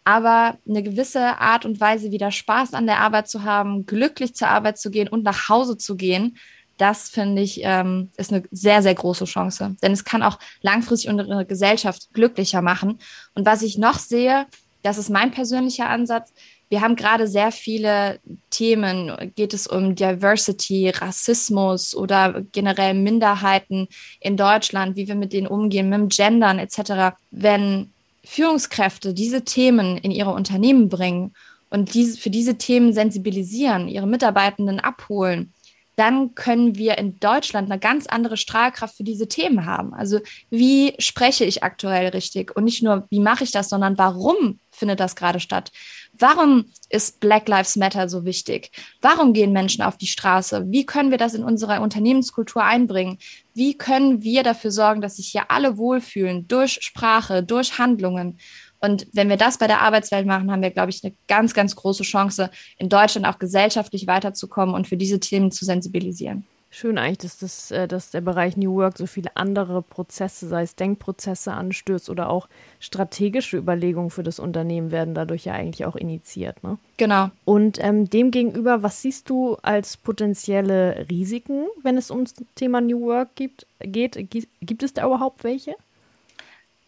Aber 0.04 0.58
eine 0.68 0.82
gewisse 0.82 1.38
Art 1.38 1.64
und 1.64 1.80
Weise, 1.80 2.10
wieder 2.10 2.30
Spaß 2.30 2.74
an 2.74 2.86
der 2.86 2.98
Arbeit 2.98 3.28
zu 3.28 3.44
haben, 3.44 3.86
glücklich 3.86 4.34
zur 4.34 4.48
Arbeit 4.48 4.78
zu 4.78 4.90
gehen 4.90 5.08
und 5.08 5.22
nach 5.22 5.48
Hause 5.48 5.76
zu 5.76 5.96
gehen, 5.96 6.38
das 6.80 7.10
finde 7.10 7.42
ich 7.42 7.60
ähm, 7.62 8.10
ist 8.16 8.32
eine 8.32 8.44
sehr, 8.50 8.82
sehr 8.82 8.94
große 8.94 9.26
Chance. 9.26 9.76
Denn 9.82 9.92
es 9.92 10.04
kann 10.04 10.22
auch 10.22 10.38
langfristig 10.62 11.10
unsere 11.10 11.44
Gesellschaft 11.44 12.08
glücklicher 12.14 12.62
machen. 12.62 12.98
Und 13.34 13.44
was 13.44 13.62
ich 13.62 13.76
noch 13.76 13.98
sehe, 13.98 14.46
das 14.82 14.96
ist 14.96 15.10
mein 15.10 15.30
persönlicher 15.30 15.90
Ansatz. 15.90 16.32
Wir 16.70 16.80
haben 16.80 16.96
gerade 16.96 17.26
sehr 17.26 17.52
viele 17.52 18.20
Themen. 18.48 19.32
Geht 19.34 19.52
es 19.52 19.66
um 19.66 19.94
Diversity, 19.94 20.88
Rassismus 20.88 21.94
oder 21.94 22.42
generell 22.52 22.94
Minderheiten 22.94 23.88
in 24.20 24.36
Deutschland, 24.36 24.96
wie 24.96 25.08
wir 25.08 25.16
mit 25.16 25.32
denen 25.32 25.48
umgehen, 25.48 25.90
mit 25.90 25.98
dem 25.98 26.08
Gendern 26.08 26.58
etc. 26.58 27.16
Wenn 27.30 27.92
Führungskräfte 28.24 29.12
diese 29.12 29.44
Themen 29.44 29.98
in 29.98 30.12
ihre 30.12 30.30
Unternehmen 30.30 30.88
bringen 30.88 31.34
und 31.68 31.92
diese, 31.92 32.16
für 32.18 32.30
diese 32.30 32.56
Themen 32.56 32.92
sensibilisieren, 32.92 33.88
ihre 33.88 34.06
Mitarbeitenden 34.06 34.80
abholen, 34.80 35.52
dann 35.96 36.34
können 36.34 36.76
wir 36.76 36.98
in 36.98 37.20
Deutschland 37.20 37.70
eine 37.70 37.78
ganz 37.78 38.06
andere 38.06 38.36
Strahlkraft 38.36 38.96
für 38.96 39.04
diese 39.04 39.28
Themen 39.28 39.66
haben. 39.66 39.92
Also 39.92 40.20
wie 40.48 40.94
spreche 40.98 41.44
ich 41.44 41.62
aktuell 41.62 42.08
richtig 42.08 42.56
und 42.56 42.64
nicht 42.64 42.82
nur, 42.82 43.06
wie 43.10 43.20
mache 43.20 43.44
ich 43.44 43.50
das, 43.50 43.68
sondern 43.68 43.98
warum 43.98 44.60
findet 44.70 45.00
das 45.00 45.14
gerade 45.14 45.40
statt? 45.40 45.72
Warum 46.18 46.66
ist 46.88 47.20
Black 47.20 47.48
Lives 47.48 47.76
Matter 47.76 48.08
so 48.08 48.24
wichtig? 48.24 48.70
Warum 49.00 49.32
gehen 49.32 49.52
Menschen 49.52 49.82
auf 49.82 49.98
die 49.98 50.06
Straße? 50.06 50.66
Wie 50.68 50.86
können 50.86 51.10
wir 51.10 51.18
das 51.18 51.34
in 51.34 51.44
unsere 51.44 51.80
Unternehmenskultur 51.80 52.64
einbringen? 52.64 53.18
Wie 53.54 53.76
können 53.76 54.22
wir 54.22 54.42
dafür 54.42 54.70
sorgen, 54.70 55.00
dass 55.00 55.16
sich 55.16 55.28
hier 55.28 55.50
alle 55.50 55.76
wohlfühlen 55.76 56.48
durch 56.48 56.78
Sprache, 56.80 57.42
durch 57.42 57.78
Handlungen? 57.78 58.38
Und 58.80 59.06
wenn 59.12 59.28
wir 59.28 59.36
das 59.36 59.58
bei 59.58 59.66
der 59.66 59.82
Arbeitswelt 59.82 60.26
machen, 60.26 60.50
haben 60.50 60.62
wir, 60.62 60.70
glaube 60.70 60.90
ich, 60.90 61.04
eine 61.04 61.12
ganz, 61.28 61.54
ganz 61.54 61.76
große 61.76 62.02
Chance, 62.02 62.50
in 62.78 62.88
Deutschland 62.88 63.26
auch 63.26 63.38
gesellschaftlich 63.38 64.06
weiterzukommen 64.06 64.74
und 64.74 64.88
für 64.88 64.96
diese 64.96 65.20
Themen 65.20 65.52
zu 65.52 65.64
sensibilisieren. 65.64 66.44
Schön 66.72 66.98
eigentlich, 66.98 67.18
dass, 67.18 67.38
das, 67.38 67.70
äh, 67.72 67.88
dass 67.88 68.12
der 68.12 68.20
Bereich 68.20 68.56
New 68.56 68.76
Work 68.76 68.96
so 68.96 69.06
viele 69.06 69.36
andere 69.36 69.82
Prozesse, 69.82 70.46
sei 70.46 70.62
es 70.62 70.76
Denkprozesse 70.76 71.52
anstößt 71.52 72.08
oder 72.08 72.30
auch 72.30 72.48
strategische 72.78 73.56
Überlegungen 73.56 74.10
für 74.10 74.22
das 74.22 74.38
Unternehmen 74.38 74.92
werden 74.92 75.12
dadurch 75.12 75.46
ja 75.46 75.54
eigentlich 75.54 75.84
auch 75.84 75.96
initiiert. 75.96 76.62
Ne? 76.62 76.78
Genau. 76.96 77.30
Und 77.44 77.82
ähm, 77.82 78.08
demgegenüber, 78.08 78.84
was 78.84 79.02
siehst 79.02 79.28
du 79.28 79.56
als 79.62 79.96
potenzielle 79.96 81.06
Risiken, 81.10 81.66
wenn 81.82 81.96
es 81.96 82.12
ums 82.12 82.34
Thema 82.54 82.80
New 82.80 83.00
Work 83.00 83.34
gibt, 83.34 83.66
geht? 83.80 84.30
Gibt 84.30 84.82
es 84.84 84.94
da 84.94 85.04
überhaupt 85.04 85.42
welche? 85.42 85.74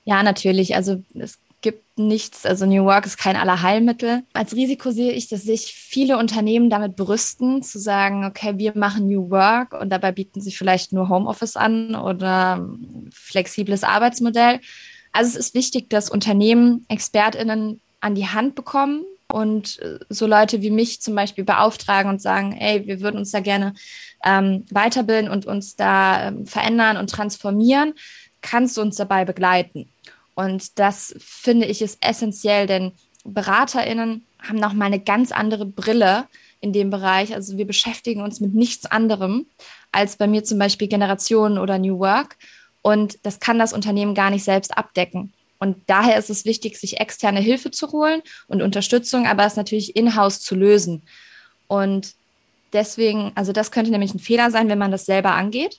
Ja, 0.04 0.22
natürlich. 0.22 0.76
Also 0.76 1.02
es 1.14 1.40
gibt 1.62 1.98
nichts, 1.98 2.44
also 2.44 2.66
New 2.66 2.84
Work 2.84 3.06
ist 3.06 3.16
kein 3.16 3.36
Allerheilmittel. 3.36 4.22
Als 4.32 4.54
Risiko 4.54 4.90
sehe 4.90 5.12
ich, 5.12 5.28
dass 5.28 5.42
sich 5.42 5.72
viele 5.74 6.18
Unternehmen 6.18 6.68
damit 6.68 6.96
brüsten, 6.96 7.62
zu 7.62 7.78
sagen, 7.78 8.24
okay, 8.24 8.54
wir 8.58 8.76
machen 8.76 9.06
New 9.06 9.30
Work 9.30 9.72
und 9.72 9.90
dabei 9.90 10.12
bieten 10.12 10.40
sie 10.40 10.52
vielleicht 10.52 10.92
nur 10.92 11.08
Homeoffice 11.08 11.56
an 11.56 11.94
oder 11.94 12.68
flexibles 13.12 13.84
Arbeitsmodell. 13.84 14.60
Also 15.12 15.30
es 15.30 15.46
ist 15.46 15.54
wichtig, 15.54 15.88
dass 15.90 16.10
Unternehmen 16.10 16.84
ExpertInnen 16.88 17.80
an 18.00 18.14
die 18.14 18.26
Hand 18.26 18.54
bekommen 18.54 19.04
und 19.32 19.80
äh, 19.80 19.98
so 20.08 20.26
Leute 20.26 20.62
wie 20.62 20.70
mich 20.70 21.00
zum 21.00 21.14
Beispiel 21.14 21.44
beauftragen 21.44 22.10
und 22.10 22.20
sagen, 22.20 22.52
ey, 22.52 22.86
wir 22.86 23.00
würden 23.00 23.18
uns 23.18 23.30
da 23.30 23.40
gerne 23.40 23.74
ähm, 24.24 24.64
weiterbilden 24.70 25.30
und 25.30 25.46
uns 25.46 25.76
da 25.76 26.28
ähm, 26.28 26.46
verändern 26.46 26.96
und 26.96 27.10
transformieren. 27.10 27.94
Kannst 28.40 28.76
du 28.76 28.82
uns 28.82 28.96
dabei 28.96 29.24
begleiten? 29.24 29.91
Und 30.34 30.78
das 30.78 31.14
finde 31.18 31.66
ich 31.66 31.82
ist 31.82 31.98
essentiell, 32.00 32.66
denn 32.66 32.92
BeraterInnen 33.24 34.24
haben 34.42 34.58
nochmal 34.58 34.86
eine 34.86 35.00
ganz 35.00 35.32
andere 35.32 35.66
Brille 35.66 36.26
in 36.60 36.72
dem 36.72 36.90
Bereich. 36.90 37.34
Also 37.34 37.56
wir 37.58 37.66
beschäftigen 37.66 38.22
uns 38.22 38.40
mit 38.40 38.54
nichts 38.54 38.86
anderem 38.86 39.46
als 39.90 40.16
bei 40.16 40.26
mir 40.26 40.44
zum 40.44 40.58
Beispiel 40.58 40.88
Generationen 40.88 41.58
oder 41.58 41.78
New 41.78 41.98
Work. 41.98 42.36
Und 42.80 43.18
das 43.22 43.40
kann 43.40 43.58
das 43.58 43.72
Unternehmen 43.72 44.14
gar 44.14 44.30
nicht 44.30 44.44
selbst 44.44 44.76
abdecken. 44.76 45.32
Und 45.58 45.76
daher 45.86 46.18
ist 46.18 46.30
es 46.30 46.44
wichtig, 46.44 46.76
sich 46.76 46.98
externe 46.98 47.38
Hilfe 47.38 47.70
zu 47.70 47.92
holen 47.92 48.22
und 48.48 48.62
Unterstützung, 48.62 49.28
aber 49.28 49.44
es 49.44 49.54
natürlich 49.54 49.94
in-house 49.94 50.40
zu 50.40 50.56
lösen. 50.56 51.02
Und 51.68 52.14
deswegen, 52.72 53.30
also 53.36 53.52
das 53.52 53.70
könnte 53.70 53.92
nämlich 53.92 54.12
ein 54.12 54.18
Fehler 54.18 54.50
sein, 54.50 54.68
wenn 54.68 54.78
man 54.78 54.90
das 54.90 55.06
selber 55.06 55.32
angeht. 55.32 55.78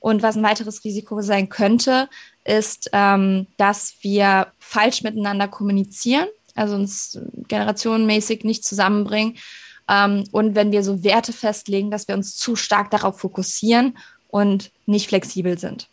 Und 0.00 0.22
was 0.22 0.36
ein 0.36 0.42
weiteres 0.42 0.84
Risiko 0.84 1.22
sein 1.22 1.48
könnte, 1.48 2.10
ist, 2.44 2.90
ähm, 2.92 3.46
dass 3.56 3.94
wir 4.02 4.48
falsch 4.58 5.02
miteinander 5.02 5.48
kommunizieren, 5.48 6.28
also 6.54 6.74
uns 6.74 7.18
generationenmäßig 7.48 8.44
nicht 8.44 8.64
zusammenbringen. 8.64 9.36
Ähm, 9.88 10.24
und 10.30 10.54
wenn 10.54 10.72
wir 10.72 10.82
so 10.82 11.02
Werte 11.02 11.32
festlegen, 11.32 11.90
dass 11.90 12.08
wir 12.08 12.14
uns 12.14 12.36
zu 12.36 12.56
stark 12.56 12.90
darauf 12.90 13.18
fokussieren 13.18 13.98
und 14.28 14.72
nicht 14.86 15.08
flexibel 15.08 15.58
sind. 15.58 15.88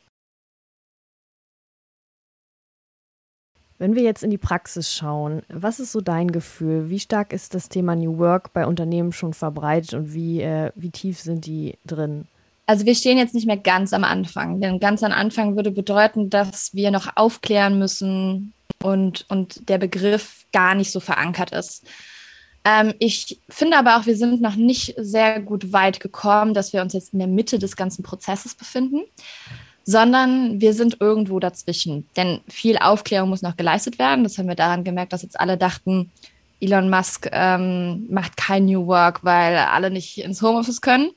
Wenn 3.78 3.96
wir 3.96 4.04
jetzt 4.04 4.22
in 4.22 4.30
die 4.30 4.38
Praxis 4.38 4.94
schauen, 4.94 5.42
was 5.50 5.80
ist 5.80 5.92
so 5.92 6.02
dein 6.02 6.32
Gefühl? 6.32 6.92
Wie 6.92 7.00
stark 7.00 7.34
ist 7.34 7.56
das 7.56 7.68
Thema 7.68 7.96
New 7.96 8.20
Work 8.20 8.54
bei 8.54 8.68
Unternehmen 8.68 9.12
schon 9.12 9.34
verbreitet 9.34 9.96
und 9.96 10.14
wie, 10.14 10.42
äh, 10.42 10.72
wie 10.76 10.92
tief 10.92 11.20
sind 11.20 11.48
die 11.48 11.80
drin? 11.84 12.28
Also 12.72 12.86
wir 12.86 12.96
stehen 12.96 13.18
jetzt 13.18 13.36
nicht 13.36 13.48
mehr 13.48 13.58
ganz 13.58 13.92
am 13.92 14.06
Anfang, 14.06 14.62
denn 14.62 14.80
ganz 14.80 15.04
am 15.04 15.12
Anfang 15.12 15.58
würde 15.58 15.72
bedeuten, 15.72 16.30
dass 16.30 16.74
wir 16.74 16.90
noch 16.90 17.18
aufklären 17.18 17.78
müssen 17.78 18.54
und, 18.82 19.26
und 19.28 19.68
der 19.68 19.78
Begriff 19.78 20.46
gar 20.54 20.74
nicht 20.74 20.90
so 20.90 21.02
verankert 21.02 21.52
ist. 21.52 21.86
Ähm, 22.64 22.94
ich 23.00 23.42
finde 23.50 23.78
aber 23.78 23.98
auch, 23.98 24.06
wir 24.06 24.16
sind 24.16 24.42
noch 24.42 24.56
nicht 24.56 24.94
sehr 24.96 25.42
gut 25.42 25.74
weit 25.74 26.00
gekommen, 26.00 26.54
dass 26.54 26.72
wir 26.72 26.82
uns 26.82 26.94
jetzt 26.94 27.12
in 27.12 27.20
der 27.20 27.28
Mitte 27.28 27.60
des 27.60 27.76
ganzen 27.76 28.04
Prozesses 28.04 28.56
befinden, 28.56 29.02
sondern 29.84 30.62
wir 30.62 30.74
sind 30.74 31.02
irgendwo 31.02 31.42
dazwischen. 31.42 32.08
Denn 32.16 32.40
viel 32.48 32.78
Aufklärung 32.78 33.28
muss 33.28 33.42
noch 33.42 33.58
geleistet 33.58 34.00
werden. 34.00 34.24
Das 34.24 34.38
haben 34.38 34.48
wir 34.48 34.56
daran 34.56 34.86
gemerkt, 34.86 35.12
dass 35.12 35.24
jetzt 35.24 35.38
alle 35.38 35.58
dachten, 35.58 36.10
Elon 36.62 36.90
Musk 36.90 37.28
ähm, 37.34 38.08
macht 38.10 38.38
kein 38.38 38.64
New 38.64 38.88
Work, 38.88 39.26
weil 39.26 39.58
alle 39.58 39.92
nicht 39.92 40.20
ins 40.20 40.42
Homeoffice 40.42 40.80
können 40.80 41.12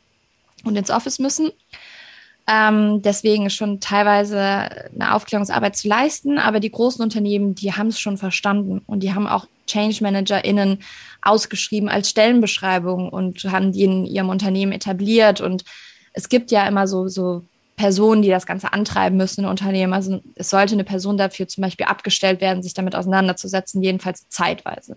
und 0.64 0.77
ins 0.77 0.90
Office 0.90 1.18
müssen. 1.18 1.50
Ähm, 2.46 3.00
deswegen 3.00 3.48
schon 3.48 3.81
teilweise 3.81 4.38
eine 4.38 5.14
Aufklärungsarbeit 5.14 5.77
zu 5.77 5.88
leisten. 5.88 6.38
Aber 6.38 6.61
die 6.61 6.70
großen 6.70 7.03
Unternehmen, 7.03 7.55
die 7.55 7.72
haben 7.72 7.88
es 7.88 7.98
schon 7.98 8.18
verstanden 8.18 8.83
und 8.87 9.00
die 9.00 9.14
haben 9.14 9.27
auch 9.27 9.46
Change 9.66 10.03
ManagerInnen 10.03 10.81
ausgeschrieben 11.22 11.88
als 11.88 12.11
Stellenbeschreibung 12.11 13.09
und 13.09 13.44
haben 13.44 13.72
die 13.72 13.85
in 13.85 14.05
ihrem 14.05 14.29
Unternehmen 14.29 14.72
etabliert. 14.72 15.40
Und 15.40 15.64
es 16.12 16.29
gibt 16.29 16.50
ja 16.50 16.66
immer 16.68 16.87
so, 16.87 17.09
so 17.09 17.44
Personen, 17.77 18.22
die 18.22 18.29
das 18.29 18.46
Ganze 18.46 18.72
antreiben 18.72 19.16
müssen 19.16 19.44
in 19.44 19.50
Unternehmen. 19.50 19.94
Also 19.94 20.20
es 20.37 20.50
sollte 20.50 20.74
eine 20.74 20.85
Person 20.85 21.16
dafür 21.16 21.48
zum 21.48 21.62
Beispiel 21.62 21.87
abgestellt 21.87 22.40
werden, 22.40 22.62
sich 22.62 22.74
damit 22.74 22.94
auseinanderzusetzen, 22.94 23.83
jedenfalls 23.83 24.29
zeitweise. 24.29 24.96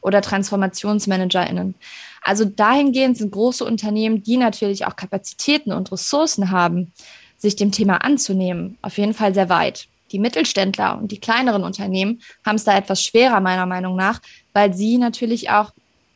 Oder 0.00 0.22
TransformationsmanagerInnen. 0.22 1.74
Also 2.22 2.44
dahingehend 2.44 3.16
sind 3.16 3.32
große 3.32 3.64
Unternehmen, 3.64 4.22
die 4.22 4.36
natürlich 4.36 4.86
auch 4.86 4.96
Kapazitäten 4.96 5.72
und 5.72 5.90
Ressourcen 5.92 6.50
haben, 6.50 6.92
sich 7.38 7.56
dem 7.56 7.72
Thema 7.72 8.04
anzunehmen, 8.04 8.76
auf 8.82 8.98
jeden 8.98 9.14
Fall 9.14 9.34
sehr 9.34 9.48
weit. 9.48 9.88
Die 10.12 10.18
Mittelständler 10.18 10.98
und 10.98 11.12
die 11.12 11.20
kleineren 11.20 11.62
Unternehmen 11.62 12.20
haben 12.44 12.56
es 12.56 12.64
da 12.64 12.76
etwas 12.76 13.02
schwerer, 13.02 13.40
meiner 13.40 13.66
Meinung 13.66 13.96
nach, 13.96 14.20
weil 14.52 14.74
sie 14.74 14.98
natürlich 14.98 15.50
auch 15.50 15.72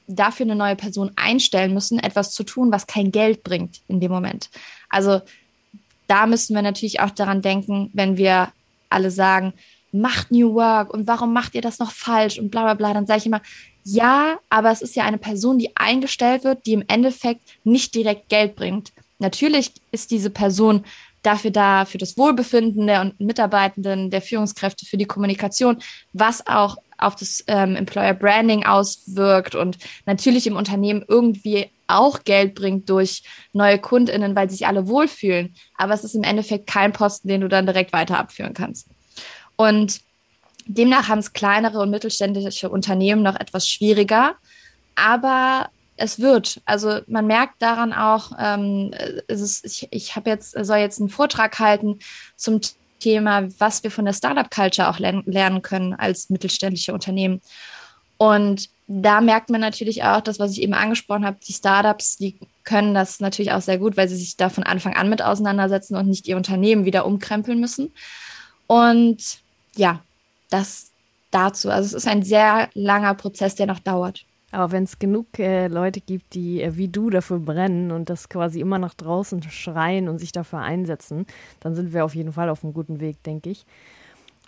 dafür 0.07 0.45
eine 0.45 0.57
neue 0.57 0.77
Person 0.77 1.13
einstellen 1.17 1.73
müssen, 1.73 1.99
etwas 1.99 2.33
zu 2.33 2.45
tun, 2.45 2.71
was 2.73 2.87
kein 2.87 3.11
Geld 3.11 3.43
bringt 3.43 3.81
in 3.89 4.01
dem 4.01 4.11
Moment. 4.11 4.51
Also 4.91 5.23
da 6.07 6.27
müssen 6.27 6.55
wir 6.55 6.63
natürlich 6.63 7.01
auch 7.01 7.11
daran 7.11 7.41
denken, 7.41 7.91
wenn 7.95 8.17
wir 8.17 8.53
alle 8.91 9.11
sagen, 9.11 9.55
macht 9.95 10.31
New 10.31 10.55
Work 10.55 10.93
und 10.93 11.07
warum 11.07 11.33
macht 11.33 11.55
ihr 11.55 11.63
das 11.63 11.79
noch 11.79 11.93
falsch 11.93 12.39
und 12.39 12.51
bla 12.51 12.63
bla 12.63 12.75
bla, 12.75 12.95
dann 12.95 13.07
sage 13.07 13.19
ich 13.21 13.27
immer, 13.27 13.43
ja, 13.85 14.39
aber 14.51 14.71
es 14.71 14.83
ist 14.83 14.97
ja 14.97 15.05
eine 15.05 15.19
Person, 15.19 15.59
die 15.59 15.77
eingestellt 15.77 16.45
wird, 16.45 16.67
die 16.67 16.73
im 16.73 16.85
Endeffekt 16.89 17.43
nicht 17.65 17.95
direkt 17.95 18.29
Geld 18.29 18.57
bringt. 18.57 18.93
Natürlich 19.19 19.73
ist 19.93 20.11
diese 20.11 20.31
Person 20.31 20.85
dafür 21.23 21.51
da, 21.51 21.85
für 21.85 21.99
das 21.99 22.17
Wohlbefinden 22.17 22.87
der 22.87 23.13
Mitarbeitenden, 23.19 24.11
der 24.11 24.21
Führungskräfte, 24.21 24.85
für 24.85 24.97
die 24.97 25.07
Kommunikation, 25.07 25.79
was 26.13 26.47
auch 26.47 26.77
auf 26.99 27.17
das 27.17 27.45
ähm, 27.47 27.77
Employer 27.77 28.15
Branding 28.15 28.65
auswirkt 28.65 29.55
und 29.55 29.79
natürlich 30.07 30.47
im 30.47 30.57
Unternehmen 30.57 31.05
irgendwie 31.07 31.71
auch 31.87 32.25
Geld 32.25 32.55
bringt 32.55 32.89
durch 32.89 33.23
neue 33.53 33.79
KundInnen, 33.79 34.35
weil 34.35 34.51
sich 34.51 34.67
alle 34.67 34.89
wohlfühlen. 34.89 35.55
Aber 35.77 35.93
es 35.95 36.05
ist 36.05 36.15
im 36.15 36.23
Endeffekt 36.23 36.67
kein 36.67 36.93
Posten, 36.93 37.29
den 37.29 37.43
du 37.43 37.49
dann 37.49 37.67
direkt 37.67 37.93
weiter 37.93 38.19
abführen 38.19 38.55
kannst. 38.55 38.89
Und 39.57 40.01
Demnach 40.67 41.09
haben 41.09 41.19
es 41.19 41.33
kleinere 41.33 41.81
und 41.81 41.91
mittelständische 41.91 42.69
Unternehmen 42.69 43.23
noch 43.23 43.37
etwas 43.37 43.69
schwieriger, 43.69 44.35
aber 44.95 45.69
es 45.97 46.19
wird. 46.19 46.61
Also 46.65 47.01
man 47.07 47.27
merkt 47.27 47.61
daran 47.61 47.93
auch, 47.93 48.33
ähm, 48.39 48.93
ist, 49.29 49.65
ich, 49.65 49.89
ich 49.91 50.17
habe 50.17 50.31
jetzt, 50.31 50.53
soll 50.53 50.79
jetzt 50.79 51.01
einen 51.01 51.09
Vortrag 51.09 51.59
halten 51.59 51.99
zum 52.37 52.61
Thema, 52.99 53.49
was 53.59 53.83
wir 53.83 53.91
von 53.91 54.05
der 54.05 54.15
Startup-Culture 54.15 54.89
auch 54.89 54.99
lernen 54.99 55.63
können 55.63 55.95
als 55.95 56.31
mittelständische 56.31 56.93
Unternehmen. 56.93 57.41
Und 58.17 58.71
da 58.87 59.21
merkt 59.21 59.51
man 59.51 59.61
natürlich 59.61 60.03
auch, 60.05 60.21
das, 60.21 60.39
was 60.39 60.53
ich 60.53 60.63
eben 60.63 60.75
angesprochen 60.75 61.25
habe, 61.25 61.39
die 61.47 61.53
Startups, 61.53 62.17
die 62.17 62.39
können 62.65 62.95
das 62.95 63.21
natürlich 63.21 63.53
auch 63.53 63.61
sehr 63.61 63.79
gut, 63.79 63.97
weil 63.97 64.09
sie 64.09 64.17
sich 64.17 64.37
da 64.37 64.49
von 64.49 64.65
Anfang 64.65 64.95
an 64.95 65.11
mit 65.11 65.23
auseinandersetzen 65.23 65.97
und 65.97 66.09
nicht 66.09 66.27
ihr 66.27 66.37
Unternehmen 66.37 66.85
wieder 66.85 67.07
umkrempeln 67.07 67.61
müssen. 67.61 67.93
Und 68.67 69.44
ja, 69.77 70.01
das 70.51 70.91
dazu. 71.31 71.71
Also 71.71 71.87
es 71.87 72.05
ist 72.05 72.09
ein 72.09 72.23
sehr 72.23 72.69
langer 72.75 73.15
Prozess, 73.15 73.55
der 73.55 73.67
noch 73.67 73.81
dauert. 73.81 74.25
Aber 74.53 74.71
wenn 74.71 74.85
es 74.85 75.01
genug 75.01 75.39
äh, 75.41 75.67
Leute 75.67 76.01
gibt, 76.01 76.35
die 76.35 76.63
äh, 76.63 76.77
wie 76.77 76.89
du 76.89 77.11
dafür 77.11 77.41
brennen 77.41 77.91
und 77.91 78.09
das 78.09 78.29
quasi 78.29 78.61
immer 78.61 78.79
nach 78.79 78.95
draußen 78.95 79.43
schreien 79.51 80.09
und 80.09 80.19
sich 80.19 80.31
dafür 80.31 80.61
einsetzen, 80.61 81.27
dann 81.59 81.75
sind 81.75 81.93
wir 81.93 82.05
auf 82.05 82.15
jeden 82.15 82.33
Fall 82.33 82.49
auf 82.49 82.63
einem 82.63 82.73
guten 82.73 83.01
Weg, 83.01 83.23
denke 83.25 83.51
ich. 83.51 83.67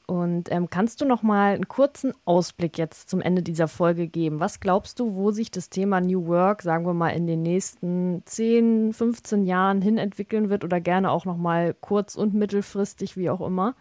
Und 0.07 0.53
ähm, 0.53 0.71
kannst 0.71 1.01
du 1.01 1.05
noch 1.05 1.25
mal 1.25 1.55
einen 1.55 1.67
kurzen 1.67 2.13
Ausblick 2.25 2.79
jetzt 2.79 3.11
zum 3.11 3.21
Ende 3.21 3.43
dieser 3.43 3.67
Folge 3.67 4.07
geben? 4.07 4.39
Was 4.39 4.61
glaubst 4.61 5.01
du, 5.01 5.17
wo 5.17 5.33
sich 5.33 5.51
das 5.51 5.69
Thema 5.69 6.01
New 6.01 6.29
Work, 6.29 6.63
sagen 6.63 6.87
wir 6.87 6.95
mal, 6.95 7.09
in 7.09 7.27
den 7.27 7.43
nächsten 7.43 8.23
10, 8.25 8.93
15 8.93 9.43
Jahren 9.43 9.83
hin 9.83 9.99
entwickeln 9.99 10.49
wird 10.49 10.63
oder 10.63 10.81
gerne 10.81 11.11
auch 11.11 11.25
noch 11.25 11.37
mal 11.37 11.75
kurz- 11.75 12.15
und 12.15 12.35
mittelfristig, 12.35 13.17
wie 13.17 13.31
auch 13.31 13.41
immer? 13.41 13.75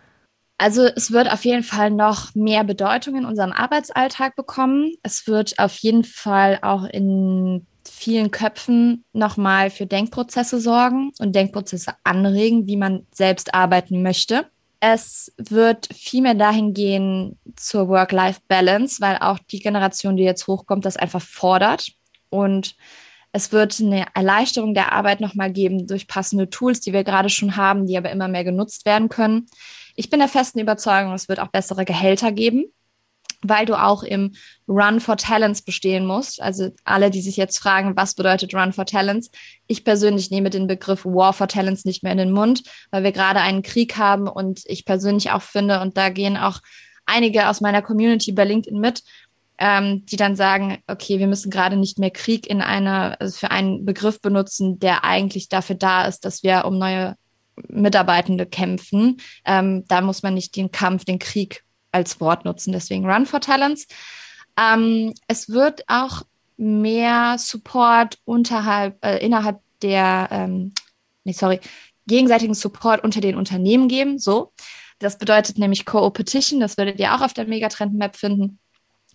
Also 0.58 0.86
es 0.86 1.12
wird 1.12 1.32
auf 1.32 1.44
jeden 1.44 1.63
Fall 1.63 1.91
noch 1.91 2.34
mehr 2.34 2.63
Bedeutung 2.63 3.15
in 3.15 3.26
unserem 3.26 3.52
Arbeitsalltag 3.52 4.36
bekommen. 4.36 4.94
Es 5.04 5.28
wird 5.28 5.60
auf 5.60 5.76
jeden 5.78 6.06
Fall 6.06 6.60
auch 6.62 6.86
in 6.86 7.68
vielen 7.88 8.32
Köpfen 8.32 9.04
nochmal 9.13 9.70
für 9.70 9.86
Denkprozesse 9.86 10.60
sorgen 10.60 11.12
und 11.20 11.36
Denkprozesse 11.36 11.94
anregen, 12.04 12.68
wie 12.68 12.78
man 12.78 13.06
selbst 13.13 13.54
arbeiten 13.54 14.02
möchte. 14.02 14.46
Es 14.80 15.34
wird 15.38 15.89
viel 15.94 16.22
mehr 16.22 16.36
dahin 16.36 16.74
gehen 16.74 17.39
zur 17.56 17.88
Work-Life-Balance, 17.88 19.02
weil 19.02 19.18
auch 19.18 19.39
die 19.39 19.60
Generation, 19.60 20.15
die 20.15 20.24
jetzt 20.24 20.48
hochkommt, 20.48 20.86
das 20.86 20.98
einfach 20.98 21.22
fordert. 21.22 21.91
Und 22.30 22.76
es 23.32 23.52
wird 23.52 23.80
eine 23.80 24.06
Erleichterung 24.13 24.74
der 24.74 24.94
Arbeit 24.94 25.20
nochmal 25.20 25.52
geben 25.52 25.88
durch 25.88 26.08
passende 26.08 26.50
Tools, 26.50 26.82
die 26.82 26.94
wir 26.94 27.04
gerade 27.04 27.30
schon 27.30 27.58
haben, 27.58 27.88
die 27.88 27.98
aber 27.98 28.12
immer 28.12 28.28
mehr 28.28 28.44
genutzt 28.44 28.86
werden 28.86 29.10
können. 29.10 29.48
Ich 29.95 30.10
bin 30.10 30.19
der 30.19 30.27
festen 30.27 30.60
Überzeugung, 30.60 31.13
es 31.13 31.29
wird 31.29 31.39
auch 31.39 31.47
bessere 31.47 31.86
Gehälter 31.86 32.31
geben, 32.31 32.65
weil 33.41 33.65
du 33.65 33.81
auch 33.81 34.03
im 34.03 34.34
Run 34.67 34.99
for 34.99 35.17
Talents 35.17 35.62
bestehen 35.62 36.05
musst. 36.05 36.41
Also 36.41 36.69
alle, 36.84 37.10
die 37.12 37.21
sich 37.21 37.38
jetzt 37.38 37.60
fragen, 37.60 37.95
was 37.95 38.15
bedeutet 38.15 38.53
Run 38.53 38.73
for 38.73 38.86
Talents? 38.86 39.29
Ich 39.67 39.84
persönlich 39.84 40.31
nehme 40.31 40.49
den 40.49 40.67
Begriff 40.67 41.05
War 41.05 41.34
for 41.34 41.47
Talents 41.47 41.86
nicht 41.86 42.03
mehr 42.03 42.12
in 42.12 42.17
den 42.17 42.31
Mund, 42.31 42.63
weil 42.91 43.03
wir 43.03 43.12
gerade 43.12 43.39
einen 43.39 43.62
Krieg 43.62 43.97
haben 43.97 44.27
und 44.27 44.62
ich 44.65 44.86
persönlich 44.86 45.31
auch 45.31 45.41
finde, 45.41 45.81
und 45.81 45.97
da 45.97 46.10
gehen 46.10 46.38
auch 46.38 46.60
einige 47.05 47.49
aus 47.49 47.62
meiner 47.62 47.81
Community 47.81 48.31
bei 48.31 48.45
LinkedIn 48.45 48.79
mit, 48.79 49.03
ähm, 49.58 50.05
die 50.05 50.17
dann 50.17 50.36
sagen, 50.36 50.79
okay, 50.88 51.19
wir 51.19 51.27
müssen 51.27 51.49
gerade 51.49 51.77
nicht 51.77 51.99
mehr 51.99 52.12
Krieg 52.12 52.47
in 52.47 52.62
einer, 52.62 53.15
also 53.21 53.38
für 53.38 53.51
einen 53.51 53.86
Begriff 53.86 54.19
benutzen, 54.21 54.79
der 54.79 55.03
eigentlich 55.05 55.47
dafür 55.47 55.75
da 55.75 56.05
ist, 56.05 56.25
dass 56.25 56.43
wir 56.43 56.65
um 56.65 56.77
neue 56.77 57.15
Mitarbeitende 57.68 58.46
kämpfen. 58.46 59.18
Ähm, 59.46 59.86
da 59.88 60.02
muss 60.02 60.24
man 60.24 60.34
nicht 60.34 60.56
den 60.56 60.72
Kampf, 60.72 61.06
den 61.06 61.20
Krieg 61.20 61.63
als 61.91 62.20
Wort 62.20 62.46
nutzen. 62.46 62.74
Deswegen 62.74 63.10
Run 63.10 63.26
for 63.26 63.39
Talents. 63.39 63.88
Ähm, 64.58 65.13
es 65.28 65.50
wird 65.50 65.84
auch 65.88 66.24
mehr 66.58 67.38
Support 67.38 68.20
unterhalb, 68.26 69.04
äh, 69.04 69.18
innerhalb 69.18 69.60
der, 69.82 70.28
ähm, 70.32 70.74
nee, 71.24 71.34
sorry, 71.34 71.60
gegenseitigen 72.08 72.54
Support 72.54 73.04
unter 73.04 73.22
den 73.22 73.36
Unternehmen 73.36 73.88
geben. 73.88 74.20
So. 74.20 74.54
Das 75.00 75.18
bedeutet 75.18 75.58
nämlich 75.58 75.86
Co-Opetition. 75.86 76.60
Das 76.60 76.78
werdet 76.78 77.00
ihr 77.00 77.13
auch 77.13 77.22
auf 77.22 77.34
der 77.34 77.48
Megatrend-Map 77.48 78.15
finden. 78.15 78.60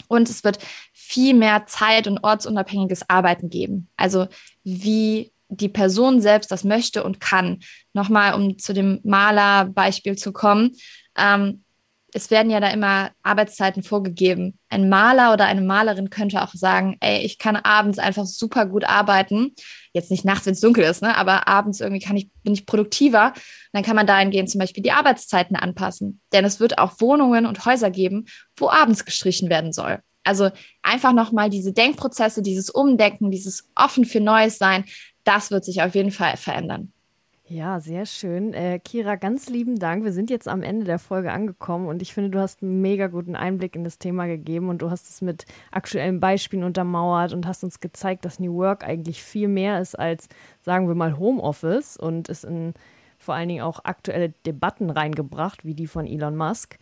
Und 0.08 0.28
es 0.28 0.44
wird 0.44 0.58
viel 0.92 1.34
mehr 1.34 1.66
zeit- 1.66 2.06
und 2.06 2.24
ortsunabhängiges 2.24 3.08
Arbeiten 3.08 3.48
geben. 3.48 3.88
Also 3.96 4.26
wie 4.64 5.32
die 5.50 5.68
Person 5.68 6.20
selbst 6.20 6.50
das 6.50 6.64
möchte 6.64 7.04
und 7.04 7.20
kann. 7.20 7.60
Nochmal, 7.92 8.34
um 8.34 8.58
zu 8.58 8.72
dem 8.72 9.00
Malerbeispiel 9.02 10.16
zu 10.16 10.32
kommen. 10.32 10.72
Ähm, 11.16 11.64
es 12.12 12.30
werden 12.30 12.50
ja 12.50 12.60
da 12.60 12.68
immer 12.68 13.10
Arbeitszeiten 13.22 13.82
vorgegeben. 13.82 14.58
Ein 14.68 14.88
Maler 14.88 15.32
oder 15.32 15.46
eine 15.46 15.60
Malerin 15.60 16.10
könnte 16.10 16.42
auch 16.42 16.54
sagen, 16.54 16.96
ey, 17.00 17.24
ich 17.24 17.38
kann 17.38 17.56
abends 17.56 17.98
einfach 17.98 18.26
super 18.26 18.66
gut 18.66 18.84
arbeiten. 18.84 19.54
Jetzt 19.92 20.10
nicht 20.10 20.24
nachts, 20.24 20.46
wenn 20.46 20.54
es 20.54 20.60
dunkel 20.60 20.84
ist, 20.84 21.02
ne? 21.02 21.16
aber 21.16 21.48
abends 21.48 21.80
irgendwie 21.80 22.04
kann 22.04 22.16
ich, 22.16 22.30
bin 22.42 22.52
ich 22.52 22.66
produktiver. 22.66 23.32
dann 23.72 23.82
kann 23.82 23.96
man 23.96 24.06
dahingehend 24.06 24.50
zum 24.50 24.58
Beispiel 24.58 24.82
die 24.82 24.92
Arbeitszeiten 24.92 25.56
anpassen. 25.56 26.20
Denn 26.32 26.44
es 26.44 26.60
wird 26.60 26.78
auch 26.78 27.00
Wohnungen 27.00 27.46
und 27.46 27.64
Häuser 27.64 27.90
geben, 27.90 28.26
wo 28.56 28.68
abends 28.68 29.04
gestrichen 29.04 29.48
werden 29.48 29.72
soll. 29.72 30.00
Also 30.22 30.50
einfach 30.82 31.12
nochmal 31.12 31.48
diese 31.48 31.72
Denkprozesse, 31.72 32.42
dieses 32.42 32.70
Umdenken, 32.70 33.30
dieses 33.30 33.68
offen 33.74 34.04
für 34.04 34.20
Neues 34.20 34.58
sein, 34.58 34.84
das 35.30 35.52
wird 35.52 35.64
sich 35.64 35.80
auf 35.82 35.94
jeden 35.94 36.10
Fall 36.10 36.36
verändern. 36.36 36.92
Ja, 37.46 37.80
sehr 37.80 38.04
schön. 38.04 38.52
Äh, 38.52 38.78
Kira, 38.78 39.14
ganz 39.14 39.48
lieben 39.48 39.78
Dank. 39.78 40.04
Wir 40.04 40.12
sind 40.12 40.28
jetzt 40.28 40.48
am 40.48 40.62
Ende 40.62 40.84
der 40.84 40.98
Folge 40.98 41.32
angekommen 41.32 41.86
und 41.86 42.02
ich 42.02 42.14
finde, 42.14 42.30
du 42.30 42.40
hast 42.40 42.62
einen 42.62 42.80
mega 42.80 43.06
guten 43.06 43.36
Einblick 43.36 43.76
in 43.76 43.84
das 43.84 43.98
Thema 43.98 44.26
gegeben 44.26 44.68
und 44.68 44.82
du 44.82 44.90
hast 44.90 45.08
es 45.08 45.20
mit 45.20 45.46
aktuellen 45.70 46.18
Beispielen 46.20 46.64
untermauert 46.64 47.32
und 47.32 47.46
hast 47.46 47.62
uns 47.62 47.80
gezeigt, 47.80 48.24
dass 48.24 48.40
New 48.40 48.54
Work 48.54 48.84
eigentlich 48.84 49.22
viel 49.22 49.48
mehr 49.48 49.80
ist 49.80 49.96
als, 49.96 50.28
sagen 50.62 50.88
wir 50.88 50.94
mal, 50.96 51.16
Homeoffice 51.18 51.96
und 51.96 52.28
es 52.28 52.44
in 52.44 52.74
vor 53.18 53.34
allen 53.34 53.48
Dingen 53.48 53.62
auch 53.62 53.84
aktuelle 53.84 54.30
Debatten 54.46 54.90
reingebracht, 54.90 55.64
wie 55.64 55.74
die 55.74 55.86
von 55.86 56.06
Elon 56.06 56.36
Musk. 56.36 56.78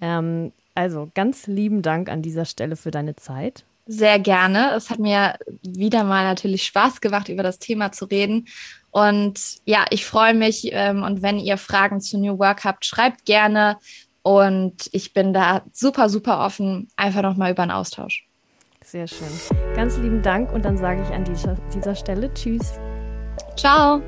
Ähm, 0.00 0.52
also 0.74 1.10
ganz 1.14 1.46
lieben 1.46 1.82
Dank 1.82 2.08
an 2.08 2.22
dieser 2.22 2.44
Stelle 2.44 2.76
für 2.76 2.90
deine 2.90 3.16
Zeit. 3.16 3.64
Sehr 3.90 4.18
gerne. 4.18 4.72
Es 4.76 4.90
hat 4.90 4.98
mir 4.98 5.38
wieder 5.62 6.04
mal 6.04 6.22
natürlich 6.22 6.64
Spaß 6.64 7.00
gemacht, 7.00 7.30
über 7.30 7.42
das 7.42 7.58
Thema 7.58 7.90
zu 7.90 8.04
reden. 8.04 8.46
Und 8.90 9.40
ja, 9.64 9.86
ich 9.88 10.04
freue 10.04 10.34
mich. 10.34 10.68
Ähm, 10.72 11.02
und 11.02 11.22
wenn 11.22 11.38
ihr 11.38 11.56
Fragen 11.56 12.02
zu 12.02 12.18
New 12.18 12.38
Work 12.38 12.64
habt, 12.64 12.84
schreibt 12.84 13.24
gerne. 13.24 13.78
Und 14.22 14.90
ich 14.92 15.14
bin 15.14 15.32
da 15.32 15.62
super, 15.72 16.10
super 16.10 16.44
offen, 16.44 16.88
einfach 16.96 17.22
nochmal 17.22 17.52
über 17.52 17.62
einen 17.62 17.70
Austausch. 17.70 18.26
Sehr 18.84 19.08
schön. 19.08 19.28
Ganz 19.74 19.96
lieben 19.96 20.22
Dank 20.22 20.52
und 20.52 20.66
dann 20.66 20.76
sage 20.76 21.02
ich 21.02 21.14
an 21.14 21.24
dieser, 21.24 21.54
dieser 21.74 21.94
Stelle 21.94 22.32
Tschüss. 22.34 22.78
Ciao. 23.56 24.02